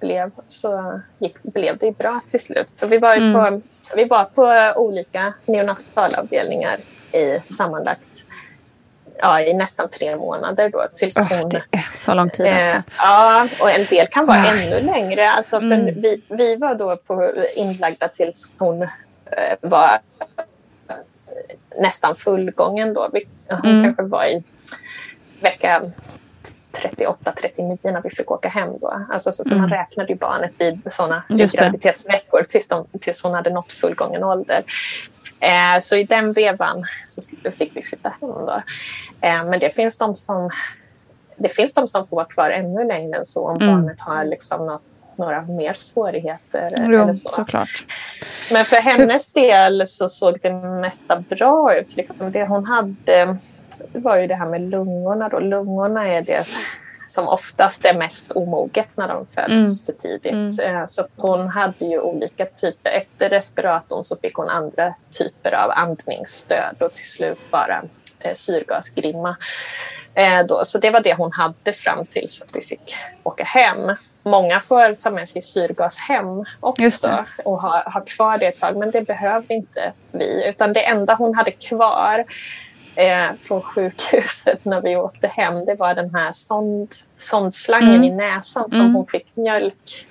blev, 0.00 0.30
så 0.48 1.00
gick, 1.18 1.42
blev 1.42 1.78
det 1.78 1.98
bra 1.98 2.20
till 2.30 2.40
slut. 2.40 2.68
Så 2.74 2.86
vi 2.86 2.98
var, 2.98 3.16
mm. 3.16 3.32
på, 3.32 3.60
vi 3.96 4.04
var 4.04 4.24
på 4.24 4.72
olika 4.80 5.34
neonatalavdelningar 5.46 6.76
i 7.12 7.38
sammanlagt 7.46 8.26
ja, 9.24 9.40
i 9.40 9.54
nästan 9.54 9.88
tre 9.88 10.16
månader. 10.16 10.68
Då, 10.68 10.86
tills 10.94 11.16
oh, 11.16 11.40
hon, 11.40 11.48
det 11.48 11.62
är 11.70 11.88
så 11.92 12.14
lång 12.14 12.30
tid 12.30 12.46
alltså. 12.46 12.76
Eh, 12.76 12.82
ja, 12.98 13.48
och 13.60 13.70
en 13.70 13.86
del 13.90 14.06
kan 14.06 14.26
vara 14.26 14.38
oh. 14.38 14.66
ännu 14.66 14.80
längre. 14.80 15.30
Alltså, 15.30 15.56
mm. 15.56 15.84
vi, 15.84 16.22
vi 16.28 16.56
var 16.56 16.74
då 16.74 16.96
på, 16.96 17.32
inlagda 17.54 18.08
tills 18.08 18.50
hon 18.58 18.82
eh, 18.82 18.88
var 19.60 19.90
nästan 21.78 22.16
fullgången 22.16 22.94
då. 22.94 23.08
Hon 23.48 23.70
mm. 23.70 23.84
kanske 23.84 24.02
var 24.02 24.24
i 24.24 24.42
vecka 25.40 25.82
38-39 26.72 27.92
när 27.92 28.02
vi 28.02 28.10
fick 28.10 28.30
åka 28.30 28.48
hem. 28.48 28.78
Då. 28.80 29.06
Alltså, 29.10 29.32
så, 29.32 29.44
mm. 29.44 29.58
Man 29.58 29.70
räknade 29.70 30.12
ju 30.12 30.18
barnet 30.18 30.52
vid 30.58 30.92
sådana 30.92 31.22
graviditetsveckor 31.28 32.42
tills, 32.42 32.68
de, 32.68 32.86
tills 33.00 33.22
hon 33.22 33.34
hade 33.34 33.50
nått 33.50 33.72
fullgången 33.72 34.24
ålder. 34.24 34.64
Eh, 35.44 35.80
så 35.80 35.96
i 35.96 36.04
den 36.04 36.32
vevan 36.32 36.84
så 37.06 37.22
fick 37.50 37.76
vi 37.76 37.82
flytta 37.82 38.08
hem. 38.20 38.30
Då. 38.30 38.62
Eh, 39.20 39.44
men 39.44 39.58
det 39.58 39.74
finns 39.74 39.98
de 39.98 40.16
som 40.16 40.50
det 41.36 41.48
finns 41.48 41.74
de 41.74 41.88
som 41.88 42.06
får 42.06 42.16
vara 42.16 42.26
kvar 42.26 42.50
ännu 42.50 42.84
längre 42.84 43.18
än 43.18 43.24
så 43.24 43.48
om 43.48 43.56
mm. 43.56 43.68
barnet 43.68 44.00
har 44.00 44.24
liksom 44.24 44.66
något 44.66 44.82
några 45.16 45.42
mer 45.42 45.74
svårigheter. 45.74 46.68
Jo, 46.78 47.02
eller 47.02 47.14
så. 47.14 47.28
såklart. 47.28 47.84
Men 48.52 48.64
för 48.64 48.76
hennes 48.76 49.32
del 49.32 49.86
så 49.86 50.08
såg 50.08 50.38
det 50.42 50.52
mesta 50.52 51.24
bra 51.28 51.74
ut. 51.74 51.96
Liksom 51.96 52.32
det 52.32 52.46
hon 52.46 52.64
hade 52.64 53.36
det 53.92 53.98
var 53.98 54.16
ju 54.16 54.26
det 54.26 54.34
här 54.34 54.46
med 54.46 54.60
lungorna. 54.60 55.28
Då. 55.28 55.38
Lungorna 55.38 56.08
är 56.08 56.22
det 56.22 56.46
som 57.06 57.28
oftast 57.28 57.84
är 57.84 57.94
mest 57.94 58.32
omoget 58.32 58.96
när 58.98 59.08
de 59.08 59.26
föds 59.26 59.52
mm. 59.52 59.74
för 59.86 59.92
tidigt. 59.92 60.60
Mm. 60.60 60.76
Eh, 60.76 60.86
så 60.86 61.06
hon 61.16 61.48
hade 61.48 61.84
ju 61.84 62.00
olika 62.00 62.46
typer. 62.46 62.90
Efter 62.90 63.28
respiratorn 63.28 64.02
så 64.02 64.16
fick 64.16 64.34
hon 64.34 64.48
andra 64.48 64.94
typer 65.18 65.52
av 65.52 65.70
andningsstöd 65.70 66.82
och 66.82 66.94
till 66.94 67.08
slut 67.08 67.50
bara 67.50 67.82
eh, 68.20 68.34
syrgasgrimma. 68.34 69.36
Eh, 70.14 70.46
då. 70.46 70.64
Så 70.64 70.78
det 70.78 70.90
var 70.90 71.00
det 71.00 71.14
hon 71.14 71.32
hade 71.32 71.72
fram 71.72 72.06
tills 72.06 72.42
att 72.42 72.56
vi 72.56 72.60
fick 72.60 72.94
åka 73.22 73.44
hem. 73.44 73.96
Många 74.22 74.60
får 74.60 74.94
ta 74.94 75.10
med 75.10 75.28
sig 75.28 75.42
syrgas 75.42 75.98
hem 75.98 76.44
också 76.60 77.24
och 77.44 77.62
ha, 77.62 77.90
ha 77.90 78.00
kvar 78.00 78.38
det 78.38 78.46
ett 78.46 78.60
tag, 78.60 78.76
men 78.76 78.90
det 78.90 79.02
behövde 79.02 79.54
inte 79.54 79.92
vi. 80.12 80.48
Utan 80.48 80.72
det 80.72 80.86
enda 80.86 81.14
hon 81.14 81.34
hade 81.34 81.50
kvar 81.50 82.24
eh, 82.96 83.32
från 83.38 83.62
sjukhuset 83.62 84.64
när 84.64 84.80
vi 84.80 84.96
åkte 84.96 85.26
hem, 85.26 85.64
det 85.64 85.74
var 85.74 85.94
den 85.94 86.14
här 86.14 86.32
sond, 86.32 86.94
sondslangen 87.16 87.94
mm. 87.94 88.04
i 88.04 88.10
näsan 88.10 88.70
som 88.70 88.80
mm. 88.80 88.94
hon 88.94 89.06
fick 89.06 89.36
mjölk 89.36 90.06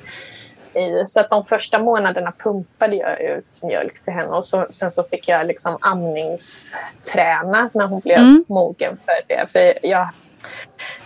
i. 0.73 1.05
Så 1.05 1.19
att 1.19 1.29
de 1.29 1.43
första 1.43 1.79
månaderna 1.79 2.31
pumpade 2.31 2.95
jag 2.95 3.21
ut 3.21 3.63
mjölk 3.63 4.03
till 4.03 4.13
henne 4.13 4.29
och 4.29 4.45
så, 4.45 4.67
sen 4.69 4.91
så 4.91 5.03
fick 5.03 5.27
jag 5.27 5.47
liksom 5.47 5.77
amningsträna 5.81 7.69
när 7.73 7.85
hon 7.85 7.99
blev 7.99 8.17
mm. 8.17 8.45
mogen 8.47 8.97
för 9.05 9.21
det. 9.27 9.51
För 9.51 9.85
jag 9.85 10.09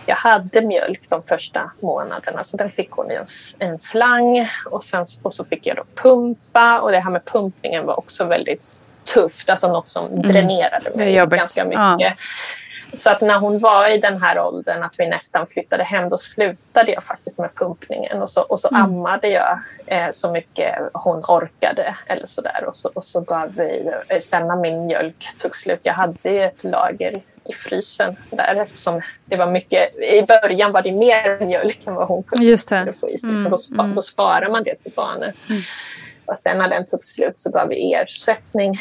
jag 0.06 0.16
hade 0.16 0.60
mjölk 0.60 1.10
de 1.10 1.22
första 1.22 1.70
månaderna 1.80 2.44
så 2.44 2.56
den 2.56 2.70
fick 2.70 2.90
hon 2.90 3.10
i 3.10 3.14
en, 3.14 3.26
en 3.58 3.78
slang 3.78 4.48
och, 4.70 4.84
sen, 4.84 5.04
och 5.22 5.34
så 5.34 5.44
fick 5.44 5.66
jag 5.66 5.76
då 5.76 5.84
pumpa 5.94 6.80
och 6.80 6.92
det 6.92 7.00
här 7.00 7.10
med 7.10 7.24
pumpningen 7.24 7.86
var 7.86 7.98
också 7.98 8.24
väldigt 8.24 8.72
tufft, 9.14 9.50
alltså 9.50 9.72
något 9.72 9.90
som 9.90 10.06
mm. 10.06 10.22
dränerade 10.22 10.90
mig 10.94 11.14
ganska 11.14 11.64
mycket. 11.64 11.80
Ja. 11.98 12.12
Så 12.92 13.10
att 13.10 13.20
när 13.20 13.38
hon 13.38 13.58
var 13.58 13.94
i 13.94 13.98
den 13.98 14.22
här 14.22 14.40
åldern 14.40 14.82
att 14.82 14.94
vi 14.98 15.08
nästan 15.08 15.46
flyttade 15.46 15.84
hem, 15.84 16.08
då 16.08 16.16
slutade 16.16 16.92
jag 16.92 17.02
faktiskt 17.02 17.38
med 17.38 17.54
pumpningen 17.54 18.22
och 18.22 18.30
så, 18.30 18.42
och 18.42 18.60
så 18.60 18.68
mm. 18.68 18.82
ammade 18.82 19.28
jag 19.28 19.60
eh, 19.86 20.06
så 20.10 20.32
mycket 20.32 20.74
hon 20.92 21.18
orkade 21.18 21.96
eller 22.06 22.26
sådär. 22.26 22.64
Och 22.66 22.76
så, 22.76 22.90
och 22.94 23.04
så 23.04 23.20
gav 23.20 23.54
vi, 23.54 23.90
eh, 24.08 24.18
sen 24.18 24.48
när 24.48 24.56
min 24.56 24.86
mjölk 24.86 25.28
tog 25.42 25.54
slut, 25.54 25.80
jag 25.82 25.94
hade 25.94 26.30
ett 26.30 26.64
lager 26.64 27.22
i 27.44 27.52
frysen 27.52 28.16
där 28.30 28.56
eftersom 28.62 29.02
det 29.24 29.36
var 29.36 29.46
mycket, 29.46 29.96
i 29.96 30.22
början 30.22 30.72
var 30.72 30.82
det 30.82 30.92
mer 30.92 31.46
mjölk 31.46 31.86
än 31.86 31.94
vad 31.94 32.08
hon 32.08 32.22
kunde 32.22 32.44
få 32.92 33.10
i 33.10 33.18
sig. 33.18 33.30
Mm, 33.30 33.42
så 33.42 33.48
då, 33.48 33.58
spa, 33.58 33.82
mm. 33.82 33.94
då 33.94 34.02
sparar 34.02 34.48
man 34.48 34.64
det 34.64 34.74
till 34.74 34.92
barnet. 34.96 35.36
Mm. 35.48 35.62
Och 36.28 36.38
sen 36.38 36.58
när 36.58 36.68
den 36.68 36.86
tog 36.86 37.04
slut 37.04 37.38
så 37.38 37.50
gav 37.50 37.68
vi 37.68 37.94
ersättning 37.94 38.74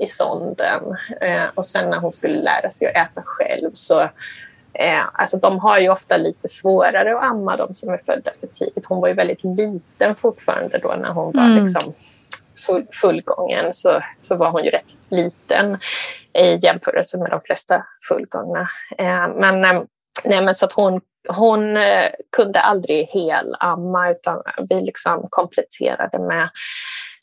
i 0.00 0.06
sonden. 0.06 0.82
Eh, 1.20 1.44
och 1.54 1.66
sen 1.66 1.90
när 1.90 1.98
hon 1.98 2.12
skulle 2.12 2.38
lära 2.38 2.70
sig 2.70 2.88
att 2.88 2.96
äta 2.96 3.22
själv 3.24 3.70
så 3.72 4.00
eh, 4.74 5.04
alltså 5.12 5.36
de 5.36 5.58
har 5.58 5.78
ju 5.78 5.88
ofta 5.88 6.16
lite 6.16 6.48
svårare 6.48 7.16
att 7.16 7.22
amma, 7.22 7.56
de 7.56 7.74
som 7.74 7.92
är 7.92 7.98
födda 8.06 8.30
för 8.40 8.46
tidigt. 8.46 8.86
Hon 8.86 9.00
var 9.00 9.08
ju 9.08 9.14
väldigt 9.14 9.44
liten 9.44 10.14
fortfarande 10.14 10.78
då 10.78 10.88
när 10.88 11.12
hon 11.12 11.32
var 11.32 11.44
mm. 11.44 11.64
liksom 11.64 11.94
full, 12.66 12.86
fullgången 12.92 13.74
så, 13.74 14.02
så 14.20 14.36
var 14.36 14.50
hon 14.50 14.64
ju 14.64 14.70
rätt 14.70 14.98
liten 15.08 15.78
i 16.32 16.58
jämförelse 16.62 17.18
med 17.18 17.30
de 17.30 17.40
flesta 17.40 17.86
fullgångna. 18.08 18.68
Eh, 18.98 19.28
men, 19.36 19.60
nej, 20.24 20.44
men 20.44 20.54
så 20.54 20.66
att 20.66 20.72
hon, 20.72 21.00
hon 21.28 21.76
eh, 21.76 22.10
kunde 22.36 22.60
aldrig 22.60 23.06
helamma 23.06 24.10
utan 24.10 24.42
vi 24.68 24.80
liksom 24.80 25.26
kompletterade 25.30 26.18
med 26.18 26.48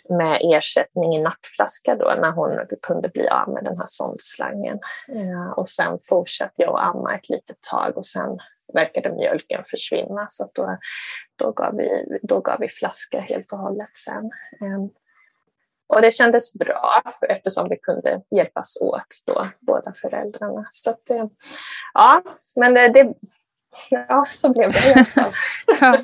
med 0.09 0.39
ersättning 0.43 1.15
i 1.15 1.21
nappflaska 1.21 1.95
då 1.95 2.13
när 2.21 2.31
hon 2.31 2.49
kunde 2.81 3.09
bli 3.09 3.27
av 3.27 3.49
med 3.49 3.63
den 3.63 3.77
här 3.77 3.87
sondslangen. 3.87 4.79
Eh, 5.07 5.51
och 5.57 5.69
sen 5.69 5.99
fortsatte 6.09 6.61
jag 6.61 6.79
att 6.79 6.95
amma 6.95 7.15
ett 7.15 7.29
litet 7.29 7.57
tag 7.71 7.97
och 7.97 8.05
sen 8.05 8.39
verkade 8.73 9.15
mjölken 9.15 9.63
försvinna 9.65 10.25
så 10.27 10.49
då, 10.53 10.77
då, 11.35 11.51
gav 11.51 11.75
vi, 11.75 12.19
då 12.21 12.39
gav 12.39 12.59
vi 12.59 12.69
flaska 12.69 13.19
helt 13.19 13.51
och 13.53 13.57
hållet 13.57 13.97
sen. 14.05 14.25
Eh, 14.61 14.85
och 15.93 16.01
det 16.01 16.11
kändes 16.11 16.53
bra 16.53 17.01
eftersom 17.29 17.69
vi 17.69 17.77
kunde 17.77 18.21
hjälpas 18.35 18.77
åt 18.81 19.23
då, 19.27 19.45
båda 19.67 19.93
föräldrarna. 19.93 20.67
Så 20.71 20.89
att, 20.89 21.09
eh, 21.09 21.25
ja, 21.93 22.23
men 22.55 22.73
det, 22.73 22.87
det, 22.87 23.13
ja, 23.89 24.25
så 24.29 24.49
blev 24.53 24.71
det 24.71 24.89
i 24.89 24.93
alla 24.93 25.05
fall. 25.05 26.03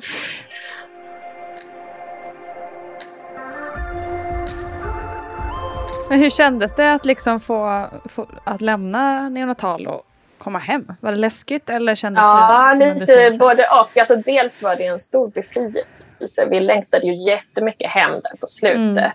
Men 6.08 6.18
hur 6.18 6.30
kändes 6.30 6.74
det 6.74 6.92
att 6.92 7.04
liksom 7.04 7.40
få, 7.40 7.86
få 8.04 8.26
att 8.44 8.60
lämna 8.60 9.28
neonatal 9.28 9.86
och 9.86 10.06
komma 10.38 10.58
hem? 10.58 10.92
Var 11.00 11.10
det 11.10 11.18
läskigt 11.18 11.70
eller 11.70 11.94
kändes 11.94 12.22
ja, 12.22 12.74
det 12.74 12.90
som 12.90 13.00
lite 13.00 13.36
både 13.38 13.62
och. 13.62 13.98
Alltså, 13.98 14.16
dels 14.16 14.62
var 14.62 14.76
det 14.76 14.86
en 14.86 14.98
stor 14.98 15.28
befrielse. 15.28 16.46
Vi 16.50 16.60
längtade 16.60 17.06
ju 17.06 17.14
jättemycket 17.14 17.90
hem 17.90 18.10
där 18.10 18.36
på 18.40 18.46
slutet. 18.46 18.98
Mm. 18.98 19.10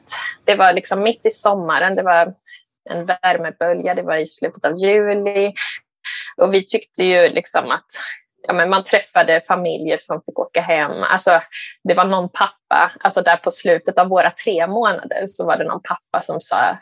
Det 0.46 0.56
var 0.56 0.74
liksom 0.74 1.04
mitt 1.04 1.26
i 1.26 1.32
sommaren, 1.32 1.96
det 1.96 2.04
var 2.04 2.34
en 2.90 3.06
värmebölja, 3.06 3.96
det 3.96 4.04
var 4.04 4.18
i 4.18 4.26
slutet 4.26 4.66
av 4.66 4.78
juli. 4.78 5.54
Och 6.38 6.54
vi 6.54 6.66
tyckte 6.66 7.04
ju 7.04 7.30
liksom 7.30 7.72
att 7.72 7.86
ja, 8.48 8.54
men 8.54 8.70
man 8.70 8.84
träffade 8.84 9.42
familjer 9.48 9.98
som 10.00 10.22
fick 10.22 10.40
åka 10.40 10.62
hem. 10.62 11.04
Alltså, 11.04 11.42
det 11.84 11.94
var 11.94 12.06
någon 12.06 12.30
pappa, 12.30 12.92
alltså 13.00 13.22
där 13.22 13.38
på 13.38 13.52
slutet 13.52 13.98
av 13.98 14.08
våra 14.08 14.32
tre 14.32 14.68
månader 14.68 15.24
så 15.28 15.46
var 15.46 15.58
det 15.58 15.64
någon 15.64 15.82
pappa 15.82 16.22
som 16.22 16.40
sa, 16.40 16.78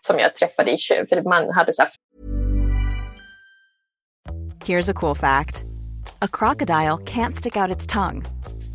som 0.00 0.18
jag 0.18 0.34
träffade 0.34 0.70
i 0.70 0.76
för 1.08 1.28
man 1.28 1.50
hade 1.50 1.72
så 1.72 1.82
här... 1.82 1.90
Here's 4.64 4.90
a 4.90 4.94
cool 4.94 5.16
fact. 5.16 5.64
A 6.20 6.28
crocodile 6.28 6.98
can't 6.98 7.34
stick 7.34 7.56
out 7.56 7.76
its 7.76 7.86
tongue. 7.86 8.22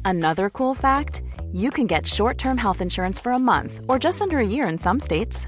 Another 0.05 0.49
cool 0.49 0.75
fact, 0.75 1.21
you 1.53 1.71
can 1.71 1.87
get 1.87 2.05
short-term 2.05 2.57
health 2.57 2.81
insurance 2.81 3.23
for 3.23 3.31
a 3.31 3.39
month 3.39 3.79
or 3.87 3.97
just 3.99 4.21
under 4.21 4.37
a 4.37 4.47
year 4.47 4.69
in 4.69 4.77
some 4.77 4.99
states. 4.99 5.47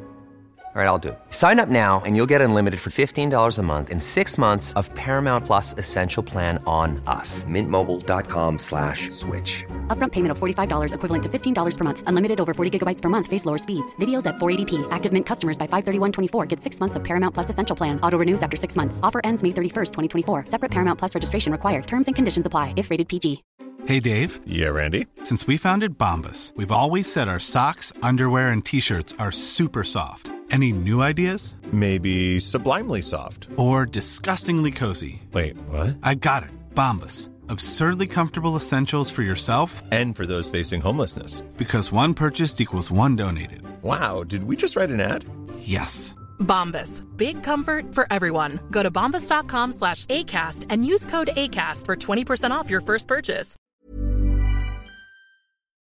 All 0.73 0.81
right, 0.81 0.87
I'll 0.87 0.97
do 0.97 1.09
it. 1.09 1.19
Sign 1.31 1.59
up 1.59 1.67
now 1.67 2.01
and 2.05 2.15
you'll 2.15 2.29
get 2.29 2.39
unlimited 2.39 2.79
for 2.79 2.91
$15 2.91 3.57
a 3.57 3.61
month 3.61 3.89
in 3.89 3.99
six 3.99 4.37
months 4.37 4.71
of 4.73 4.89
Paramount 4.95 5.45
Plus 5.45 5.75
Essential 5.77 6.23
Plan 6.23 6.63
on 6.65 7.03
us. 7.07 7.43
Mintmobile.com 7.43 8.57
slash 8.57 9.09
switch. 9.09 9.65
Upfront 9.87 10.13
payment 10.13 10.31
of 10.31 10.39
$45 10.39 10.93
equivalent 10.93 11.23
to 11.23 11.29
$15 11.29 11.77
per 11.77 11.83
month. 11.83 12.03
Unlimited 12.07 12.39
over 12.39 12.53
40 12.53 12.79
gigabytes 12.79 13.01
per 13.01 13.09
month. 13.09 13.27
Face 13.27 13.45
lower 13.45 13.57
speeds. 13.57 13.93
Videos 13.97 14.25
at 14.25 14.35
480p. 14.35 14.87
Active 14.91 15.11
Mint 15.11 15.25
customers 15.25 15.57
by 15.57 15.67
531.24 15.67 16.47
get 16.47 16.61
six 16.61 16.79
months 16.79 16.95
of 16.95 17.03
Paramount 17.03 17.33
Plus 17.33 17.49
Essential 17.49 17.75
Plan. 17.75 17.99
Auto 17.99 18.17
renews 18.17 18.41
after 18.41 18.55
six 18.55 18.77
months. 18.77 19.01
Offer 19.03 19.19
ends 19.25 19.43
May 19.43 19.49
31st, 19.49 19.91
2024. 19.91 20.45
Separate 20.45 20.71
Paramount 20.71 20.97
Plus 20.97 21.13
registration 21.13 21.51
required. 21.51 21.85
Terms 21.85 22.07
and 22.07 22.15
conditions 22.15 22.45
apply 22.45 22.75
if 22.77 22.89
rated 22.89 23.09
PG. 23.09 23.43
Hey, 23.87 23.99
Dave. 23.99 24.39
Yeah, 24.45 24.69
Randy. 24.69 25.07
Since 25.23 25.47
we 25.47 25.57
founded 25.57 25.97
Bombus, 25.97 26.53
we've 26.55 26.71
always 26.71 27.11
said 27.11 27.27
our 27.27 27.39
socks, 27.39 27.91
underwear, 28.01 28.51
and 28.51 28.63
T-shirts 28.63 29.15
are 29.19 29.33
super 29.33 29.83
soft. 29.83 30.31
Any 30.51 30.73
new 30.73 31.01
ideas? 31.01 31.55
Maybe 31.71 32.37
sublimely 32.37 33.01
soft. 33.01 33.47
Or 33.55 33.85
disgustingly 33.85 34.71
cozy. 34.71 35.21
Wait, 35.31 35.55
what? 35.69 35.97
I 36.03 36.15
got 36.15 36.43
it. 36.43 36.49
Bombas. 36.75 37.29
Absurdly 37.47 38.07
comfortable 38.07 38.57
essentials 38.57 39.09
for 39.11 39.21
yourself 39.21 39.81
and 39.91 40.13
for 40.13 40.25
those 40.25 40.49
facing 40.49 40.81
homelessness. 40.81 41.39
Because 41.55 41.93
one 41.93 42.13
purchased 42.13 42.59
equals 42.59 42.91
one 42.91 43.15
donated. 43.15 43.61
Wow, 43.81 44.25
did 44.25 44.43
we 44.43 44.57
just 44.57 44.75
write 44.75 44.89
an 44.89 44.99
ad? 44.99 45.23
Yes. 45.59 46.15
Bombas. 46.41 47.01
Big 47.15 47.43
comfort 47.43 47.95
for 47.95 48.05
everyone. 48.11 48.59
Go 48.71 48.83
to 48.83 48.91
bombas.com 48.91 49.71
slash 49.71 50.05
ACAST 50.07 50.65
and 50.69 50.85
use 50.85 51.05
code 51.05 51.29
ACAST 51.37 51.85
for 51.85 51.95
20% 51.95 52.51
off 52.51 52.69
your 52.69 52.81
first 52.81 53.07
purchase. 53.07 53.55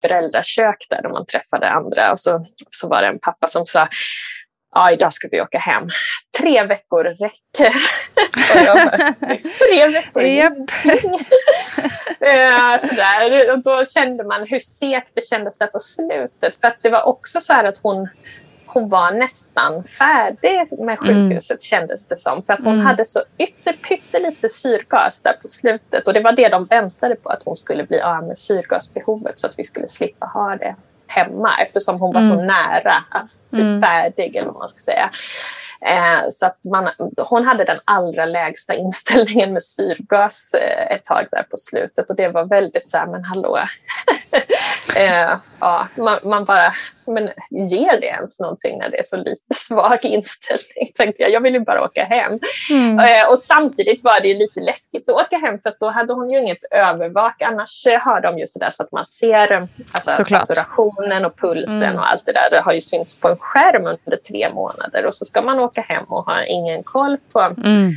Föräldrakök 0.01 0.88
där 0.89 1.09
man 1.09 1.26
träffade 1.26 1.70
andra 1.70 2.12
och 2.12 2.20
så, 2.20 2.45
så 2.72 2.89
var 2.89 3.01
det 3.01 3.07
en 3.07 3.20
pappa 3.20 3.47
som 3.47 3.66
sa 3.66 3.88
ja, 4.72 4.91
idag 4.91 5.13
ska 5.13 5.28
vi 5.32 5.41
åka 5.41 5.57
hem. 5.59 5.89
Tre 6.39 6.63
veckor 6.63 7.03
räcker. 7.03 7.74
Tre 9.57 9.88
veckor 9.88 10.24
Yep. 10.24 10.53
Eh, 12.19 12.78
Sådär. 12.80 13.53
Och 13.53 13.59
då 13.63 13.86
kände 13.86 14.24
man 14.24 14.47
hur 14.47 14.59
segt 14.59 15.11
det 15.15 15.26
kändes 15.26 15.57
där 15.57 15.67
på 15.67 15.80
slutet. 15.80 16.55
För 16.61 16.67
att 16.67 16.78
det 16.82 16.89
var 16.89 17.03
också 17.07 17.39
så 17.41 17.53
här 17.53 17.63
att 17.63 17.78
hon, 17.84 18.07
hon 18.65 18.89
var 18.89 19.11
nästan 19.11 19.84
färdig 19.84 20.80
med 20.86 20.99
sjukhuset 20.99 21.63
kändes 21.63 22.07
det 22.07 22.15
som. 22.15 22.43
För 22.43 22.53
att 22.53 22.63
hon 22.63 22.74
Mm. 22.74 22.86
hade 22.86 23.05
så 23.05 23.24
ytter, 23.38 23.74
pyttelite 23.74 24.49
syrgas 24.49 25.22
där 25.22 25.34
på 25.41 25.47
slutet. 25.47 26.07
Och 26.07 26.13
det 26.13 26.19
var 26.19 26.32
det 26.32 26.49
de 26.49 26.65
väntade 26.65 27.15
på, 27.15 27.30
att 27.30 27.43
hon 27.45 27.55
skulle 27.55 27.84
bli 27.84 28.01
av 28.01 28.24
med 28.28 28.38
syrgasbehovet 28.38 29.39
så 29.39 29.47
att 29.47 29.59
vi 29.59 29.63
skulle 29.63 29.88
slippa 29.88 30.26
ha 30.26 30.55
det 30.55 30.76
hemma 31.12 31.57
eftersom 31.62 31.99
hon 31.99 32.14
var 32.14 32.22
så 32.22 32.36
nära 32.36 32.93
att 33.09 33.32
bli 33.49 33.62
Mm. 33.62 33.82
färdig 33.82 34.36
eller 34.36 34.51
vad 34.51 34.59
man 34.59 34.70
ska 34.70 34.80
säga. 34.80 35.09
Eh, 35.86 36.22
så 36.30 36.45
att 36.45 36.57
man, 36.72 36.89
hon 37.30 37.45
hade 37.45 37.64
den 37.64 37.80
allra 37.86 38.26
lägsta 38.26 38.74
inställningen 38.74 39.53
med 39.53 39.64
syrgas 39.64 40.53
eh, 40.53 40.95
ett 40.95 41.05
tag 41.05 41.28
där 41.32 41.43
på 41.43 41.57
slutet 41.57 42.09
och 42.09 42.16
det 42.16 42.28
var 42.28 42.45
väldigt 42.45 42.88
så 42.89 42.97
här, 42.97 43.07
men 43.07 43.24
hallå. 43.24 43.57
Eh, 44.97 45.37
ja, 45.59 45.87
man, 45.97 46.19
man 46.23 46.45
bara, 46.45 46.73
men 47.07 47.29
ger 47.49 47.99
det 48.01 48.05
ens 48.07 48.39
någonting 48.39 48.77
när 48.79 48.89
det 48.89 48.99
är 48.99 49.03
så 49.03 49.17
lite 49.17 49.53
svag 49.53 49.99
inställning? 50.05 50.91
Tänkte 50.97 51.23
jag, 51.23 51.31
jag 51.31 51.41
vill 51.41 51.53
ju 51.53 51.59
bara 51.59 51.83
åka 51.83 52.03
hem. 52.03 52.39
Mm. 52.69 52.99
Eh, 52.99 53.29
och 53.29 53.39
samtidigt 53.39 54.03
var 54.03 54.19
det 54.21 54.27
ju 54.27 54.33
lite 54.37 54.59
läskigt 54.59 55.09
att 55.09 55.15
åka 55.15 55.37
hem 55.37 55.59
för 55.59 55.73
då 55.79 55.89
hade 55.89 56.13
hon 56.13 56.29
ju 56.29 56.39
inget 56.39 56.63
övervak. 56.71 57.41
Annars 57.41 57.87
eh, 57.87 57.99
har 57.99 58.21
de 58.21 58.39
ju 58.39 58.47
sådär 58.47 58.69
så 58.71 58.83
att 58.83 58.91
man 58.91 59.05
ser 59.05 59.67
alltså, 59.93 60.11
Såklart. 60.11 60.41
saturationen 60.41 61.25
och 61.25 61.37
pulsen 61.39 61.83
Mm. 61.83 61.95
och 61.97 62.11
allt 62.11 62.25
det 62.25 62.31
där. 62.31 62.49
Det 62.51 62.61
har 62.61 62.73
ju 62.73 62.81
synts 62.81 63.19
på 63.19 63.27
en 63.29 63.37
skärm 63.39 63.85
under 63.85 64.17
tre 64.29 64.53
månader 64.53 65.05
och 65.05 65.13
så 65.15 65.25
ska 65.25 65.41
man 65.41 65.59
åka 65.59 65.81
hem 65.81 66.03
och 66.03 66.25
ha 66.25 66.43
ingen 66.45 66.83
koll 66.83 67.17
på 67.33 67.39
Mm. 67.39 67.91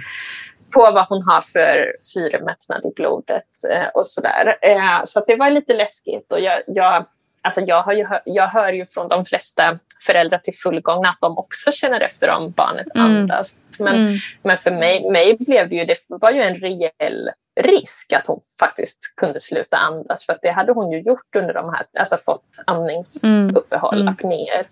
På 0.74 0.90
vad 0.92 1.06
hon 1.08 1.22
har 1.22 1.40
för 1.40 1.96
syremättnad 1.98 2.84
i 2.84 2.92
blodet 2.96 3.44
eh, 3.70 3.86
och 3.94 4.06
sådär. 4.06 4.56
Eh, 4.62 5.04
så 5.04 5.24
det 5.26 5.36
var 5.36 5.50
lite 5.50 5.74
läskigt. 5.74 6.32
Och 6.32 6.40
jag, 6.40 6.62
jag, 6.66 7.06
alltså 7.42 7.60
jag, 7.60 7.82
har 7.82 7.92
ju 7.92 8.06
jag 8.24 8.46
hör 8.48 8.72
ju 8.72 8.86
från 8.86 9.08
de 9.08 9.24
flesta 9.24 9.78
föräldrar 10.06 10.38
till 10.38 10.54
fullgångna 10.54 11.08
att 11.08 11.18
de 11.20 11.38
också 11.38 11.72
känner 11.72 12.00
efter 12.00 12.30
om 12.36 12.50
barnet 12.50 12.86
Mm. 12.94 13.06
andas. 13.06 13.56
Men, 13.80 13.94
Mm. 13.94 14.14
men 14.42 14.56
för 14.58 14.70
mig, 14.70 15.10
mig 15.10 15.36
blev 15.40 15.68
det 15.68 15.74
ju, 15.76 15.84
det 15.84 15.96
var 16.08 16.30
ju 16.30 16.42
en 16.42 16.54
rejäl 16.54 17.30
risk 17.60 18.12
att 18.12 18.26
hon 18.26 18.40
faktiskt 18.60 19.14
kunde 19.16 19.40
sluta 19.40 19.76
andas 19.76 20.26
för 20.26 20.32
att 20.32 20.38
det 20.42 20.50
hade 20.50 20.72
hon 20.72 20.90
ju 20.92 21.00
gjort 21.00 21.36
under 21.36 21.54
de 21.54 21.74
här, 21.74 21.86
alltså 21.98 22.16
fått 22.16 22.44
andningsuppehåll, 22.66 24.00
Mm. 24.00 24.08
apnéer 24.08 24.66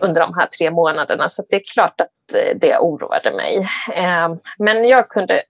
under 0.00 0.20
de 0.20 0.34
här 0.38 0.46
tre 0.46 0.70
månaderna. 0.70 1.28
Så 1.28 1.44
det 1.48 1.56
är 1.56 1.62
klart 1.74 2.00
att 2.00 2.34
eh, 2.34 2.56
det 2.56 2.78
oroade 2.78 3.32
mig. 3.32 3.68
Ehm, 3.94 4.38
men 4.58 4.88
jag 4.88 5.08
kunde 5.08 5.42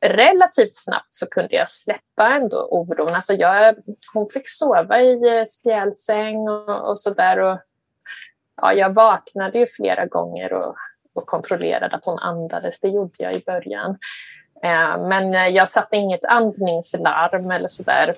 relativt 0.00 0.76
snabbt 0.76 1.14
så 1.14 1.26
kunde 1.26 1.54
jag 1.54 1.68
släppa 1.68 2.34
ändå 2.34 2.68
oron. 2.70 3.14
Alltså 3.14 3.32
jag, 3.32 3.74
hon 4.14 4.28
fick 4.28 4.48
sova 4.48 5.00
i 5.00 5.38
eh, 5.38 5.44
spjälsäng 5.44 6.48
och, 6.48 6.90
och 6.90 7.00
sådär. 7.00 7.38
Och, 7.38 7.58
ja, 8.62 8.72
jag 8.72 8.94
vaknade 8.94 9.58
ju 9.58 9.66
flera 9.66 10.06
gånger 10.06 10.52
och, 10.52 10.74
och 11.14 11.26
kontrollerade 11.26 11.96
att 11.96 12.06
hon 12.06 12.18
andades. 12.18 12.80
Det 12.80 12.88
gjorde 12.88 13.14
jag 13.18 13.32
i 13.32 13.42
början. 13.46 13.98
Eh, 14.64 14.98
Men 15.08 15.34
eh, 15.34 15.48
jag 15.48 15.68
satte 15.68 15.96
inget 15.96 16.24
andningslarm 16.24 17.50
eller 17.50 17.68
sådär. 17.68 18.08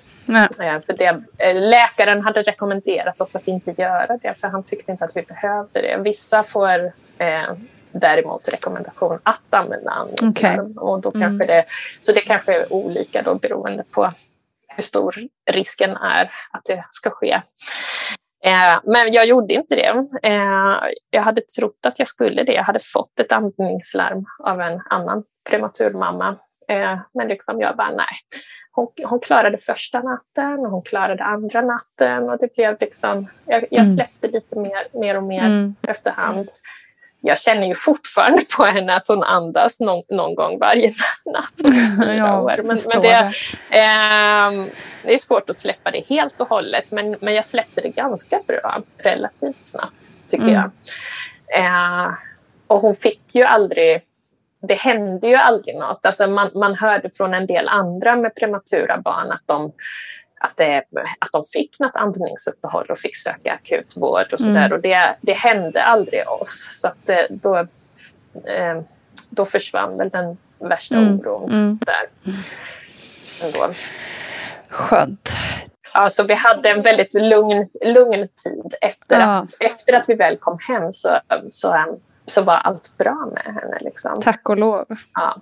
Eh, 0.62 0.80
För 0.80 0.92
det, 0.92 1.22
läkaren 1.54 2.22
hade 2.24 2.42
rekommenderat 2.42 3.20
oss 3.20 3.36
att 3.36 3.48
inte 3.48 3.74
göra 3.78 4.16
det 4.22 4.34
för 4.34 4.48
han 4.48 4.62
tyckte 4.62 4.92
inte 4.92 5.04
att 5.04 5.16
vi 5.16 5.22
behövde 5.22 5.82
det. 5.82 5.96
Vissa 6.04 6.44
får 6.44 6.92
eh, 7.18 7.52
däremot 7.92 8.48
rekommendation 8.48 9.18
att 9.22 9.54
använda 9.54 9.90
andningslarm. 9.90 10.78
Och 10.78 11.00
då 11.00 11.12
Mm. 11.14 11.20
kanske 11.28 11.46
det, 11.54 11.64
så 12.00 12.12
det 12.12 12.20
kanske 12.20 12.54
är 12.54 12.72
olika 12.72 13.22
då 13.22 13.34
beroende 13.34 13.84
på 13.90 14.12
hur 14.68 14.82
stor 14.82 15.14
risken 15.50 15.96
är 15.96 16.30
att 16.52 16.64
det 16.64 16.84
ska 16.90 17.10
ske. 17.10 17.42
Eh, 18.46 18.80
men 18.84 19.12
jag 19.12 19.26
gjorde 19.26 19.54
inte 19.54 19.74
det. 19.74 20.04
Eh, 20.22 20.76
jag 21.10 21.22
hade 21.22 21.40
trott 21.40 21.86
att 21.86 21.98
jag 21.98 22.08
skulle 22.08 22.42
det. 22.44 22.52
Jag 22.52 22.62
hade 22.64 22.80
fått 22.92 23.20
ett 23.20 23.32
andningslarm 23.32 24.24
av 24.44 24.60
en 24.60 24.80
annan 24.90 25.22
prematurmamma. 25.50 26.36
Eh, 26.68 26.98
men 27.14 27.28
liksom 27.28 27.60
jag 27.60 27.76
bara 27.76 27.90
nej. 27.90 28.06
Hon, 28.72 28.88
hon 29.04 29.20
klarade 29.20 29.58
första 29.58 30.00
natten 30.02 30.58
och 30.66 30.70
hon 30.70 30.82
klarade 30.82 31.24
andra 31.24 31.60
natten 31.60 32.30
och 32.30 32.38
det 32.38 32.54
blev 32.54 32.76
liksom, 32.80 33.26
jag, 33.46 33.62
jag 33.70 33.82
Mm. 33.84 33.94
släppte 33.94 34.28
lite 34.28 34.58
mer, 34.58 34.86
mer 35.00 35.16
och 35.16 35.22
mer 35.22 35.44
Mm. 35.46 35.74
efterhand. 35.88 36.48
Jag 37.26 37.38
känner 37.38 37.66
ju 37.66 37.74
fortfarande 37.74 38.42
på 38.56 38.64
henne 38.64 38.96
att 38.96 39.08
hon 39.08 39.22
andas 39.22 39.80
någon, 39.80 40.02
någon 40.08 40.34
gång 40.34 40.58
varje 40.58 40.92
natt. 41.24 41.74
Ja, 42.18 42.40
år. 42.40 42.60
Men, 42.64 42.78
men 42.88 43.02
det. 43.02 43.30
Ehm, 43.70 44.70
det 45.02 45.14
är 45.14 45.18
svårt 45.18 45.50
att 45.50 45.56
släppa 45.56 45.90
det 45.90 46.06
helt 46.08 46.40
och 46.40 46.48
hållet, 46.48 46.92
men, 46.92 47.16
men 47.20 47.34
jag 47.34 47.44
släppte 47.44 47.80
det 47.80 47.88
ganska 47.88 48.40
bra 48.46 48.80
relativt 48.98 49.64
snabbt, 49.64 50.10
tycker 50.30 50.44
Mm. 50.44 50.54
jag. 50.54 50.70
Eh, 51.58 52.12
och 52.66 52.80
hon 52.80 52.96
fick 52.96 53.34
ju 53.34 53.42
aldrig... 53.42 54.02
Det 54.68 54.74
hände 54.74 55.28
ju 55.28 55.34
aldrig 55.36 55.76
något. 55.76 56.06
Alltså 56.06 56.26
man, 56.26 56.50
man 56.54 56.74
hörde 56.74 57.10
från 57.10 57.34
en 57.34 57.46
del 57.46 57.68
andra 57.68 58.16
med 58.16 58.34
prematura 58.34 58.98
barn 58.98 59.32
att 59.32 59.42
de, 59.46 59.72
att 60.46 60.56
det, 60.56 60.84
att 61.18 61.32
de 61.32 61.44
fick 61.52 61.80
något 61.80 61.96
andningsuppehåll 61.96 62.86
och 62.90 62.98
fick 62.98 63.16
söka 63.16 63.52
akutvård 63.52 64.32
och 64.32 64.40
sådär. 64.40 64.66
Mm. 64.66 64.72
Och 64.72 64.80
det, 64.80 65.16
det 65.20 65.32
hände 65.32 65.82
aldrig 65.82 66.28
oss. 66.28 66.68
Så 66.72 66.88
att 66.88 67.06
det, 67.06 67.26
då, 67.30 67.56
eh, 68.46 68.80
då 69.30 69.44
försvann 69.44 69.96
väl 69.98 70.08
den 70.08 70.36
värsta 70.58 70.96
Mm. 70.96 71.18
oron 71.20 71.52
Mm. 71.52 71.78
där. 71.86 72.34
Ändå. 73.42 73.74
Skönt. 74.70 75.30
Ja, 75.94 76.08
så 76.08 76.24
vi 76.24 76.34
hade 76.34 76.68
en 76.70 76.82
väldigt 76.82 77.14
lugn, 77.14 77.64
lugn 77.84 78.28
tid. 78.44 78.74
Efter, 78.80 79.20
Ja. 79.20 79.26
att, 79.26 79.48
efter 79.60 79.92
att 79.92 80.08
vi 80.08 80.14
väl 80.14 80.36
kom 80.36 80.58
hem 80.68 80.92
så, 80.92 81.18
så, 81.50 81.98
så 82.26 82.42
var 82.42 82.54
allt 82.54 82.96
bra 82.98 83.30
med 83.34 83.42
henne. 83.44 83.78
Liksom. 83.80 84.20
Tack 84.20 84.48
och 84.48 84.56
lov. 84.56 84.86
Ja. 85.14 85.36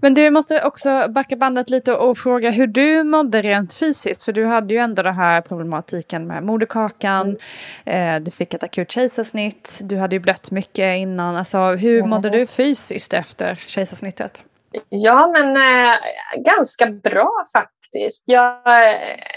Men 0.00 0.14
du 0.14 0.30
måste 0.30 0.62
också 0.62 1.06
backa 1.08 1.36
bandet 1.36 1.70
lite 1.70 1.92
och 1.92 2.18
fråga 2.18 2.50
hur 2.50 2.66
du 2.66 3.02
mådde 3.02 3.42
rent 3.42 3.74
fysiskt. 3.74 4.24
För 4.24 4.32
du 4.32 4.46
hade 4.46 4.74
ju 4.74 4.80
ändå 4.80 5.02
den 5.02 5.14
här 5.14 5.40
problematiken 5.40 6.26
med 6.26 6.42
moderkakan. 6.42 7.36
Eh, 7.84 8.16
du 8.16 8.30
fick 8.30 8.54
ett 8.54 8.62
akut 8.62 8.90
kejsarsnitt. 8.90 9.80
Du 9.82 9.96
hade 9.96 10.16
ju 10.16 10.20
blött 10.20 10.50
mycket 10.50 10.96
innan. 10.96 11.36
Alltså, 11.36 11.58
hur 11.58 12.02
mådde 12.02 12.30
du 12.30 12.46
fysiskt 12.46 13.12
efter 13.12 13.54
kejsarsnittet? 13.66 14.42
Ja, 14.88 15.26
men 15.32 15.56
eh, 15.56 15.96
ganska 16.36 16.86
bra 16.86 17.30
faktiskt. 17.52 18.24
Jag, 18.26 18.56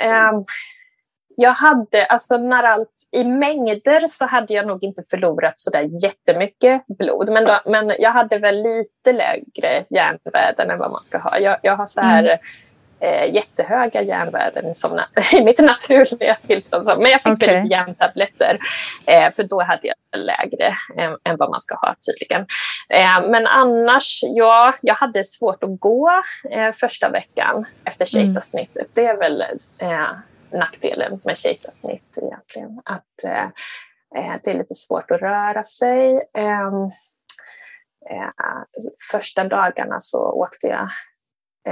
eh, 0.03 0.31
jag 1.41 1.53
hade, 1.53 2.05
alltså 2.05 2.37
när 2.37 2.63
allt 2.63 2.89
i 3.11 3.23
mängder 3.23 4.07
så 4.07 4.25
hade 4.25 4.53
jag 4.53 4.67
nog 4.67 4.83
inte 4.83 5.01
förlorat 5.09 5.53
så 5.59 5.69
där 5.69 6.03
jättemycket 6.03 6.87
blod. 6.87 7.29
Men, 7.29 7.45
då, 7.45 7.59
men 7.65 7.93
jag 7.99 8.11
hade 8.11 8.37
väl 8.37 8.61
lite 8.63 9.11
lägre 9.11 9.85
järnvärden 9.89 10.69
än 10.71 10.79
vad 10.79 10.91
man 10.91 11.03
ska 11.03 11.17
ha. 11.17 11.39
Jag, 11.39 11.57
jag 11.63 11.75
har 11.77 11.85
så 11.85 12.01
här 12.01 12.39
eh, 12.99 13.33
jättehöga 13.35 14.01
järnvärden 14.01 14.75
som 14.75 14.99
i 15.33 15.43
mitt 15.43 15.59
naturliga 15.59 16.35
tillstånd. 16.35 16.85
Så- 16.85 17.01
Men 17.01 17.11
jag 17.11 17.21
fick 17.23 17.33
Okej. 17.33 17.47
väl 17.47 17.55
lite 17.63 17.73
järntabletter 17.75 18.59
eh, 19.05 19.31
för 19.31 19.43
då 19.43 19.61
hade 19.63 19.87
jag 19.87 20.19
lägre 20.19 20.67
än, 20.97 21.17
än 21.23 21.37
vad 21.37 21.49
man 21.49 21.61
ska 21.61 21.75
ha 21.75 21.95
tydligen. 22.07 22.41
Eh, 22.89 23.29
men 23.29 23.47
annars, 23.47 24.19
ja, 24.23 24.73
jag 24.81 24.95
hade 24.95 25.23
svårt 25.23 25.63
att 25.63 25.79
gå 25.79 26.11
eh, 26.51 26.71
första 26.71 27.09
veckan 27.09 27.65
efter 27.85 28.05
kejsarsnittet. 28.05 28.87
Det 28.93 29.05
är 29.05 29.17
väl 29.17 29.41
eh, 29.77 30.07
nackdelen 30.51 31.21
med 31.23 31.37
kejsarsnitt 31.37 32.17
egentligen. 32.17 32.81
Att 32.85 33.23
eh, 33.23 33.43
eh, 34.15 34.35
det 34.43 34.51
är 34.51 34.57
lite 34.57 34.75
svårt 34.75 35.11
att 35.11 35.21
röra 35.21 35.63
sig. 35.63 36.29
Ehm, 36.37 36.83
eh, 38.11 38.29
första 39.11 39.43
dagarna 39.43 39.99
så 39.99 40.19
åkte 40.19 40.67
jag 40.67 40.89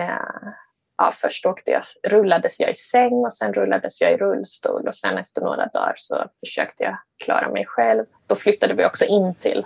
eh, 0.02 0.52
ja, 0.98 1.12
först 1.14 1.46
åkte 1.46 1.72
jag, 1.72 1.82
rullades 2.08 2.60
jag 2.60 2.70
i 2.72 2.76
säng 2.76 3.14
och 3.14 3.34
sen 3.34 3.54
rullades 3.54 4.02
jag 4.02 4.12
i 4.12 4.18
rullstol 4.18 4.88
och 4.88 4.96
sen 4.96 5.18
efter 5.18 5.42
några 5.42 5.66
dagar 5.66 5.94
så 5.96 6.26
försökte 6.40 6.84
jag 6.84 6.98
klara 7.26 7.50
mig 7.50 7.66
själv. 7.68 8.06
Då 8.28 8.36
flyttade 8.36 8.74
vi 8.74 8.86
också 8.86 9.06
in 9.06 9.36
till 9.36 9.66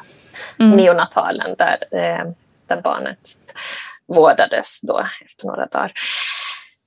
Mm. 0.60 0.78
neonatalen 0.78 1.56
där, 1.58 1.78
eh, 1.92 2.26
där 2.68 2.82
barnet 2.82 3.20
vårdades 4.08 4.82
då 4.82 5.06
efter 5.26 5.48
några 5.48 5.66
dagar. 5.66 5.94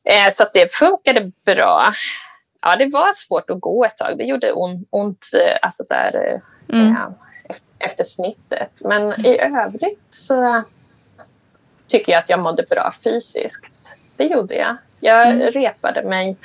Eh, 0.05 0.31
så 0.31 0.43
att 0.43 0.53
det 0.53 0.75
funkade 0.75 1.33
bra. 1.47 1.93
Ja, 2.63 2.77
det 2.77 2.87
var 2.87 3.13
svårt 3.13 3.51
att 3.51 3.61
gå 3.61 3.85
ett 3.85 3.97
tag. 3.99 4.19
Det 4.19 4.25
gjorde 4.25 4.53
on, 4.53 4.85
ont 4.91 5.27
eh, 5.35 5.59
alltså 5.63 5.85
där, 5.89 6.27
eh, 6.27 6.41
Mm. 6.79 6.97
eh, 6.97 7.03
efter, 7.79 8.05
snittet. 8.05 8.71
Men 8.85 9.27
i 9.27 9.39
övrigt 9.41 10.07
så 10.09 10.63
tycker 11.87 12.13
jag 12.13 12.19
att 12.19 12.31
jag 12.31 12.41
mådde 12.41 12.63
bra 12.63 12.91
fysiskt. 13.05 13.97
Det 14.17 14.25
gjorde 14.25 14.55
jag. 14.55 14.77
Jag 15.01 15.29
Mm. 15.29 15.51
repade 15.51 16.03
mig. 16.03 16.37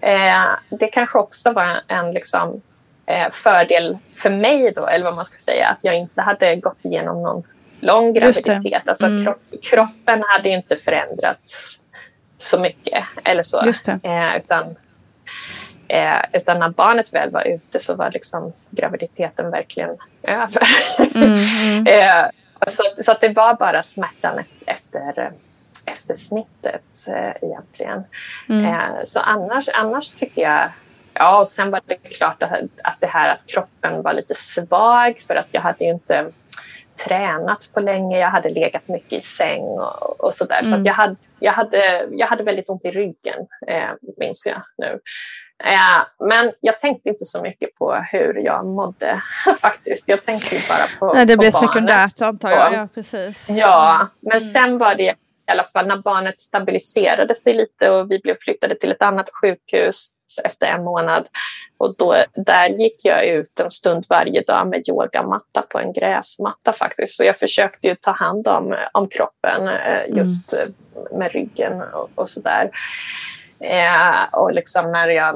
Eh, 0.00 0.44
det 0.70 0.86
kanske 0.86 1.18
också 1.18 1.52
var 1.52 1.80
en 1.88 2.10
liksom, 2.10 2.62
eh, 3.06 3.30
fördel 3.30 3.98
för 4.14 4.30
mig 4.30 4.72
då, 4.76 4.86
eller 4.86 5.04
vad 5.04 5.14
man 5.14 5.24
ska 5.24 5.38
säga, 5.38 5.68
att 5.68 5.84
jag 5.84 5.96
inte 5.96 6.22
hade 6.22 6.56
gått 6.56 6.84
igenom 6.84 7.22
någon 7.22 7.42
lång 7.80 8.12
graviditet. 8.12 8.88
Alltså 8.88 9.06
mm. 9.06 9.24
kropp, 9.24 9.42
kroppen 9.62 10.22
hade 10.28 10.48
inte 10.48 10.76
förändrats 10.76 11.80
så 12.38 12.60
mycket 12.60 13.04
eller 13.24 13.42
så. 13.42 13.60
Eh, 14.02 14.36
utan, 14.36 14.76
eh, 15.88 16.20
utan 16.32 16.58
när 16.58 16.68
barnet 16.68 17.14
väl 17.14 17.30
var 17.30 17.48
ute 17.48 17.80
så 17.80 17.94
var 17.94 18.10
liksom 18.10 18.52
graviditeten 18.70 19.50
verkligen 19.50 19.96
över. 20.22 20.62
Mm, 21.14 21.34
mm. 21.62 21.86
eh, 21.86 22.30
så, 22.66 22.82
så 23.02 23.12
att 23.12 23.20
det 23.20 23.28
var 23.28 23.54
bara 23.54 23.82
smärtan 23.82 24.38
efter, 24.38 24.72
efter, 24.72 25.32
efter 25.84 26.14
snittet 26.14 27.08
eh, 27.08 27.48
egentligen. 27.48 28.04
Mm. 28.48 28.64
Eh, 28.64 29.04
så 29.04 29.20
annars, 29.20 29.68
annars 29.68 30.08
tycker 30.08 30.42
jag 30.42 30.70
Ja, 31.20 31.38
och 31.38 31.48
sen 31.48 31.70
var 31.70 31.80
det 31.86 31.96
klart 31.96 32.42
att, 32.42 32.52
att 32.84 32.96
det 33.00 33.06
här 33.06 33.28
att 33.28 33.46
kroppen 33.46 34.02
var 34.02 34.12
lite 34.12 34.34
svag 34.34 35.20
för 35.26 35.34
att 35.34 35.54
jag 35.54 35.60
hade 35.60 35.84
ju 35.84 35.90
inte 35.90 36.30
tränat 37.06 37.70
på 37.74 37.80
länge. 37.80 38.18
Jag 38.18 38.30
hade 38.30 38.48
legat 38.48 38.88
mycket 38.88 39.12
i 39.12 39.20
säng 39.20 39.62
och, 39.62 40.20
och 40.20 40.34
sådär. 40.34 40.58
Mm. 40.58 40.70
Så 40.70 40.76
att 40.76 40.84
jag, 40.84 40.94
hade, 40.94 41.16
jag, 41.38 41.52
hade, 41.52 42.08
jag 42.10 42.26
hade 42.26 42.42
väldigt 42.42 42.68
ont 42.68 42.84
i 42.84 42.90
ryggen, 42.90 43.46
eh, 43.66 43.90
minns 44.16 44.46
jag 44.46 44.62
nu. 44.78 45.00
Eh, 45.64 46.26
men 46.28 46.52
jag 46.60 46.78
tänkte 46.78 47.08
inte 47.08 47.24
så 47.24 47.42
mycket 47.42 47.74
på 47.74 47.94
hur 48.12 48.34
jag 48.34 48.66
mådde 48.66 49.22
faktiskt. 49.60 50.08
Jag 50.08 50.22
tänkte 50.22 50.56
bara 50.68 50.98
på 50.98 51.14
Nej, 51.14 51.26
Det 51.26 51.36
på 51.36 51.40
blev 51.40 51.50
sekundärt 51.50 52.22
antar 52.22 52.50
jag. 52.50 52.72
Ja, 52.72 52.88
precis. 52.94 53.50
Ja, 53.50 54.08
men 54.20 54.36
mm. 54.36 54.40
sen 54.40 54.78
var 54.78 54.94
det 54.94 55.14
i 55.48 55.50
alla 55.50 55.64
fall 55.64 55.86
när 55.86 55.96
barnet 55.96 56.40
stabiliserade 56.40 57.34
sig 57.34 57.54
lite 57.54 57.90
och 57.90 58.10
vi 58.10 58.18
blev 58.18 58.36
flyttade 58.40 58.74
till 58.74 58.92
ett 58.92 59.02
annat 59.02 59.28
sjukhus 59.42 60.10
efter 60.44 60.66
en 60.66 60.84
månad. 60.84 61.28
Och 61.78 61.96
då, 61.98 62.24
där 62.34 62.68
gick 62.68 63.04
jag 63.04 63.26
ut 63.26 63.60
en 63.60 63.70
stund 63.70 64.04
varje 64.08 64.42
dag 64.42 64.68
med 64.68 64.88
yogamatta 64.88 65.62
på 65.62 65.78
en 65.78 65.92
gräsmatta 65.92 66.72
faktiskt. 66.72 67.16
Så 67.16 67.24
jag 67.24 67.38
försökte 67.38 67.86
ju 67.86 67.94
ta 67.94 68.10
hand 68.10 68.48
om, 68.48 68.76
om 68.92 69.08
kroppen 69.08 69.68
eh, 69.68 70.16
just 70.16 70.52
mm. 70.52 71.18
med 71.18 71.32
ryggen 71.32 71.82
och, 71.92 72.10
och 72.14 72.28
sådär. 72.28 72.70
Eh, 73.60 74.24
och 74.32 74.52
liksom 74.52 74.92
när 74.92 75.08
jag 75.08 75.34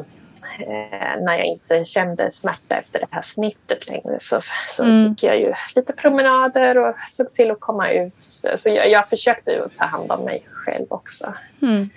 eh, 0.60 1.22
när 1.22 1.36
jag 1.36 1.44
inte 1.44 1.84
kände 1.84 2.30
smärta 2.30 2.76
efter 2.76 3.00
det 3.00 3.06
här 3.10 3.22
snittet 3.22 3.88
längre 3.88 4.16
så, 4.18 4.40
så 4.68 4.84
mm. 4.84 4.98
gick 4.98 5.22
jag 5.22 5.40
ju 5.40 5.54
lite 5.74 5.92
promenader 5.92 6.78
och 6.78 6.94
såg 7.08 7.32
till 7.32 7.50
att 7.50 7.60
komma 7.60 7.90
ut. 7.90 8.16
Så 8.54 8.68
jag, 8.68 8.90
jag 8.90 9.08
försökte 9.08 9.50
ju 9.50 9.68
ta 9.76 9.84
hand 9.84 10.12
om 10.12 10.24
mig 10.24 10.46
själv 10.52 10.86
också. 10.88 11.34
Mm. 11.62 11.90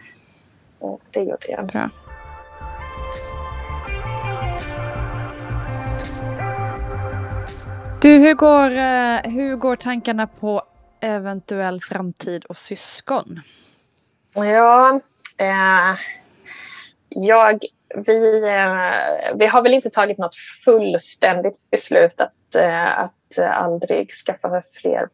Och 0.80 1.02
det 1.12 1.20
gjorde 1.20 1.48
jag. 1.48 1.66
Bra. 1.66 1.90
Du, 8.02 8.18
hur 8.18 8.34
går, 8.34 8.72
eh, 8.72 9.32
hur 9.32 9.56
går 9.56 9.76
tankarna 9.76 10.28
på 10.28 10.64
eventuell 11.02 11.82
framtid 11.82 12.46
och 12.46 12.58
syskon? 12.58 13.42
Ja, 14.36 15.00
eh, 15.38 16.00
jag 17.10 17.60
vi, 17.96 18.44
eh, 18.44 19.36
vi 19.36 19.46
har 19.46 19.62
väl 19.62 19.74
inte 19.74 19.90
tagit 19.90 20.18
något 20.18 20.36
fullständigt 20.66 21.70
beslut 21.72 22.22
att, 22.22 22.56
eh, 22.56 23.00
att 23.00 23.40
aldrig 23.40 24.12
skaffa 24.12 24.62
fler 24.82 25.10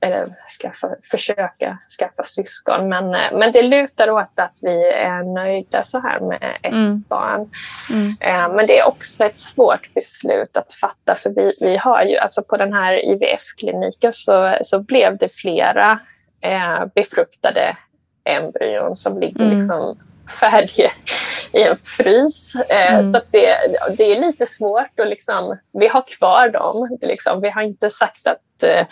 eller 0.00 0.26
skaffa, 0.62 0.88
försöka 1.10 1.78
skaffa 1.98 2.22
syskon. 2.22 2.88
Men, 2.88 3.14
eh, 3.14 3.32
men 3.32 3.52
det 3.52 3.62
lutar 3.62 4.10
åt 4.10 4.38
att 4.38 4.58
vi 4.62 4.88
är 4.88 5.34
nöjda 5.34 5.82
så 5.82 6.00
här 6.00 6.20
med 6.20 6.58
ett 6.62 6.72
mm. 6.72 7.04
barn. 7.08 7.50
Mm. 7.90 8.56
Men 8.56 8.66
det 8.66 8.78
är 8.78 8.88
också 8.88 9.24
ett 9.24 9.38
svårt 9.38 9.94
beslut 9.94 10.56
att 10.56 10.74
fatta 10.74 11.14
för 11.14 11.30
vi, 11.30 11.52
vi 11.60 11.76
har 11.76 12.02
ju, 12.04 12.16
alltså 12.16 12.42
på 12.42 12.56
den 12.56 12.72
här 12.72 13.04
IVF-kliniken 13.04 14.12
så, 14.12 14.58
så 14.62 14.80
blev 14.80 15.16
det 15.16 15.32
flera 15.32 15.98
eh, 16.42 16.84
befruktade 16.94 17.76
embryon 18.24 18.96
som 18.96 19.20
ligger 19.20 19.44
mm. 19.44 19.56
liksom 19.56 19.98
färdiga 20.40 20.90
i 21.52 21.62
en 21.62 21.76
frys. 21.76 22.54
Eh, 22.54 22.92
mm. 22.92 23.02
Så 23.02 23.20
det, 23.30 23.56
det 23.96 24.12
är 24.12 24.20
lite 24.20 24.46
svårt 24.46 25.00
att 25.00 25.08
liksom, 25.08 25.58
vi 25.72 25.86
har 25.88 26.02
kvar 26.18 26.48
dem. 26.48 26.98
Liksom, 27.02 27.40
vi 27.40 27.50
har 27.50 27.62
inte 27.62 27.90
sagt 27.90 28.26
att, 28.26 28.62
eh, 28.62 28.86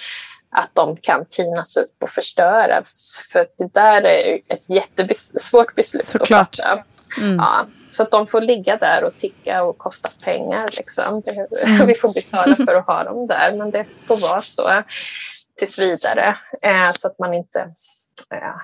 att 0.54 0.70
de 0.72 0.96
kan 0.96 1.24
tinas 1.30 1.76
upp 1.76 2.02
och 2.02 2.10
förstöras. 2.10 3.22
För 3.32 3.46
det 3.58 3.74
där 3.74 4.02
är 4.02 4.38
ett 4.48 4.70
jättesvårt 4.70 5.74
beslut 5.74 6.04
Såklart. 6.04 6.48
att 6.48 6.56
fatta. 6.56 6.84
Mm. 7.20 7.36
Ja, 7.36 7.66
så 7.90 8.02
att 8.02 8.10
de 8.10 8.26
får 8.26 8.40
ligga 8.40 8.76
där 8.76 9.04
och 9.04 9.12
ticka 9.12 9.62
och 9.62 9.78
kosta 9.78 10.10
pengar. 10.24 10.68
Liksom. 10.76 11.22
Det, 11.24 11.66
mm. 11.66 11.86
Vi 11.86 11.94
får 11.94 12.14
betala 12.14 12.56
för 12.56 12.76
att 12.76 12.86
ha 12.86 13.04
dem 13.04 13.26
där, 13.26 13.52
men 13.52 13.70
det 13.70 13.84
får 13.84 14.30
vara 14.30 14.40
så 14.40 14.82
tills 15.58 15.78
vidare. 15.78 16.36
Eh, 16.64 16.90
så 16.90 17.08
att 17.08 17.18
man 17.18 17.34
inte 17.34 17.60
eh, 18.30 18.60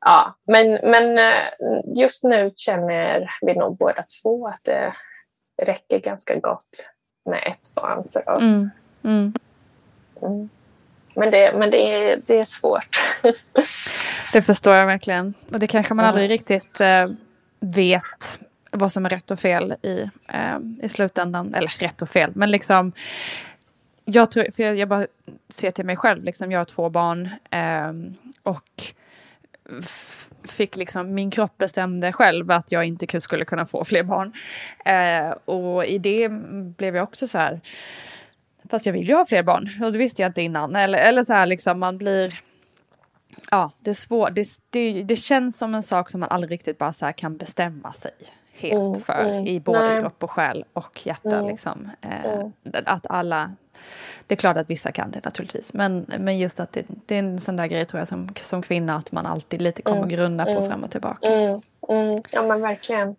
ja, 0.00 0.38
men, 0.46 0.72
men 0.72 1.18
eh, 1.18 1.44
just 1.96 2.24
nu 2.24 2.52
känner 2.56 3.30
vi 3.40 3.54
nog 3.54 3.76
båda 3.76 4.04
två 4.22 4.46
att 4.46 4.64
det 4.64 4.94
räcker 5.62 5.98
ganska 5.98 6.34
gott 6.34 6.90
med 7.30 7.42
ett 7.46 7.74
barn 7.74 8.08
för 8.12 8.28
oss. 8.28 8.44
Mm. 9.04 9.32
Mm. 10.22 10.50
Men, 11.14 11.30
det, 11.30 11.54
men 11.58 11.70
det, 11.70 11.94
är, 11.94 12.20
det 12.26 12.38
är 12.38 12.44
svårt. 12.44 13.00
det 14.32 14.42
förstår 14.42 14.74
jag 14.74 14.86
verkligen. 14.86 15.34
Och 15.52 15.58
det 15.58 15.66
kanske 15.66 15.94
man 15.94 16.04
aldrig 16.04 16.30
riktigt 16.30 16.80
eh, 16.80 17.06
vet 17.60 18.38
vad 18.70 18.92
som 18.92 19.06
är 19.06 19.10
rätt 19.10 19.30
och 19.30 19.40
fel 19.40 19.74
i, 19.82 20.10
eh, 20.28 20.58
i 20.82 20.88
slutändan. 20.88 21.54
Eller 21.54 21.74
rätt 21.78 22.02
och 22.02 22.08
fel, 22.08 22.30
men 22.34 22.50
liksom 22.50 22.92
jag, 24.04 24.30
tror, 24.30 24.46
för 24.56 24.62
jag, 24.62 24.78
jag 24.78 24.88
bara 24.88 25.06
ser 25.48 25.70
till 25.70 25.84
mig 25.84 25.96
själv, 25.96 26.24
liksom, 26.24 26.52
jag 26.52 26.60
har 26.60 26.64
två 26.64 26.88
barn 26.88 27.28
eh, 27.50 27.92
och 28.42 28.92
fick 30.48 30.76
liksom, 30.76 31.14
min 31.14 31.30
kropp 31.30 31.58
bestämde 31.58 32.12
själv 32.12 32.50
att 32.50 32.72
jag 32.72 32.84
inte 32.84 33.20
skulle 33.20 33.44
kunna 33.44 33.66
få 33.66 33.84
fler 33.84 34.02
barn. 34.02 34.32
Eh, 34.84 35.30
och 35.44 35.84
i 35.84 35.98
det 35.98 36.28
blev 36.76 36.96
jag 36.96 37.02
också 37.02 37.28
så 37.28 37.38
här, 37.38 37.60
fast 38.70 38.86
jag 38.86 38.92
vill 38.92 39.08
ju 39.08 39.14
ha 39.14 39.26
fler 39.26 39.42
barn 39.42 39.70
och 39.82 39.92
det 39.92 39.98
visste 39.98 40.22
jag 40.22 40.28
inte 40.28 40.42
innan. 40.42 40.76
Eller, 40.76 40.98
eller 40.98 41.24
så 41.24 41.32
här 41.32 41.46
liksom, 41.46 41.78
man 41.78 41.98
blir, 41.98 42.40
ja, 43.50 43.70
det 43.80 43.90
är 43.90 43.94
svårt. 43.94 44.34
Det, 44.34 44.48
det, 44.70 45.02
det 45.02 45.16
känns 45.16 45.58
som 45.58 45.74
en 45.74 45.82
sak 45.82 46.10
som 46.10 46.20
man 46.20 46.28
aldrig 46.28 46.50
riktigt 46.52 46.78
bara 46.78 46.92
så 46.92 47.12
kan 47.16 47.36
bestämma 47.36 47.92
sig 47.92 48.12
helt 48.52 48.74
mm, 48.74 49.00
för 49.00 49.24
mm, 49.24 49.46
i 49.46 49.60
både 49.60 49.88
nej. 49.88 50.00
kropp 50.00 50.22
och 50.22 50.30
själ 50.30 50.64
och 50.72 51.06
hjärta. 51.06 51.36
Mm, 51.36 51.46
liksom. 51.46 51.90
Eh, 52.00 52.24
mm. 52.24 52.52
att 52.84 53.06
alla 53.10 53.50
det 54.26 54.34
är 54.34 54.36
klart 54.36 54.56
att 54.56 54.70
vissa 54.70 54.92
kan 54.92 55.10
det 55.10 55.24
naturligtvis. 55.24 55.74
Men, 55.74 56.06
men 56.18 56.38
just 56.38 56.60
att 56.60 56.72
det, 56.72 56.84
det 57.06 57.14
är 57.14 57.18
en 57.18 57.38
sån 57.38 57.56
där 57.56 57.66
grej 57.66 57.84
tror 57.84 57.98
jag 57.98 58.08
som, 58.08 58.28
som 58.40 58.62
kvinna 58.62 58.94
att 58.94 59.12
man 59.12 59.26
alltid 59.26 59.62
lite 59.62 59.82
kommer 59.82 59.98
mm. 59.98 60.08
grunna 60.08 60.44
på 60.44 60.50
mm. 60.50 60.68
fram 60.68 60.84
och 60.84 60.90
tillbaka. 60.90 61.28
Ja 62.32 62.42
men 62.42 62.60
verkligen. 62.60 63.16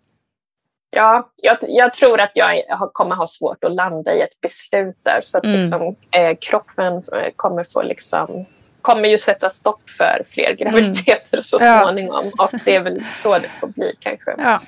Ja, 0.94 1.30
jag, 1.42 1.56
jag, 1.60 1.92
tror 1.92 2.20
att 2.20 2.30
jag 2.34 2.62
kommer 2.92 3.16
ha 3.16 3.26
svårt 3.26 3.64
att 3.64 3.72
landa 3.72 4.14
i 4.14 4.20
ett 4.20 4.40
beslut 4.40 4.98
där. 5.02 5.20
Så 5.22 5.38
att 5.38 5.44
mm. 5.44 5.60
liksom, 5.60 5.96
eh, 6.10 6.36
kroppen 6.40 6.94
eh, 6.96 7.32
kommer 7.36 7.64
få 7.64 7.82
liksom 7.82 8.46
kommer 8.82 9.08
ju 9.08 9.18
sätta 9.18 9.50
stopp 9.50 9.90
för 9.90 10.22
fler 10.26 10.50
mm. 10.50 10.56
graviditeter 10.56 11.40
så 11.40 11.58
småningom. 11.58 12.30
Ja. 12.38 12.44
Och 12.44 12.58
det 12.64 12.76
är 12.76 12.80
väl 12.80 13.04
så 13.10 13.38
det 13.38 13.48
får 13.60 13.66
bli 13.66 13.94
kanske. 14.00 14.34
Ja, 14.38 14.60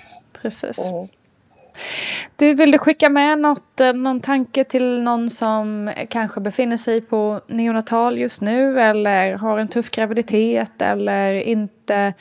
precis. 0.42 0.78
Mm. 0.78 1.08
Du, 2.36 2.54
vill 2.54 2.70
du 2.70 2.78
skicka 2.78 3.08
med 3.08 3.38
något, 3.38 3.80
eh, 3.80 3.92
någon 3.92 4.20
tanke 4.20 4.64
till 4.64 5.02
någon 5.02 5.30
som 5.30 5.92
kanske 6.10 6.40
befinner 6.40 6.76
sig 6.76 7.00
på 7.00 7.40
neonatal 7.46 8.18
just 8.18 8.40
nu 8.40 8.80
eller 8.80 9.32
har 9.32 9.58
en 9.58 9.68
tuff 9.68 9.90
graviditet 9.90 10.82
eller 10.82 11.32
inte 11.32 12.14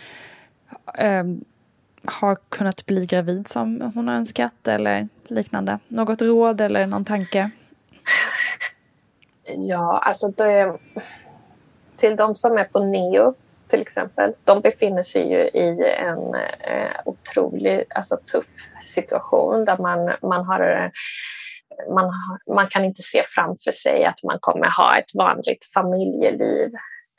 äh, 0.97 1.23
har 2.05 2.37
kunnat 2.49 2.85
bli 2.85 3.05
gravid 3.05 3.47
som 3.47 3.91
hon 3.95 4.07
har 4.07 4.15
önskat 4.15 4.67
eller 4.67 5.07
liknande? 5.27 5.79
Något 5.87 6.21
råd 6.21 6.61
eller 6.61 6.85
någon 6.85 7.05
tanke? 7.05 7.51
Ja, 9.45 9.99
alltså 9.99 10.27
det, 10.27 10.77
till 11.95 12.15
de 12.15 12.35
som 12.35 12.57
är 12.57 12.63
på 12.63 12.79
neo 12.79 13.35
till 13.67 13.81
exempel, 13.81 14.33
de 14.43 14.61
befinner 14.61 15.03
sig 15.03 15.31
ju 15.31 15.39
i 15.39 15.95
en 15.99 16.35
eh, 16.59 16.91
otroligt 17.05 17.93
alltså, 17.95 18.17
tuff 18.31 18.71
situation 18.81 19.65
där 19.65 19.77
man, 19.77 20.13
man, 20.21 20.45
har, 20.45 20.91
man, 21.93 22.11
man 22.55 22.67
kan 22.67 22.85
inte 22.85 23.01
se 23.01 23.23
framför 23.27 23.71
sig 23.71 24.05
att 24.05 24.23
man 24.23 24.37
kommer 24.41 24.69
ha 24.77 24.97
ett 24.97 25.15
vanligt 25.15 25.65
familjeliv 25.73 26.71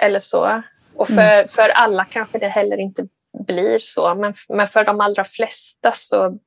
eller 0.03 0.20
så. 0.20 0.62
Och 0.97 1.09
för, 1.09 1.39
mm. 1.39 1.49
för 1.49 1.68
alla 1.68 2.05
kanske 2.05 2.39
det 2.39 2.49
heller 2.49 2.76
inte 2.76 3.07
blir 3.35 3.78
så, 3.82 4.14
men, 4.14 4.35
men 4.49 4.68
för 4.68 4.85
de 4.85 5.01
allra 5.01 5.24
flesta 5.24 5.93
så 5.93 6.39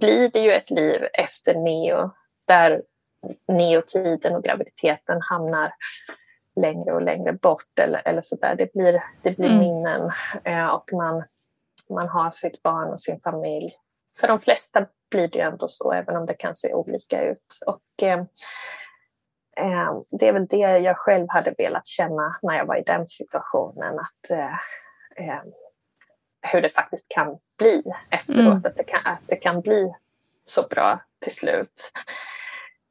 blir 0.00 0.28
det 0.28 0.40
ju 0.40 0.52
ett 0.52 0.70
liv 0.70 1.02
efter 1.12 1.54
neo 1.54 2.10
där 2.48 2.82
neotiden 3.48 4.36
och 4.36 4.44
graviditeten 4.44 5.20
hamnar 5.30 5.72
längre 6.60 6.92
och 6.92 7.02
längre 7.02 7.32
bort 7.32 7.78
eller, 7.78 8.02
eller 8.04 8.20
så 8.20 8.36
där. 8.36 8.54
Det 8.54 8.72
blir, 8.72 9.04
det 9.22 9.36
blir 9.36 9.48
mm. 9.48 9.58
minnen 9.58 10.10
eh, 10.44 10.66
och 10.66 10.92
man, 10.92 11.24
man 11.90 12.08
har 12.08 12.30
sitt 12.30 12.62
barn 12.62 12.92
och 12.92 13.00
sin 13.00 13.20
familj. 13.20 13.76
För 14.20 14.28
de 14.28 14.38
flesta 14.38 14.86
blir 15.10 15.28
det 15.28 15.40
ändå 15.40 15.68
så, 15.68 15.92
även 15.92 16.16
om 16.16 16.26
det 16.26 16.34
kan 16.34 16.54
se 16.54 16.74
olika 16.74 17.22
ut. 17.22 17.58
Och, 17.66 18.02
eh, 18.02 18.18
eh, 19.56 19.92
det 20.10 20.28
är 20.28 20.32
väl 20.32 20.46
det 20.46 20.78
jag 20.78 20.98
själv 20.98 21.26
hade 21.28 21.54
velat 21.58 21.86
känna 21.86 22.38
när 22.42 22.56
jag 22.56 22.66
var 22.66 22.76
i 22.76 22.82
den 22.82 23.06
situationen, 23.06 23.98
att 23.98 24.30
eh, 24.30 24.54
eh 25.28 25.42
hur 26.52 26.62
det 26.62 26.68
faktiskt 26.68 27.08
kan 27.08 27.38
bli 27.58 27.82
efteråt, 28.10 28.38
mm. 28.38 28.62
att, 28.64 28.76
det 28.76 28.84
kan, 28.84 29.00
att 29.04 29.22
det 29.26 29.36
kan 29.36 29.60
bli 29.60 29.94
så 30.44 30.62
bra 30.62 31.00
till 31.20 31.34
slut. 31.34 31.92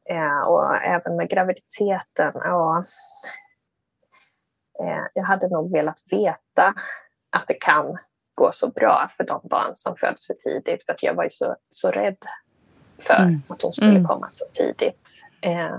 Eh, 0.10 0.47
och 0.47 0.76
även 0.76 1.16
med 1.16 1.30
graviditeten. 1.30 2.36
Och, 2.36 2.78
eh, 4.84 5.04
jag 5.14 5.24
hade 5.24 5.49
nog 5.49 5.72
velat 5.72 5.99
veta 6.12 6.74
att 7.36 7.47
det 7.47 7.54
kan 7.54 7.97
gå 8.36 8.49
så 8.51 8.68
bra 8.68 9.08
för 9.18 9.24
de 9.24 9.41
barn 9.43 9.72
som 9.74 9.95
föds 9.95 10.28
för 10.28 10.34
tidigt, 10.34 10.86
för 10.86 10.93
att 10.93 11.04
jag 11.04 11.14
var 11.14 11.24
ju 11.24 11.30
så, 11.30 11.56
så 11.70 11.91
rädd 11.91 12.18
för 12.99 13.20
mm. 13.20 13.41
att 13.47 13.62
hon 13.62 13.72
skulle 13.72 13.91
mm. 13.91 14.06
komma 14.06 14.30
så 14.30 14.45
tidigt. 14.54 15.10
Eh, 15.41 15.78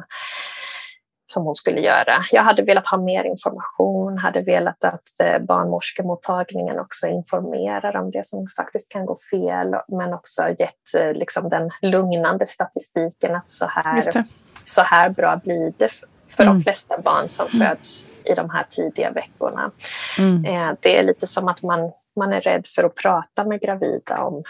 som 1.26 1.44
hon 1.44 1.54
skulle 1.54 1.80
göra. 1.80 2.22
Jag 2.32 2.42
hade 2.42 2.62
velat 2.62 2.86
ha 2.86 2.98
mer 2.98 3.24
information, 3.24 4.18
hade 4.18 4.40
velat 4.40 4.84
att 4.84 5.20
eh, 5.20 5.38
barnmorskemottagningen 5.38 6.78
också 6.78 7.06
informerar 7.06 7.96
om 7.96 8.10
det 8.10 8.26
som 8.26 8.46
faktiskt 8.56 8.92
kan 8.92 9.06
gå 9.06 9.16
fel, 9.30 9.74
men 9.88 10.14
också 10.14 10.42
gett 10.48 10.94
eh, 10.98 11.12
liksom, 11.12 11.48
den 11.48 11.70
lugnande 11.82 12.46
statistiken 12.46 13.34
att 13.34 13.50
så 13.50 13.66
här, 13.66 14.02
så 14.64 14.82
här 14.82 15.10
bra 15.10 15.40
blir 15.44 15.72
det 15.76 15.88
för 16.28 16.42
mm. 16.42 16.54
de 16.54 16.62
flesta 16.62 16.98
barn 16.98 17.28
som 17.28 17.46
mm. 17.54 17.68
föds 17.68 18.08
i 18.24 18.34
de 18.34 18.50
här 18.50 18.66
tidiga 18.70 19.10
veckorna. 19.10 19.70
Mm. 20.18 20.44
Eh, 20.44 20.76
det 20.80 20.98
är 20.98 21.02
lite 21.02 21.26
som 21.26 21.48
att 21.48 21.62
man, 21.62 21.92
man 22.16 22.32
är 22.32 22.40
rädd 22.40 22.66
för 22.66 22.84
att 22.84 22.94
prata 22.94 23.44
med 23.44 23.60
gravida 23.60 24.18
om 24.18 24.42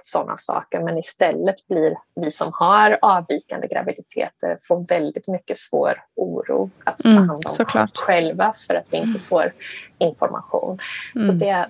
sådana 0.00 0.36
saker. 0.36 0.80
Men 0.80 0.98
istället 0.98 1.68
blir 1.68 1.96
vi 2.14 2.30
som 2.30 2.52
har 2.54 2.98
avvikande 3.02 3.66
graviditeter 3.66 4.58
får 4.68 4.86
väldigt 4.88 5.28
mycket 5.28 5.56
svår 5.56 6.02
oro 6.14 6.70
att 6.84 6.98
ta 6.98 7.08
mm, 7.08 7.28
hand 7.28 7.30
om 7.30 7.66
mm, 7.76 7.88
själva 7.94 8.54
för 8.66 8.74
att 8.74 8.86
vi 8.90 8.96
inte 8.96 9.08
mm. 9.08 9.20
får 9.20 9.52
information. 9.98 10.78
Mm. 11.14 11.26
Så 11.26 11.32
det, 11.32 11.68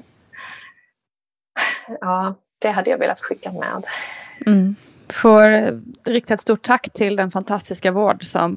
ja, 2.00 2.34
det 2.58 2.70
hade 2.70 2.90
jag 2.90 2.98
velat 2.98 3.20
skicka 3.20 3.52
med. 3.52 3.84
Mm. 4.46 4.76
Får 5.12 5.80
rikta 6.10 6.34
ett 6.34 6.40
stort 6.40 6.62
tack 6.62 6.92
till 6.92 7.16
den 7.16 7.30
fantastiska 7.30 7.92
vård 7.92 8.24
som 8.24 8.56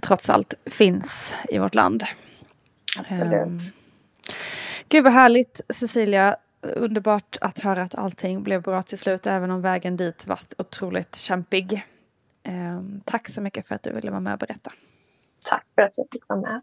trots 0.00 0.30
allt 0.30 0.54
finns 0.66 1.34
i 1.48 1.58
vårt 1.58 1.74
land. 1.74 2.04
Absolut. 2.98 3.46
Um, 3.46 3.60
Gud 4.88 5.04
vad 5.04 5.12
härligt 5.12 5.60
Cecilia 5.68 6.36
underbart 6.66 7.36
att 7.40 7.58
höra 7.58 7.82
att 7.82 7.94
allting 7.94 8.42
blev 8.42 8.62
bra 8.62 8.82
till 8.82 8.98
slut, 8.98 9.26
även 9.26 9.50
om 9.50 9.62
vägen 9.62 9.96
dit 9.96 10.26
var 10.26 10.38
otroligt 10.58 11.16
kämpig. 11.16 11.84
Eh, 12.42 12.82
tack 13.04 13.28
så 13.28 13.40
mycket 13.40 13.68
för 13.68 13.74
att 13.74 13.82
du 13.82 13.92
ville 13.92 14.10
vara 14.10 14.20
med 14.20 14.32
och 14.32 14.38
berätta. 14.38 14.72
Tack 15.42 15.66
för 15.74 15.82
att 15.82 15.98
jag 15.98 16.06
fick 16.12 16.28
vara 16.28 16.40
med. 16.40 16.60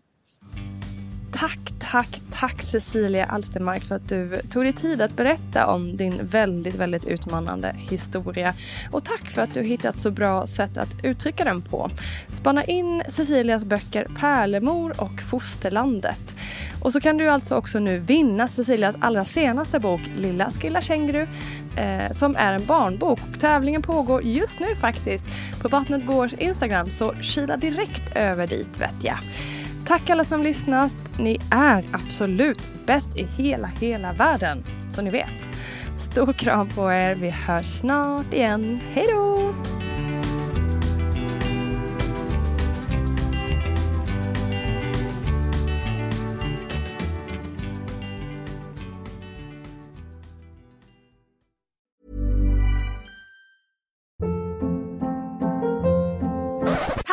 Tack, 1.35 1.59
tack, 1.79 2.21
tack 2.31 2.61
Cecilia 2.61 3.25
Alstenmark 3.25 3.83
för 3.83 3.95
att 3.95 4.09
du 4.09 4.41
tog 4.49 4.63
dig 4.63 4.73
tid 4.73 5.01
att 5.01 5.15
berätta 5.15 5.67
om 5.67 5.97
din 5.97 6.19
väldigt, 6.27 6.75
väldigt 6.75 7.05
utmanande 7.05 7.75
historia. 7.77 8.53
Och 8.91 9.03
tack 9.03 9.29
för 9.29 9.41
att 9.41 9.53
du 9.53 9.61
hittat 9.63 9.97
så 9.97 10.11
bra 10.11 10.47
sätt 10.47 10.77
att 10.77 10.95
uttrycka 11.03 11.43
den 11.43 11.61
på. 11.61 11.91
Spana 12.29 12.63
in 12.63 13.03
Cecilias 13.07 13.65
böcker 13.65 14.07
Pärlemor 14.19 14.93
och 15.01 15.21
Fosterlandet. 15.29 16.35
Och 16.81 16.93
så 16.93 17.01
kan 17.01 17.17
du 17.17 17.29
alltså 17.29 17.55
också 17.55 17.79
nu 17.79 17.99
vinna 17.99 18.47
Cecilias 18.47 18.95
allra 18.99 19.25
senaste 19.25 19.79
bok 19.79 20.01
Lilla 20.17 20.51
Skilla 20.51 20.81
Känguru 20.81 21.27
eh, 21.75 22.11
som 22.11 22.35
är 22.35 22.53
en 22.53 22.65
barnbok. 22.65 23.19
Tävlingen 23.39 23.81
pågår 23.81 24.23
just 24.23 24.59
nu 24.59 24.75
faktiskt 24.75 25.25
på 25.61 25.67
Vattnet 25.67 26.05
Gårds 26.05 26.33
Instagram 26.33 26.89
så 26.89 27.13
kila 27.13 27.57
direkt 27.57 28.15
över 28.15 28.47
dit 28.47 28.79
vet 28.79 29.03
jag. 29.03 29.17
Tack 29.87 30.09
alla 30.09 30.25
som 30.25 30.43
lyssnat. 30.43 30.93
Ni 31.17 31.37
är 31.51 31.85
absolut 31.91 32.67
bäst 32.85 33.17
i 33.17 33.23
hela, 33.23 33.67
hela 33.67 34.13
världen. 34.13 34.63
Så 34.89 35.01
ni 35.01 35.09
vet. 35.09 35.51
Stor 35.97 36.33
kram 36.33 36.69
på 36.69 36.91
er. 36.91 37.15
Vi 37.15 37.29
hörs 37.29 37.65
snart 37.65 38.33
igen. 38.33 38.79
Hej 38.93 39.07
då! 39.11 39.53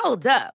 Hold 0.03 0.27
up. 0.27 0.60